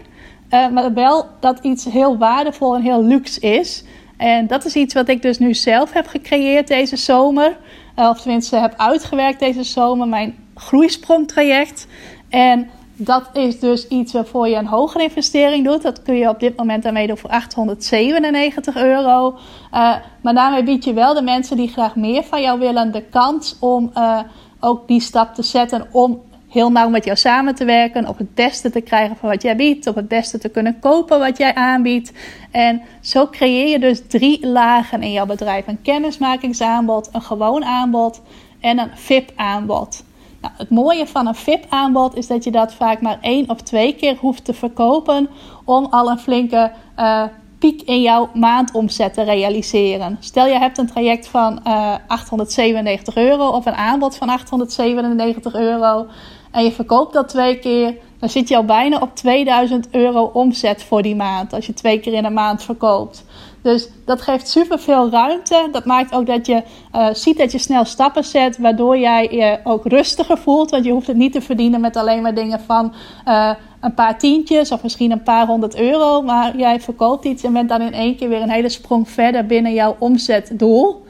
Uh, 0.50 0.70
maar 0.70 0.94
wel 0.94 1.26
dat 1.40 1.60
iets 1.62 1.86
heel 1.86 2.18
waardevol 2.18 2.76
en 2.76 2.82
heel 2.82 3.04
luxe 3.04 3.40
is. 3.40 3.84
En 4.18 4.48
dat 4.48 4.66
is 4.66 4.76
iets 4.76 4.94
wat 4.94 5.10
ik 5.10 5.22
dus 5.22 5.40
nu 5.40 5.54
zelf 5.54 5.94
heb 5.94 6.08
gecreëerd 6.08 6.68
deze 6.68 6.96
zomer. 6.96 7.58
Uh, 8.00 8.10
of 8.10 8.22
tenminste 8.22 8.56
heb 8.56 8.74
uitgewerkt 8.78 9.40
deze 9.40 9.64
zomer. 9.64 10.08
Mijn 10.08 10.36
groeisprongtraject. 10.56 11.88
En 12.30 12.70
dat 13.06 13.30
is 13.34 13.60
dus 13.60 13.88
iets 13.88 14.14
waarvoor 14.14 14.48
je 14.48 14.56
een 14.56 14.68
hogere 14.68 15.04
investering 15.04 15.66
doet. 15.66 15.82
Dat 15.82 16.02
kun 16.02 16.16
je 16.16 16.30
op 16.30 16.40
dit 16.40 16.58
moment 16.58 16.84
daarmee 16.84 17.08
doen 17.08 17.18
voor 17.18 17.30
897 17.30 18.76
euro. 18.76 19.30
Uh, 19.74 19.96
maar 20.22 20.34
daarmee 20.34 20.64
bied 20.64 20.84
je 20.84 20.94
wel 20.94 21.14
de 21.14 21.22
mensen 21.22 21.58
die 21.58 21.68
graag 21.68 21.96
meer 21.96 22.24
van 22.24 22.42
jou 22.42 22.60
willen 22.60 22.92
de 22.92 23.02
kans 23.02 23.58
om 23.60 23.92
uh, 23.98 24.20
ook 24.60 24.88
die 24.88 25.02
stap 25.02 25.34
te 25.34 25.44
zetten 25.44 25.88
om 25.92 26.22
heel 26.48 26.72
nauw 26.72 26.90
met 26.90 27.06
jou 27.06 27.18
samen 27.18 27.56
te 27.56 27.66
werken, 27.66 28.08
op 28.08 28.18
het 28.18 28.34
beste 28.36 28.70
te 28.70 28.82
krijgen 28.82 29.16
van 29.16 29.30
wat 29.30 29.42
jij 29.42 29.56
biedt, 29.56 29.88
op 29.88 29.96
het 29.96 30.08
beste 30.08 30.38
te 30.38 30.50
kunnen 30.50 30.80
kopen 30.80 31.20
wat 31.20 31.38
jij 31.38 31.56
aanbiedt. 31.56 32.12
En 32.52 32.82
zo 33.02 33.28
creëer 33.28 33.68
je 33.68 33.80
dus 33.80 34.02
drie 34.08 34.48
lagen 34.48 35.04
in 35.04 35.12
jouw 35.12 35.26
bedrijf: 35.26 35.68
een 35.68 35.82
kennismakingsaanbod, 35.82 37.10
een 37.12 37.22
gewoon 37.22 37.66
aanbod 37.66 38.22
en 38.60 38.80
een 38.80 38.90
VIP-aanbod. 38.94 40.04
Nou, 40.42 40.54
het 40.58 40.70
mooie 40.70 41.08
van 41.08 41.28
een 41.28 41.36
VIP-aanbod 41.36 42.16
is 42.16 42.28
dat 42.28 42.44
je 42.44 42.52
dat 42.52 42.74
vaak 42.74 43.02
maar 43.02 43.18
één 43.22 43.50
of 43.50 43.62
twee 43.62 43.96
keer 43.96 44.18
hoeft 44.20 44.46
te 44.46 44.54
verkopen 44.54 45.30
om 45.66 45.88
al 45.90 46.10
een 46.10 46.20
flinke 46.20 46.72
uh, 47.00 47.24
piek 47.60 47.82
in 47.82 48.02
jouw 48.02 48.30
maandomzet 48.34 49.14
te 49.14 49.22
realiseren. 49.22 50.18
Stel 50.20 50.46
je 50.46 50.58
hebt 50.58 50.78
een 50.78 50.88
traject 50.88 51.28
van 51.28 51.60
uh, 51.68 51.96
897 52.08 53.16
euro 53.16 53.48
of 53.48 53.66
een 53.66 53.74
aanbod 53.74 54.16
van 54.16 54.30
897 54.30 55.56
euro 55.56 56.08
en 56.52 56.64
je 56.64 56.72
verkoopt 56.72 57.14
dat 57.14 57.30
twee 57.30 57.60
keer, 57.60 57.98
dan 58.20 58.30
zit 58.30 58.48
je 58.48 58.56
al 58.56 58.66
bijna 58.66 59.00
op 59.00 59.16
2000 59.16 59.88
euro 59.92 60.24
omzet 60.34 60.84
voor 60.84 61.02
die 61.02 61.16
maand 61.16 61.54
als 61.54 61.66
je 61.66 61.74
twee 61.74 62.00
keer 62.00 62.14
in 62.14 62.26
een 62.26 62.34
maand 62.34 62.64
verkoopt. 62.64 63.26
Dus 63.62 63.90
dat 64.06 64.22
geeft 64.22 64.48
super 64.48 64.80
veel 64.80 65.10
ruimte. 65.10 65.68
Dat 65.72 65.86
maakt 65.86 66.14
ook 66.14 66.26
dat 66.26 66.46
je 66.46 66.64
uh, 66.96 67.08
ziet 67.14 67.38
dat 67.38 67.52
je 67.52 67.58
snel 67.58 67.86
stappen 67.86 68.24
zet, 68.24 68.58
waardoor 68.58 68.98
jij 68.98 69.28
je 69.32 69.60
ook 69.64 69.86
rustiger 69.86 70.38
voelt. 70.38 70.70
Want 70.70 70.86
je 70.86 70.92
hoeft 70.92 71.08
het 71.08 71.18
niet 71.18 71.34
te 71.34 71.42
verdienen 71.42 71.82
met 71.82 71.96
alleen 71.96 72.22
maar 72.22 72.34
dingen 72.34 72.60
van 72.60 72.94
uh, 73.28 73.52
een 73.82 73.94
paar 73.94 74.18
tientjes 74.18 74.72
of 74.72 74.84
misschien 74.84 75.12
een 75.12 75.24
paar 75.24 75.48
honderd 75.48 75.76
euro. 75.76 76.22
Maar 76.22 76.58
jij 76.58 76.80
verkoopt 76.80 77.26
iets 77.26 77.44
en 77.44 77.54
bent 77.54 77.70
dan 77.70 77.82
in 77.82 77.94
één 77.94 78.16
keer 78.16 78.30
weer 78.30 78.42
een 78.42 78.50
hele 78.50 78.70
sprong 78.70 79.10
verder 79.10 79.46
binnen 79.46 79.74
jouw 79.74 79.96
omzetdoel. 80.00 81.06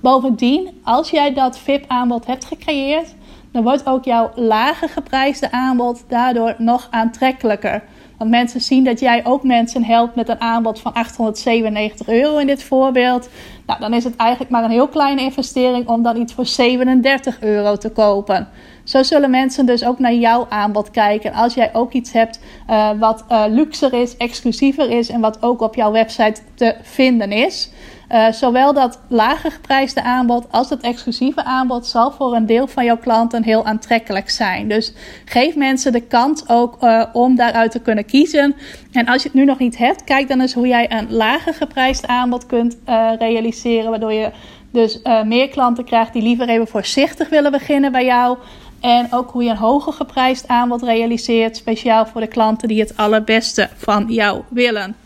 Bovendien, 0.00 0.80
als 0.84 1.10
jij 1.10 1.32
dat 1.34 1.58
VIP-aanbod 1.58 2.26
hebt 2.26 2.44
gecreëerd, 2.44 3.14
dan 3.52 3.62
wordt 3.62 3.86
ook 3.86 4.04
jouw 4.04 4.30
lage 4.34 4.88
geprijsde 4.88 5.52
aanbod 5.52 6.04
daardoor 6.08 6.54
nog 6.58 6.88
aantrekkelijker. 6.90 7.82
Want 8.22 8.34
mensen 8.34 8.60
zien 8.60 8.84
dat 8.84 9.00
jij 9.00 9.24
ook 9.24 9.42
mensen 9.42 9.84
helpt 9.84 10.14
met 10.14 10.28
een 10.28 10.40
aanbod 10.40 10.80
van 10.80 10.92
897 10.92 12.08
euro 12.08 12.38
in 12.38 12.46
dit 12.46 12.62
voorbeeld. 12.62 13.28
Nou, 13.66 13.80
dan 13.80 13.94
is 13.94 14.04
het 14.04 14.16
eigenlijk 14.16 14.50
maar 14.50 14.64
een 14.64 14.70
heel 14.70 14.88
kleine 14.88 15.20
investering 15.20 15.88
om 15.88 16.02
dan 16.02 16.16
iets 16.16 16.32
voor 16.32 16.46
37 16.46 17.40
euro 17.40 17.76
te 17.76 17.90
kopen. 17.90 18.48
Zo 18.84 19.02
zullen 19.02 19.30
mensen 19.30 19.66
dus 19.66 19.84
ook 19.84 19.98
naar 19.98 20.14
jouw 20.14 20.46
aanbod 20.48 20.90
kijken. 20.90 21.32
Als 21.32 21.54
jij 21.54 21.70
ook 21.72 21.92
iets 21.92 22.12
hebt 22.12 22.40
uh, 22.70 22.90
wat 22.98 23.24
uh, 23.30 23.44
luxer 23.48 23.92
is, 23.92 24.16
exclusiever 24.16 24.90
is 24.90 25.08
en 25.08 25.20
wat 25.20 25.42
ook 25.42 25.60
op 25.60 25.74
jouw 25.74 25.92
website 25.92 26.40
te 26.54 26.76
vinden 26.82 27.32
is. 27.32 27.70
Uh, 28.10 28.32
zowel 28.32 28.72
dat 28.72 29.00
lager 29.08 29.50
geprijsde 29.50 30.02
aanbod 30.02 30.46
als 30.50 30.68
dat 30.68 30.80
exclusieve 30.80 31.44
aanbod 31.44 31.86
zal 31.86 32.10
voor 32.10 32.34
een 32.34 32.46
deel 32.46 32.66
van 32.66 32.84
jouw 32.84 32.96
klanten 32.96 33.42
heel 33.42 33.64
aantrekkelijk 33.64 34.30
zijn. 34.30 34.68
Dus 34.68 34.92
geef 35.24 35.56
mensen 35.56 35.92
de 35.92 36.00
kans 36.00 36.48
ook 36.48 36.78
om 37.12 37.36
daaruit 37.36 37.70
te 37.70 37.80
kunnen 37.80 38.04
kiezen. 38.04 38.54
En 38.92 39.06
als 39.06 39.22
je 39.22 39.28
het 39.28 39.38
nu 39.38 39.44
nog 39.44 39.58
niet 39.58 39.78
hebt, 39.78 40.04
kijk 40.04 40.28
dan 40.28 40.40
eens 40.40 40.54
hoe 40.54 40.66
jij 40.66 40.92
een 40.92 41.12
lager 41.12 41.54
geprijsd 41.54 42.06
aanbod 42.06 42.46
kunt 42.46 42.76
realiseren. 43.18 43.90
Waardoor 43.90 44.12
je 44.12 44.30
dus 44.72 45.00
meer 45.24 45.48
klanten 45.48 45.84
krijgt 45.84 46.12
die 46.12 46.22
liever 46.22 46.48
even 46.48 46.68
voorzichtig 46.68 47.28
willen 47.28 47.50
beginnen 47.50 47.92
bij 47.92 48.04
jou. 48.04 48.38
En 48.82 49.06
ook 49.10 49.30
hoe 49.30 49.42
je 49.42 49.50
een 49.50 49.56
hoger 49.56 49.92
geprijsd 49.92 50.48
aanbod 50.48 50.82
realiseert, 50.82 51.56
speciaal 51.56 52.06
voor 52.06 52.20
de 52.20 52.26
klanten 52.26 52.68
die 52.68 52.80
het 52.80 52.96
allerbeste 52.96 53.68
van 53.76 54.04
jou 54.08 54.42
willen. 54.48 54.96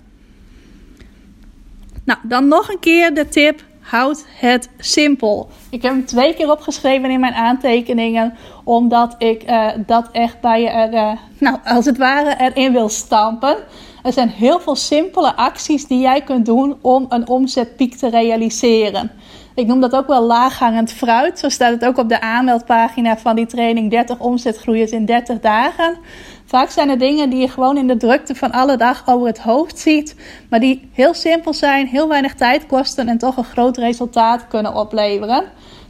Nou, 2.04 2.18
dan 2.22 2.48
nog 2.48 2.68
een 2.68 2.80
keer 2.80 3.14
de 3.14 3.28
tip. 3.28 3.64
Houd 3.80 4.24
het 4.28 4.68
simpel. 4.78 5.48
Ik 5.70 5.82
heb 5.82 5.92
hem 5.92 6.04
twee 6.04 6.34
keer 6.34 6.50
opgeschreven 6.50 7.10
in 7.10 7.20
mijn 7.20 7.34
aantekeningen, 7.34 8.34
omdat 8.64 9.14
ik 9.18 9.50
uh, 9.50 9.68
dat 9.86 10.08
echt 10.12 10.40
bij 10.40 10.60
je, 10.60 10.68
er, 10.68 10.92
uh, 10.92 11.12
nou, 11.38 11.56
als 11.64 11.84
het 11.84 11.98
ware, 11.98 12.36
erin 12.38 12.72
wil 12.72 12.88
stampen. 12.88 13.56
Er 14.02 14.12
zijn 14.12 14.28
heel 14.28 14.60
veel 14.60 14.76
simpele 14.76 15.36
acties 15.36 15.86
die 15.86 16.00
jij 16.00 16.20
kunt 16.20 16.46
doen 16.46 16.76
om 16.80 17.06
een 17.08 17.28
omzetpiek 17.28 17.94
te 17.94 18.08
realiseren. 18.08 19.10
Ik 19.56 19.66
noem 19.66 19.80
dat 19.80 19.96
ook 19.96 20.06
wel 20.06 20.22
laaghangend 20.22 20.92
fruit. 20.92 21.38
Zo 21.38 21.48
staat 21.48 21.70
het 21.72 21.84
ook 21.84 21.98
op 21.98 22.08
de 22.08 22.20
aanmeldpagina 22.20 23.16
van 23.18 23.36
die 23.36 23.46
training 23.46 23.90
30 23.90 24.18
omzetgroeiers 24.18 24.90
in 24.90 25.04
30 25.04 25.40
dagen. 25.40 25.96
Vaak 26.44 26.70
zijn 26.70 26.88
er 26.88 26.98
dingen 26.98 27.30
die 27.30 27.40
je 27.40 27.48
gewoon 27.48 27.76
in 27.76 27.86
de 27.86 27.96
drukte 27.96 28.34
van 28.34 28.50
alle 28.52 28.76
dag 28.76 29.02
over 29.06 29.26
het 29.26 29.38
hoofd 29.38 29.78
ziet, 29.78 30.16
maar 30.50 30.60
die 30.60 30.88
heel 30.92 31.14
simpel 31.14 31.54
zijn, 31.54 31.86
heel 31.86 32.08
weinig 32.08 32.34
tijd 32.34 32.66
kosten 32.66 33.08
en 33.08 33.18
toch 33.18 33.36
een 33.36 33.44
groot 33.44 33.76
resultaat 33.76 34.48
kunnen 34.48 34.74
opleveren. 34.74 35.44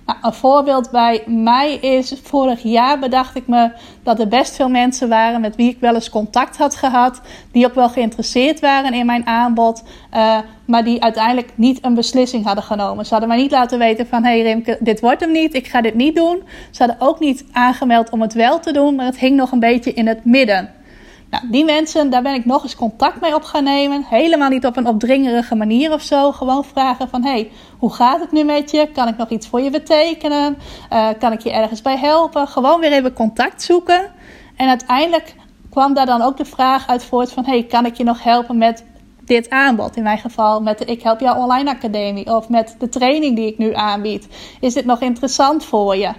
Nou, 0.07 0.19
een 0.23 0.33
voorbeeld 0.33 0.91
bij 0.91 1.23
mij 1.27 1.75
is, 1.75 2.15
vorig 2.23 2.63
jaar 2.63 2.99
bedacht 2.99 3.37
ik 3.37 3.47
me 3.47 3.71
dat 4.03 4.21
er 4.21 4.29
best 4.29 4.57
veel 4.57 4.69
mensen 4.69 5.09
waren 5.09 5.41
met 5.41 5.57
wie 5.57 5.71
ik 5.71 5.81
wel 5.81 5.95
eens 5.95 6.11
contact 6.11 6.57
had 6.57 6.77
gehad, 6.77 7.21
die 7.53 7.67
ook 7.67 7.75
wel 7.75 7.89
geïnteresseerd 7.89 8.61
waren 8.61 8.93
in 8.93 9.07
mijn 9.07 9.27
aanbod, 9.27 9.83
uh, 10.15 10.39
maar 10.65 10.85
die 10.85 11.03
uiteindelijk 11.03 11.53
niet 11.55 11.85
een 11.85 11.95
beslissing 11.95 12.45
hadden 12.45 12.65
genomen. 12.65 13.05
Ze 13.05 13.11
hadden 13.11 13.29
mij 13.29 13.39
niet 13.39 13.51
laten 13.51 13.79
weten 13.79 14.07
van, 14.07 14.25
hé 14.25 14.31
hey 14.31 14.43
Rimke, 14.43 14.77
dit 14.81 15.01
wordt 15.01 15.21
hem 15.21 15.33
niet, 15.33 15.55
ik 15.55 15.67
ga 15.67 15.81
dit 15.81 15.95
niet 15.95 16.17
doen. 16.17 16.43
Ze 16.71 16.83
hadden 16.83 17.09
ook 17.09 17.19
niet 17.21 17.45
aangemeld 17.53 18.11
om 18.11 18.21
het 18.21 18.33
wel 18.33 18.61
te 18.61 18.73
doen, 18.73 18.95
maar 18.95 19.07
het 19.07 19.19
hing 19.19 19.37
nog 19.37 19.53
een 19.53 19.61
beetje 19.61 19.93
in 19.93 20.07
het 20.07 20.25
midden. 20.25 20.76
Nou, 21.31 21.51
die 21.51 21.65
mensen, 21.65 22.11
daar 22.11 22.23
ben 22.23 22.35
ik 22.35 22.45
nog 22.45 22.63
eens 22.63 22.77
contact 22.77 23.21
mee 23.21 23.35
op 23.35 23.43
gaan 23.43 23.65
nemen. 23.65 24.05
Helemaal 24.09 24.49
niet 24.49 24.67
op 24.67 24.77
een 24.77 24.87
opdringerige 24.87 25.55
manier 25.55 25.93
of 25.93 26.03
zo. 26.03 26.33
Gewoon 26.33 26.65
vragen 26.65 27.09
van, 27.09 27.25
hey, 27.25 27.51
hoe 27.79 27.93
gaat 27.93 28.21
het 28.21 28.33
nu 28.33 28.45
met 28.45 28.71
je? 28.71 28.89
Kan 28.93 29.09
ik 29.09 29.17
nog 29.17 29.29
iets 29.29 29.47
voor 29.49 29.61
je 29.61 29.71
betekenen? 29.71 30.59
Uh, 30.93 31.09
kan 31.19 31.33
ik 31.33 31.41
je 31.41 31.53
ergens 31.53 31.83
bij 31.83 31.97
helpen? 31.97 32.49
Gewoon 32.49 32.81
weer 32.81 32.93
even 32.93 33.13
contact 33.13 33.63
zoeken. 33.63 34.13
En 34.57 34.69
uiteindelijk 34.69 35.35
kwam 35.71 35.95
daar 35.95 36.07
dan 36.07 36.23
ook 36.23 36.37
de 36.37 36.45
vraag 36.45 36.87
uit 36.87 37.05
voort 37.05 37.33
van, 37.33 37.45
hey, 37.45 37.63
kan 37.63 37.87
ik 37.87 37.97
je 37.97 38.05
nog 38.05 38.23
helpen 38.23 38.59
met 38.59 38.85
dit 39.25 39.51
aanbod. 39.51 39.97
In 39.97 40.03
mijn 40.03 40.19
geval 40.19 40.61
met 40.61 40.79
de 40.79 40.85
Ik 40.85 41.03
Help 41.03 41.21
Jou 41.21 41.39
Online 41.39 41.71
Academie 41.71 42.35
of 42.35 42.49
met 42.49 42.77
de 42.79 42.89
training 42.89 43.37
die 43.37 43.47
ik 43.47 43.59
nu 43.59 43.75
aanbied. 43.75 44.29
Is 44.61 44.75
dit 44.75 44.85
nog 44.85 45.01
interessant 45.01 45.65
voor 45.65 45.97
je? 45.97 46.11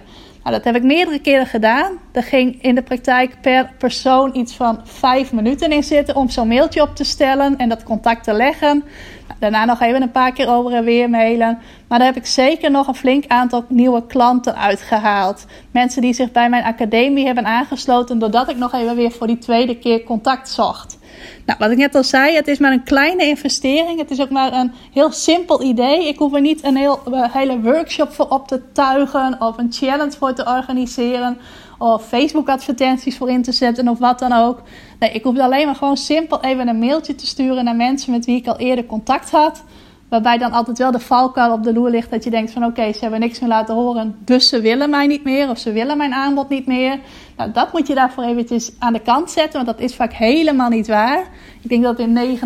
Nou, 0.48 0.60
dat 0.60 0.72
heb 0.72 0.82
ik 0.82 0.88
meerdere 0.88 1.18
keren 1.18 1.46
gedaan. 1.46 1.98
Er 2.12 2.22
ging 2.22 2.62
in 2.62 2.74
de 2.74 2.82
praktijk 2.82 3.40
per 3.40 3.70
persoon 3.78 4.36
iets 4.36 4.54
van 4.54 4.80
vijf 4.84 5.32
minuten 5.32 5.72
in 5.72 5.82
zitten 5.82 6.16
om 6.16 6.28
zo'n 6.28 6.48
mailtje 6.48 6.82
op 6.82 6.96
te 6.96 7.04
stellen 7.04 7.56
en 7.56 7.68
dat 7.68 7.82
contact 7.82 8.24
te 8.24 8.32
leggen. 8.32 8.84
Nou, 9.26 9.40
daarna 9.40 9.64
nog 9.64 9.80
even 9.80 10.02
een 10.02 10.10
paar 10.10 10.32
keer 10.32 10.48
over 10.48 10.72
en 10.72 10.84
weer 10.84 11.10
mailen. 11.10 11.58
Maar 11.88 11.98
daar 11.98 12.06
heb 12.06 12.16
ik 12.16 12.26
zeker 12.26 12.70
nog 12.70 12.86
een 12.86 12.94
flink 12.94 13.26
aantal 13.26 13.64
nieuwe 13.68 14.06
klanten 14.06 14.56
uitgehaald. 14.56 15.46
Mensen 15.70 16.02
die 16.02 16.12
zich 16.12 16.32
bij 16.32 16.48
mijn 16.48 16.64
academie 16.64 17.26
hebben 17.26 17.46
aangesloten 17.46 18.18
doordat 18.18 18.48
ik 18.48 18.56
nog 18.56 18.74
even 18.74 18.96
weer 18.96 19.10
voor 19.10 19.26
die 19.26 19.38
tweede 19.38 19.78
keer 19.78 20.02
contact 20.02 20.48
zocht. 20.48 20.97
Nou, 21.46 21.58
wat 21.58 21.70
ik 21.70 21.76
net 21.76 21.94
al 21.94 22.04
zei, 22.04 22.34
het 22.34 22.48
is 22.48 22.58
maar 22.58 22.72
een 22.72 22.84
kleine 22.84 23.24
investering. 23.24 23.98
Het 23.98 24.10
is 24.10 24.20
ook 24.20 24.30
maar 24.30 24.52
een 24.52 24.72
heel 24.92 25.12
simpel 25.12 25.62
idee. 25.62 26.08
Ik 26.08 26.18
hoef 26.18 26.34
er 26.34 26.40
niet 26.40 26.64
een 26.64 26.76
heel, 26.76 27.00
uh, 27.10 27.34
hele 27.34 27.60
workshop 27.60 28.12
voor 28.12 28.28
op 28.28 28.48
te 28.48 28.72
tuigen 28.72 29.40
of 29.40 29.58
een 29.58 29.72
challenge 29.72 30.16
voor 30.18 30.34
te 30.34 30.44
organiseren 30.44 31.38
of 31.78 32.06
Facebook 32.06 32.48
advertenties 32.48 33.16
voor 33.16 33.30
in 33.30 33.42
te 33.42 33.52
zetten 33.52 33.88
of 33.88 33.98
wat 33.98 34.18
dan 34.18 34.32
ook. 34.32 34.62
Nee, 34.98 35.10
ik 35.10 35.22
hoef 35.22 35.38
alleen 35.38 35.66
maar 35.66 35.74
gewoon 35.74 35.96
simpel 35.96 36.42
even 36.42 36.68
een 36.68 36.78
mailtje 36.78 37.14
te 37.14 37.26
sturen 37.26 37.64
naar 37.64 37.76
mensen 37.76 38.12
met 38.12 38.24
wie 38.24 38.36
ik 38.36 38.46
al 38.46 38.56
eerder 38.56 38.86
contact 38.86 39.30
had. 39.30 39.62
Waarbij 40.08 40.38
dan 40.38 40.52
altijd 40.52 40.78
wel 40.78 40.90
de 40.90 40.98
valkuil 40.98 41.52
op 41.52 41.62
de 41.62 41.72
loer 41.72 41.90
ligt 41.90 42.10
dat 42.10 42.24
je 42.24 42.30
denkt 42.30 42.50
van 42.50 42.64
oké, 42.64 42.92
ze 42.92 42.98
hebben 43.00 43.20
niks 43.20 43.40
meer 43.40 43.48
laten 43.48 43.74
horen, 43.74 44.16
dus 44.24 44.48
ze 44.48 44.60
willen 44.60 44.90
mij 44.90 45.06
niet 45.06 45.24
meer 45.24 45.50
of 45.50 45.58
ze 45.58 45.72
willen 45.72 45.96
mijn 45.96 46.12
aanbod 46.12 46.48
niet 46.48 46.66
meer. 46.66 46.98
Nou, 47.36 47.52
dat 47.52 47.72
moet 47.72 47.86
je 47.86 47.94
daarvoor 47.94 48.24
eventjes 48.24 48.72
aan 48.78 48.92
de 48.92 49.00
kant 49.00 49.30
zetten, 49.30 49.64
want 49.64 49.66
dat 49.76 49.80
is 49.80 49.94
vaak 49.94 50.12
helemaal 50.12 50.68
niet 50.68 50.86
waar. 50.86 51.28
Ik 51.62 51.68
denk 51.68 51.82
dat 51.82 51.98
het 51.98 52.06
in 52.06 52.38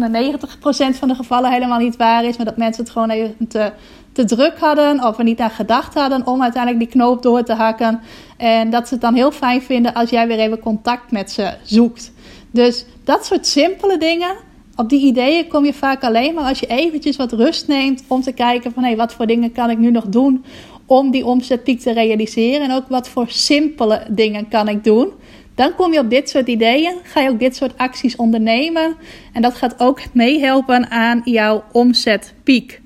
99% 0.95 0.99
van 0.99 1.09
de 1.09 1.15
gevallen 1.15 1.53
helemaal 1.53 1.79
niet 1.79 1.97
waar 1.97 2.25
is, 2.25 2.37
maar 2.37 2.47
dat 2.47 2.57
mensen 2.57 2.83
het 2.83 2.93
gewoon 2.93 3.11
even 3.11 3.49
te, 3.49 3.73
te 4.13 4.25
druk 4.25 4.59
hadden 4.59 5.05
of 5.05 5.19
er 5.19 5.25
niet 5.25 5.41
aan 5.41 5.51
gedacht 5.51 5.95
hadden 5.95 6.27
om 6.27 6.43
uiteindelijk 6.43 6.85
die 6.85 6.93
knoop 6.93 7.23
door 7.23 7.43
te 7.43 7.55
hakken. 7.55 8.01
En 8.37 8.71
dat 8.71 8.89
ze 8.89 8.95
het 8.95 9.03
dan 9.03 9.15
heel 9.15 9.33
fijn 9.33 9.63
vinden 9.63 9.95
als 9.95 10.11
jij 10.11 10.27
weer 10.27 10.39
even 10.39 10.59
contact 10.59 11.11
met 11.11 11.31
ze 11.31 11.55
zoekt. 11.63 12.13
Dus 12.51 12.85
dat 13.05 13.27
soort 13.27 13.47
simpele 13.47 13.99
dingen, 13.99 14.37
op 14.77 14.89
die 14.89 15.07
ideeën 15.07 15.49
kom 15.49 15.65
je 15.65 15.73
vaak 15.73 16.03
alleen 16.03 16.35
maar 16.35 16.45
als 16.45 16.61
je 16.61 16.67
eventjes 16.67 17.17
wat 17.17 17.33
rust 17.33 17.69
neemt 17.69 18.05
om 18.07 18.23
te 18.23 18.33
kijken 18.33 18.73
van 18.73 18.85
hé, 18.85 18.97
wat 18.97 19.15
voor 19.15 19.27
dingen 19.27 19.53
kan 19.53 19.71
ik 19.71 19.79
nu 19.79 19.91
nog 19.91 20.07
doen 20.07 20.45
om 20.87 21.11
die 21.11 21.27
omzetpiek 21.27 21.81
te 21.81 21.93
realiseren 21.93 22.69
en 22.69 22.77
ook 22.77 22.89
wat 22.89 23.09
voor 23.09 23.29
simpele 23.29 24.07
dingen 24.11 24.49
kan 24.49 24.69
ik 24.69 24.85
doen. 24.85 25.09
Dan 25.55 25.75
kom 25.75 25.93
je 25.93 25.99
op 25.99 26.11
dit 26.11 26.29
soort 26.29 26.49
ideeën, 26.49 26.95
ga 27.03 27.21
je 27.21 27.29
ook 27.29 27.39
dit 27.39 27.57
soort 27.57 27.79
acties 27.79 28.17
ondernemen 28.17 28.95
en 29.33 29.43
dat 29.43 29.55
gaat 29.55 29.81
ook 29.81 30.01
meehelpen 30.13 30.91
aan 30.91 31.21
jouw 31.25 31.65
omzetpiek. 31.73 32.81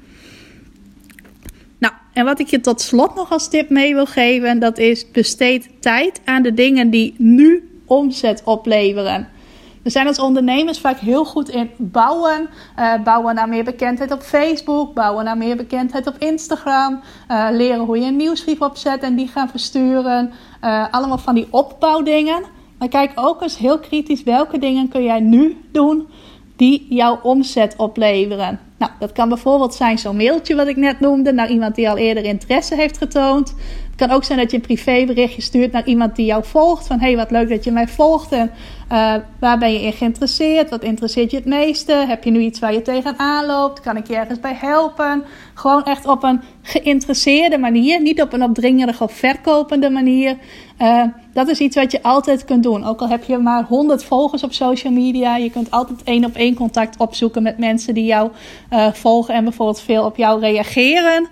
Nou, 1.79 1.95
en 2.13 2.25
wat 2.25 2.41
ik 2.41 2.47
je 2.47 2.61
tot 2.61 2.81
slot 2.81 3.15
nog 3.15 3.31
als 3.31 3.49
tip 3.49 3.71
mee 3.71 3.95
wil 3.95 4.07
geven, 4.07 4.59
dat 4.59 4.79
is 4.79 5.11
besteed 5.11 5.69
tijd 5.81 6.21
aan 6.25 6.43
de 6.43 6.55
dingen 6.55 6.91
die 6.91 7.15
nu 7.19 7.81
omzet 7.85 8.43
opleveren. 8.45 9.29
We 9.87 9.93
zijn 9.93 10.07
als 10.07 10.19
ondernemers 10.19 10.79
vaak 10.79 10.99
heel 10.99 11.25
goed 11.25 11.49
in 11.49 11.71
bouwen. 11.77 12.49
Uh, 12.79 13.03
bouwen 13.05 13.35
naar 13.35 13.49
meer 13.49 13.65
bekendheid 13.65 14.13
op 14.13 14.21
Facebook. 14.21 14.95
Bouwen 14.95 15.25
naar 15.25 15.37
meer 15.37 15.57
bekendheid 15.57 16.07
op 16.07 16.15
Instagram. 16.19 17.01
Uh, 17.31 17.49
leren 17.51 17.85
hoe 17.85 17.99
je 17.99 18.07
een 18.07 18.17
nieuwsbrief 18.17 18.61
opzet 18.61 19.03
en 19.03 19.15
die 19.15 19.29
gaan 19.29 19.49
versturen. 19.49 20.33
Uh, 20.65 20.87
allemaal 20.91 21.19
van 21.19 21.35
die 21.35 21.47
opbouwdingen. 21.51 22.43
Maar 22.79 22.89
kijk 22.89 23.13
ook 23.15 23.43
eens 23.43 23.59
heel 23.59 23.79
kritisch 23.79 24.23
welke 24.23 24.59
dingen 24.59 24.89
kun 24.89 25.03
jij 25.03 25.21
nu 25.21 25.61
doen 25.73 26.09
die 26.57 26.87
jouw 26.89 27.19
omzet 27.23 27.75
opleveren. 27.77 28.61
Nou, 28.79 28.93
dat 28.99 29.13
kan 29.13 29.29
bijvoorbeeld 29.29 29.75
zijn 29.75 29.99
zo'n 29.99 30.17
mailtje 30.17 30.55
wat 30.55 30.67
ik 30.67 30.77
net 30.77 31.01
noemde 31.01 31.33
naar 31.33 31.51
iemand 31.51 31.75
die 31.75 31.91
al 31.91 31.97
eerder 31.97 32.25
interesse 32.25 32.75
heeft 32.75 32.99
getoond. 32.99 33.55
Het 33.97 34.07
kan 34.07 34.17
ook 34.17 34.25
zijn 34.25 34.39
dat 34.39 34.51
je 34.51 34.57
een 34.57 34.63
privéberichtje 34.63 35.43
stuurt 35.43 35.73
naar 35.73 35.87
iemand 35.87 36.17
die 36.17 36.27
jou 36.27 36.45
volgt. 36.45 36.87
Van 36.87 37.01
hey, 37.01 37.17
wat 37.17 37.31
leuk 37.31 37.49
dat 37.49 37.65
je 37.65 37.71
mij 37.71 37.89
volgt. 37.89 38.33
En 38.33 38.51
uh, 38.93 39.15
waar 39.41 39.59
ben 39.59 39.73
je 39.73 39.83
in 39.83 39.93
geïnteresseerd? 39.93 40.71
Wat 40.71 40.83
interesseert 40.83 41.31
je 41.31 41.37
het 41.37 41.47
meeste? 41.47 41.93
Heb 41.93 42.25
je 42.25 42.31
nu 42.31 42.41
iets 42.41 42.59
waar 42.59 42.73
je 42.73 42.83
tegenaan 42.83 43.47
loopt? 43.47 43.81
Kan 43.81 43.97
ik 43.97 44.07
je 44.07 44.17
ergens 44.17 44.41
bij 44.41 44.57
helpen? 44.61 45.25
Gewoon 45.55 45.85
echt 45.85 46.07
op 46.07 46.23
een 46.23 46.41
geïnteresseerde 46.63 47.59
manier. 47.59 48.01
Niet 48.01 48.23
op 48.23 48.33
een 48.33 48.43
opdringerige 48.43 49.05
of 49.05 49.13
verkopende 49.13 49.91
manier. 49.91 50.37
Uh, 50.83 51.03
dat 51.33 51.49
is 51.49 51.59
iets 51.59 51.77
wat 51.77 51.93
je 51.93 52.03
altijd 52.03 52.45
kunt 52.45 52.63
doen. 52.63 52.85
Ook 52.85 53.01
al 53.01 53.09
heb 53.09 53.25
je 53.25 53.39
maar 53.39 53.65
100 53.65 54.05
volgers 54.05 54.43
op 54.43 54.53
social 54.53 54.93
media. 54.93 55.37
Je 55.37 55.51
kunt 55.51 55.71
altijd 55.71 56.03
één 56.03 56.25
op 56.25 56.35
één 56.35 56.55
contact 56.55 56.99
opzoeken 56.99 57.43
met 57.43 57.59
mensen 57.59 57.95
die 57.95 58.05
jou 58.05 58.31
uh, 58.73 58.93
volgen. 58.93 59.35
En 59.35 59.45
bijvoorbeeld 59.45 59.81
veel 59.81 60.05
op 60.05 60.17
jou 60.17 60.41
reageren. 60.41 61.29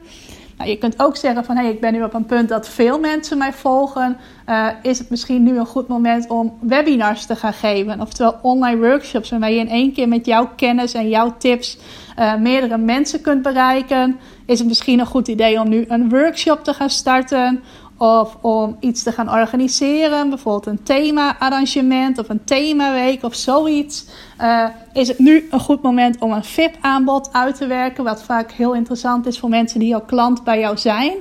Nou, 0.57 0.71
je 0.71 0.77
kunt 0.77 1.03
ook 1.03 1.17
zeggen 1.17 1.45
van 1.45 1.57
hey, 1.57 1.71
ik 1.71 1.81
ben 1.81 1.93
nu 1.93 2.03
op 2.03 2.15
een 2.15 2.27
punt 2.27 2.49
dat 2.49 2.69
veel 2.69 2.99
mensen 2.99 3.39
mij 3.39 3.53
volgen. 3.53 4.17
Uh, 4.49 4.69
is 4.83 4.99
het 4.99 5.11
misschien 5.11 5.43
nu 5.43 5.59
een 5.59 5.67
goed 5.67 5.89
moment 5.89 6.29
om 6.29 6.59
webinars 6.61 7.27
te 7.27 7.37
gaan 7.37 7.53
geven? 7.53 8.01
Oftewel 8.01 8.39
online 8.43 8.89
workshops 8.89 9.31
waarmee 9.31 9.55
je 9.55 9.61
in 9.61 9.69
één 9.69 9.93
keer 9.93 10.09
met 10.09 10.27
jouw 10.27 10.51
kennis 10.57 10.95
en 10.95 11.09
jouw 11.09 11.35
tips 11.39 11.79
uh, 12.19 12.37
meerdere 12.37 12.79
mensen 12.79 13.21
kunt 13.21 13.43
bereiken. 13.43 14.19
Is 14.47 14.59
het 14.59 14.69
misschien 14.69 14.99
een 14.99 15.07
goed 15.07 15.29
idee 15.29 15.61
om 15.61 15.69
nu 15.69 15.85
een 15.89 16.09
workshop 16.09 16.65
te 16.65 16.75
gaan 16.75 16.91
starten? 16.91 17.63
Of 17.99 18.37
om 18.41 18.77
iets 18.81 19.03
te 19.03 19.13
gaan 19.13 19.31
organiseren, 19.31 20.29
bijvoorbeeld 20.29 20.67
een 20.67 20.83
thema-arrangement 20.83 22.19
of 22.19 22.29
een 22.29 22.45
themaweek 22.45 23.23
of 23.23 23.35
zoiets. 23.35 24.07
Uh, 24.41 24.67
is 24.93 25.09
het 25.09 25.19
nu 25.19 25.49
een 25.51 25.61
goed 25.61 25.83
moment 25.83 26.19
om 26.19 26.33
een 26.33 26.45
VIP-aanbod 26.45 27.33
uit 27.33 27.57
te 27.57 27.67
werken, 27.67 28.05
wat 28.05 28.23
vaak 28.23 28.53
heel 28.53 28.75
interessant 28.75 29.27
is 29.27 29.39
voor 29.39 29.49
mensen 29.49 29.81
die 29.81 29.95
al 29.95 30.01
klant 30.01 30.45
bij 30.45 30.59
jou 30.59 30.77
zijn. 30.77 31.13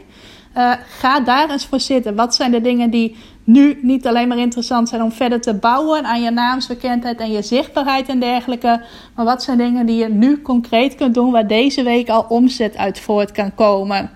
Uh, 0.57 0.71
ga 0.99 1.19
daar 1.19 1.49
eens 1.49 1.65
voor 1.65 1.79
zitten. 1.79 2.15
Wat 2.15 2.35
zijn 2.35 2.51
de 2.51 2.61
dingen 2.61 2.89
die 2.89 3.15
nu 3.43 3.79
niet 3.81 4.07
alleen 4.07 4.27
maar 4.27 4.37
interessant 4.37 4.89
zijn 4.89 5.01
om 5.01 5.11
verder 5.11 5.41
te 5.41 5.53
bouwen 5.53 6.05
aan 6.05 6.21
je 6.21 6.31
naamsbekendheid 6.31 7.19
en 7.19 7.31
je 7.31 7.41
zichtbaarheid 7.41 8.09
en 8.09 8.19
dergelijke. 8.19 8.81
Maar 9.15 9.25
wat 9.25 9.43
zijn 9.43 9.57
dingen 9.57 9.85
die 9.85 9.97
je 9.97 10.09
nu 10.09 10.41
concreet 10.41 10.95
kunt 10.95 11.13
doen 11.13 11.31
waar 11.31 11.47
deze 11.47 11.83
week 11.83 12.09
al 12.09 12.25
omzet 12.29 12.77
uit 12.77 12.99
voort 12.99 13.31
kan 13.31 13.55
komen? 13.55 14.09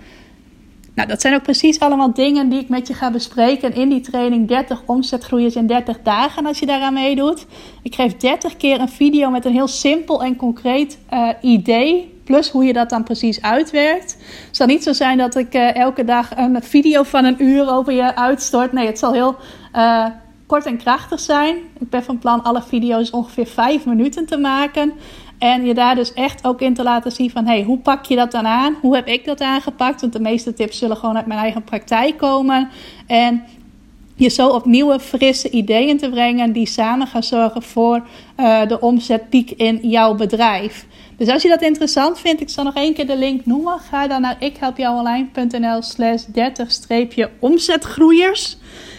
Nou, 0.97 1.09
dat 1.09 1.21
zijn 1.21 1.33
ook 1.33 1.43
precies 1.43 1.79
allemaal 1.79 2.13
dingen 2.13 2.49
die 2.49 2.59
ik 2.59 2.69
met 2.69 2.87
je 2.87 2.93
ga 2.93 3.11
bespreken 3.11 3.73
in 3.73 3.89
die 3.89 4.01
training 4.01 4.47
30 4.47 4.81
omzetgroeiers 4.85 5.55
in 5.55 5.67
30 5.67 6.01
dagen 6.03 6.45
als 6.45 6.59
je 6.59 6.65
daaraan 6.65 6.93
meedoet. 6.93 7.45
Ik 7.81 7.95
geef 7.95 8.17
30 8.17 8.57
keer 8.57 8.79
een 8.79 8.89
video 8.89 9.29
met 9.29 9.45
een 9.45 9.51
heel 9.51 9.67
simpel 9.67 10.23
en 10.23 10.35
concreet 10.35 10.97
uh, 11.13 11.29
idee. 11.41 12.19
Plus 12.23 12.49
hoe 12.49 12.63
je 12.63 12.73
dat 12.73 12.89
dan 12.89 13.03
precies 13.03 13.41
uitwerkt. 13.41 14.17
Het 14.47 14.55
zal 14.55 14.67
niet 14.67 14.83
zo 14.83 14.93
zijn 14.93 15.17
dat 15.17 15.35
ik 15.35 15.55
uh, 15.55 15.75
elke 15.75 16.03
dag 16.03 16.37
een 16.37 16.63
video 16.63 17.03
van 17.03 17.25
een 17.25 17.43
uur 17.43 17.69
over 17.69 17.93
je 17.93 18.15
uitstort. 18.15 18.71
Nee, 18.71 18.85
het 18.85 18.99
zal 18.99 19.13
heel 19.13 19.35
uh, 19.75 20.05
kort 20.47 20.65
en 20.65 20.77
krachtig 20.77 21.19
zijn. 21.19 21.55
Ik 21.79 21.89
ben 21.89 22.03
van 22.03 22.17
plan 22.17 22.43
alle 22.43 22.61
video's 22.61 23.09
ongeveer 23.09 23.47
5 23.47 23.85
minuten 23.85 24.25
te 24.25 24.37
maken. 24.37 24.93
En 25.37 25.65
je 25.65 25.73
daar 25.73 25.95
dus 25.95 26.13
echt 26.13 26.45
ook 26.45 26.61
in 26.61 26.73
te 26.73 26.83
laten 26.83 27.11
zien 27.11 27.29
van... 27.29 27.45
hey, 27.45 27.63
hoe 27.63 27.77
pak 27.77 28.05
je 28.05 28.15
dat 28.15 28.31
dan 28.31 28.47
aan? 28.47 28.75
Hoe 28.81 28.95
heb 28.95 29.07
ik 29.07 29.25
dat 29.25 29.41
aangepakt? 29.41 30.01
Want 30.01 30.13
de 30.13 30.19
meeste 30.19 30.53
tips 30.53 30.77
zullen 30.77 30.97
gewoon 30.97 31.15
uit 31.15 31.25
mijn 31.25 31.39
eigen 31.39 31.63
praktijk 31.63 32.17
komen. 32.17 32.69
En 33.07 33.43
je 34.15 34.29
zo 34.29 34.47
op 34.47 34.65
nieuwe, 34.65 34.99
frisse 34.99 35.49
ideeën 35.49 35.97
te 35.97 36.09
brengen... 36.09 36.51
die 36.51 36.67
samen 36.67 37.07
gaan 37.07 37.23
zorgen 37.23 37.63
voor 37.63 38.05
uh, 38.39 38.67
de 38.67 38.79
omzetpiek 38.79 39.51
in 39.51 39.79
jouw 39.81 40.15
bedrijf. 40.15 40.85
Dus 41.17 41.29
als 41.29 41.41
je 41.41 41.49
dat 41.49 41.61
interessant 41.61 42.19
vindt, 42.19 42.41
ik 42.41 42.49
zal 42.49 42.63
nog 42.63 42.75
één 42.75 42.93
keer 42.93 43.07
de 43.07 43.17
link 43.17 43.45
noemen. 43.45 43.79
Ga 43.79 44.07
dan 44.07 44.21
naar 44.21 44.35
ikhelpjouonline.nl 44.39 45.81
slash 45.81 46.23
30-omzetgroeiers 46.23 48.57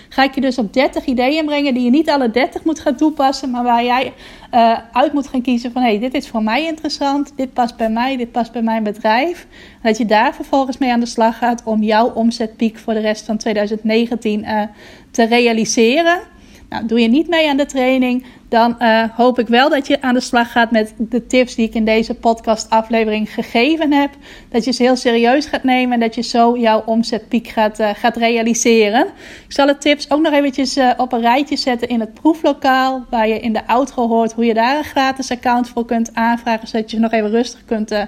ga 0.08 0.22
ik 0.24 0.34
je 0.34 0.40
dus 0.40 0.58
op 0.58 0.72
30 0.72 1.04
ideeën 1.04 1.44
brengen 1.44 1.74
die 1.74 1.84
je 1.84 1.90
niet 1.90 2.10
alle 2.10 2.30
30 2.30 2.64
moet 2.64 2.80
gaan 2.80 2.96
toepassen, 2.96 3.50
maar 3.50 3.62
waar 3.62 3.84
jij 3.84 4.12
uh, 4.54 4.78
uit 4.92 5.12
moet 5.12 5.28
gaan 5.28 5.42
kiezen 5.42 5.72
van 5.72 5.82
hé, 5.82 5.88
hey, 5.88 5.98
dit 5.98 6.14
is 6.14 6.28
voor 6.28 6.42
mij 6.42 6.66
interessant, 6.66 7.32
dit 7.36 7.52
past 7.52 7.76
bij 7.76 7.90
mij, 7.90 8.16
dit 8.16 8.32
past 8.32 8.52
bij 8.52 8.62
mijn 8.62 8.82
bedrijf. 8.82 9.46
Dat 9.82 9.98
je 9.98 10.06
daar 10.06 10.34
vervolgens 10.34 10.78
mee 10.78 10.92
aan 10.92 11.00
de 11.00 11.06
slag 11.06 11.38
gaat 11.38 11.62
om 11.64 11.82
jouw 11.82 12.12
omzetpiek 12.12 12.78
voor 12.78 12.94
de 12.94 13.00
rest 13.00 13.24
van 13.24 13.36
2019 13.36 14.44
uh, 14.44 14.62
te 15.10 15.24
realiseren. 15.24 16.20
Nou, 16.68 16.86
doe 16.86 17.00
je 17.00 17.08
niet 17.08 17.28
mee 17.28 17.48
aan 17.48 17.56
de 17.56 17.66
training, 17.66 18.24
dan 18.48 18.76
uh, 18.78 19.04
hoop 19.16 19.38
ik 19.38 19.48
wel 19.48 19.68
dat 19.68 19.86
je 19.86 20.02
aan 20.02 20.14
de 20.14 20.20
slag 20.20 20.52
gaat 20.52 20.70
met 20.70 20.94
de 20.96 21.26
tips 21.26 21.54
die 21.54 21.66
ik 21.66 21.74
in 21.74 21.84
deze 21.84 22.14
podcast-aflevering 22.14 23.34
gegeven 23.34 23.92
heb. 23.92 24.10
Dat 24.48 24.64
je 24.64 24.72
ze 24.72 24.82
heel 24.82 24.96
serieus 24.96 25.46
gaat 25.46 25.62
nemen 25.62 25.92
en 25.92 26.00
dat 26.00 26.14
je 26.14 26.22
zo 26.22 26.58
jouw 26.58 26.82
omzetpiek 26.86 27.48
gaat, 27.48 27.80
uh, 27.80 27.90
gaat 27.94 28.16
realiseren. 28.16 29.06
Ik 29.46 29.52
zal 29.52 29.66
de 29.66 29.78
tips 29.78 30.10
ook 30.10 30.20
nog 30.20 30.32
eventjes 30.32 30.76
uh, 30.76 30.90
op 30.96 31.12
een 31.12 31.20
rijtje 31.20 31.56
zetten 31.56 31.88
in 31.88 32.00
het 32.00 32.14
proeflokaal, 32.14 33.04
waar 33.10 33.28
je 33.28 33.40
in 33.40 33.52
de 33.52 33.66
outro 33.66 34.08
hoort 34.08 34.32
hoe 34.32 34.44
je 34.44 34.54
daar 34.54 34.78
een 34.78 34.84
gratis 34.84 35.30
account 35.30 35.68
voor 35.68 35.84
kunt 35.84 36.14
aanvragen, 36.14 36.68
zodat 36.68 36.90
je 36.90 36.98
nog 36.98 37.12
even 37.12 37.30
rustig 37.30 37.64
kunt, 37.64 38.06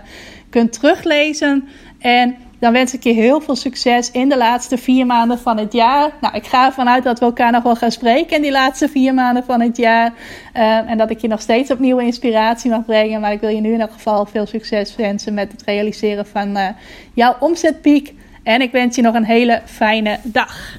kunt 0.51 0.73
teruglezen. 0.73 1.69
En 1.99 2.37
dan 2.61 2.73
wens 2.73 2.95
ik 2.95 3.03
je 3.03 3.13
heel 3.13 3.41
veel 3.41 3.57
succes 3.57 4.11
in 4.11 4.29
de 4.29 4.37
laatste 4.37 4.79
vier 4.79 5.07
maanden 5.07 5.39
van 5.39 5.59
het 5.59 5.73
jaar. 5.73 6.11
Nou, 6.21 6.35
ik 6.35 6.47
ga 6.47 6.67
ervan 6.67 6.89
uit 6.89 7.05
dat 7.05 7.19
we 7.19 7.25
elkaar 7.25 7.53
nog 7.53 7.63
wel 7.63 7.77
gaan 7.77 7.91
spreken 7.91 8.37
in 8.37 8.43
die 8.43 8.51
laatste 8.51 8.89
vier 8.89 9.15
maanden 9.15 9.45
van 9.45 9.61
het 9.61 9.77
jaar. 9.77 10.13
Uh, 10.57 10.91
en 10.91 10.99
dat 10.99 11.11
ik 11.11 11.21
je 11.21 11.29
nog 11.29 11.41
steeds 11.41 11.71
opnieuw 11.71 11.99
inspiratie 11.99 12.71
mag 12.71 12.85
brengen. 12.85 13.21
Maar 13.21 13.33
ik 13.33 13.41
wil 13.41 13.51
je 13.51 13.61
nu 13.61 13.73
in 13.73 13.81
elk 13.81 13.93
geval 13.93 14.27
veel 14.27 14.47
succes 14.47 14.97
wensen 14.97 15.35
met 15.35 15.53
het 15.53 15.63
realiseren 15.63 16.27
van 16.27 16.57
uh, 16.57 16.69
jouw 17.15 17.37
omzetpiek. 17.39 18.15
En 18.43 18.61
ik 18.61 18.73
wens 18.73 18.97
je 18.97 19.03
nog 19.03 19.15
een 19.15 19.25
hele 19.25 19.61
fijne 19.65 20.19
dag. 20.23 20.79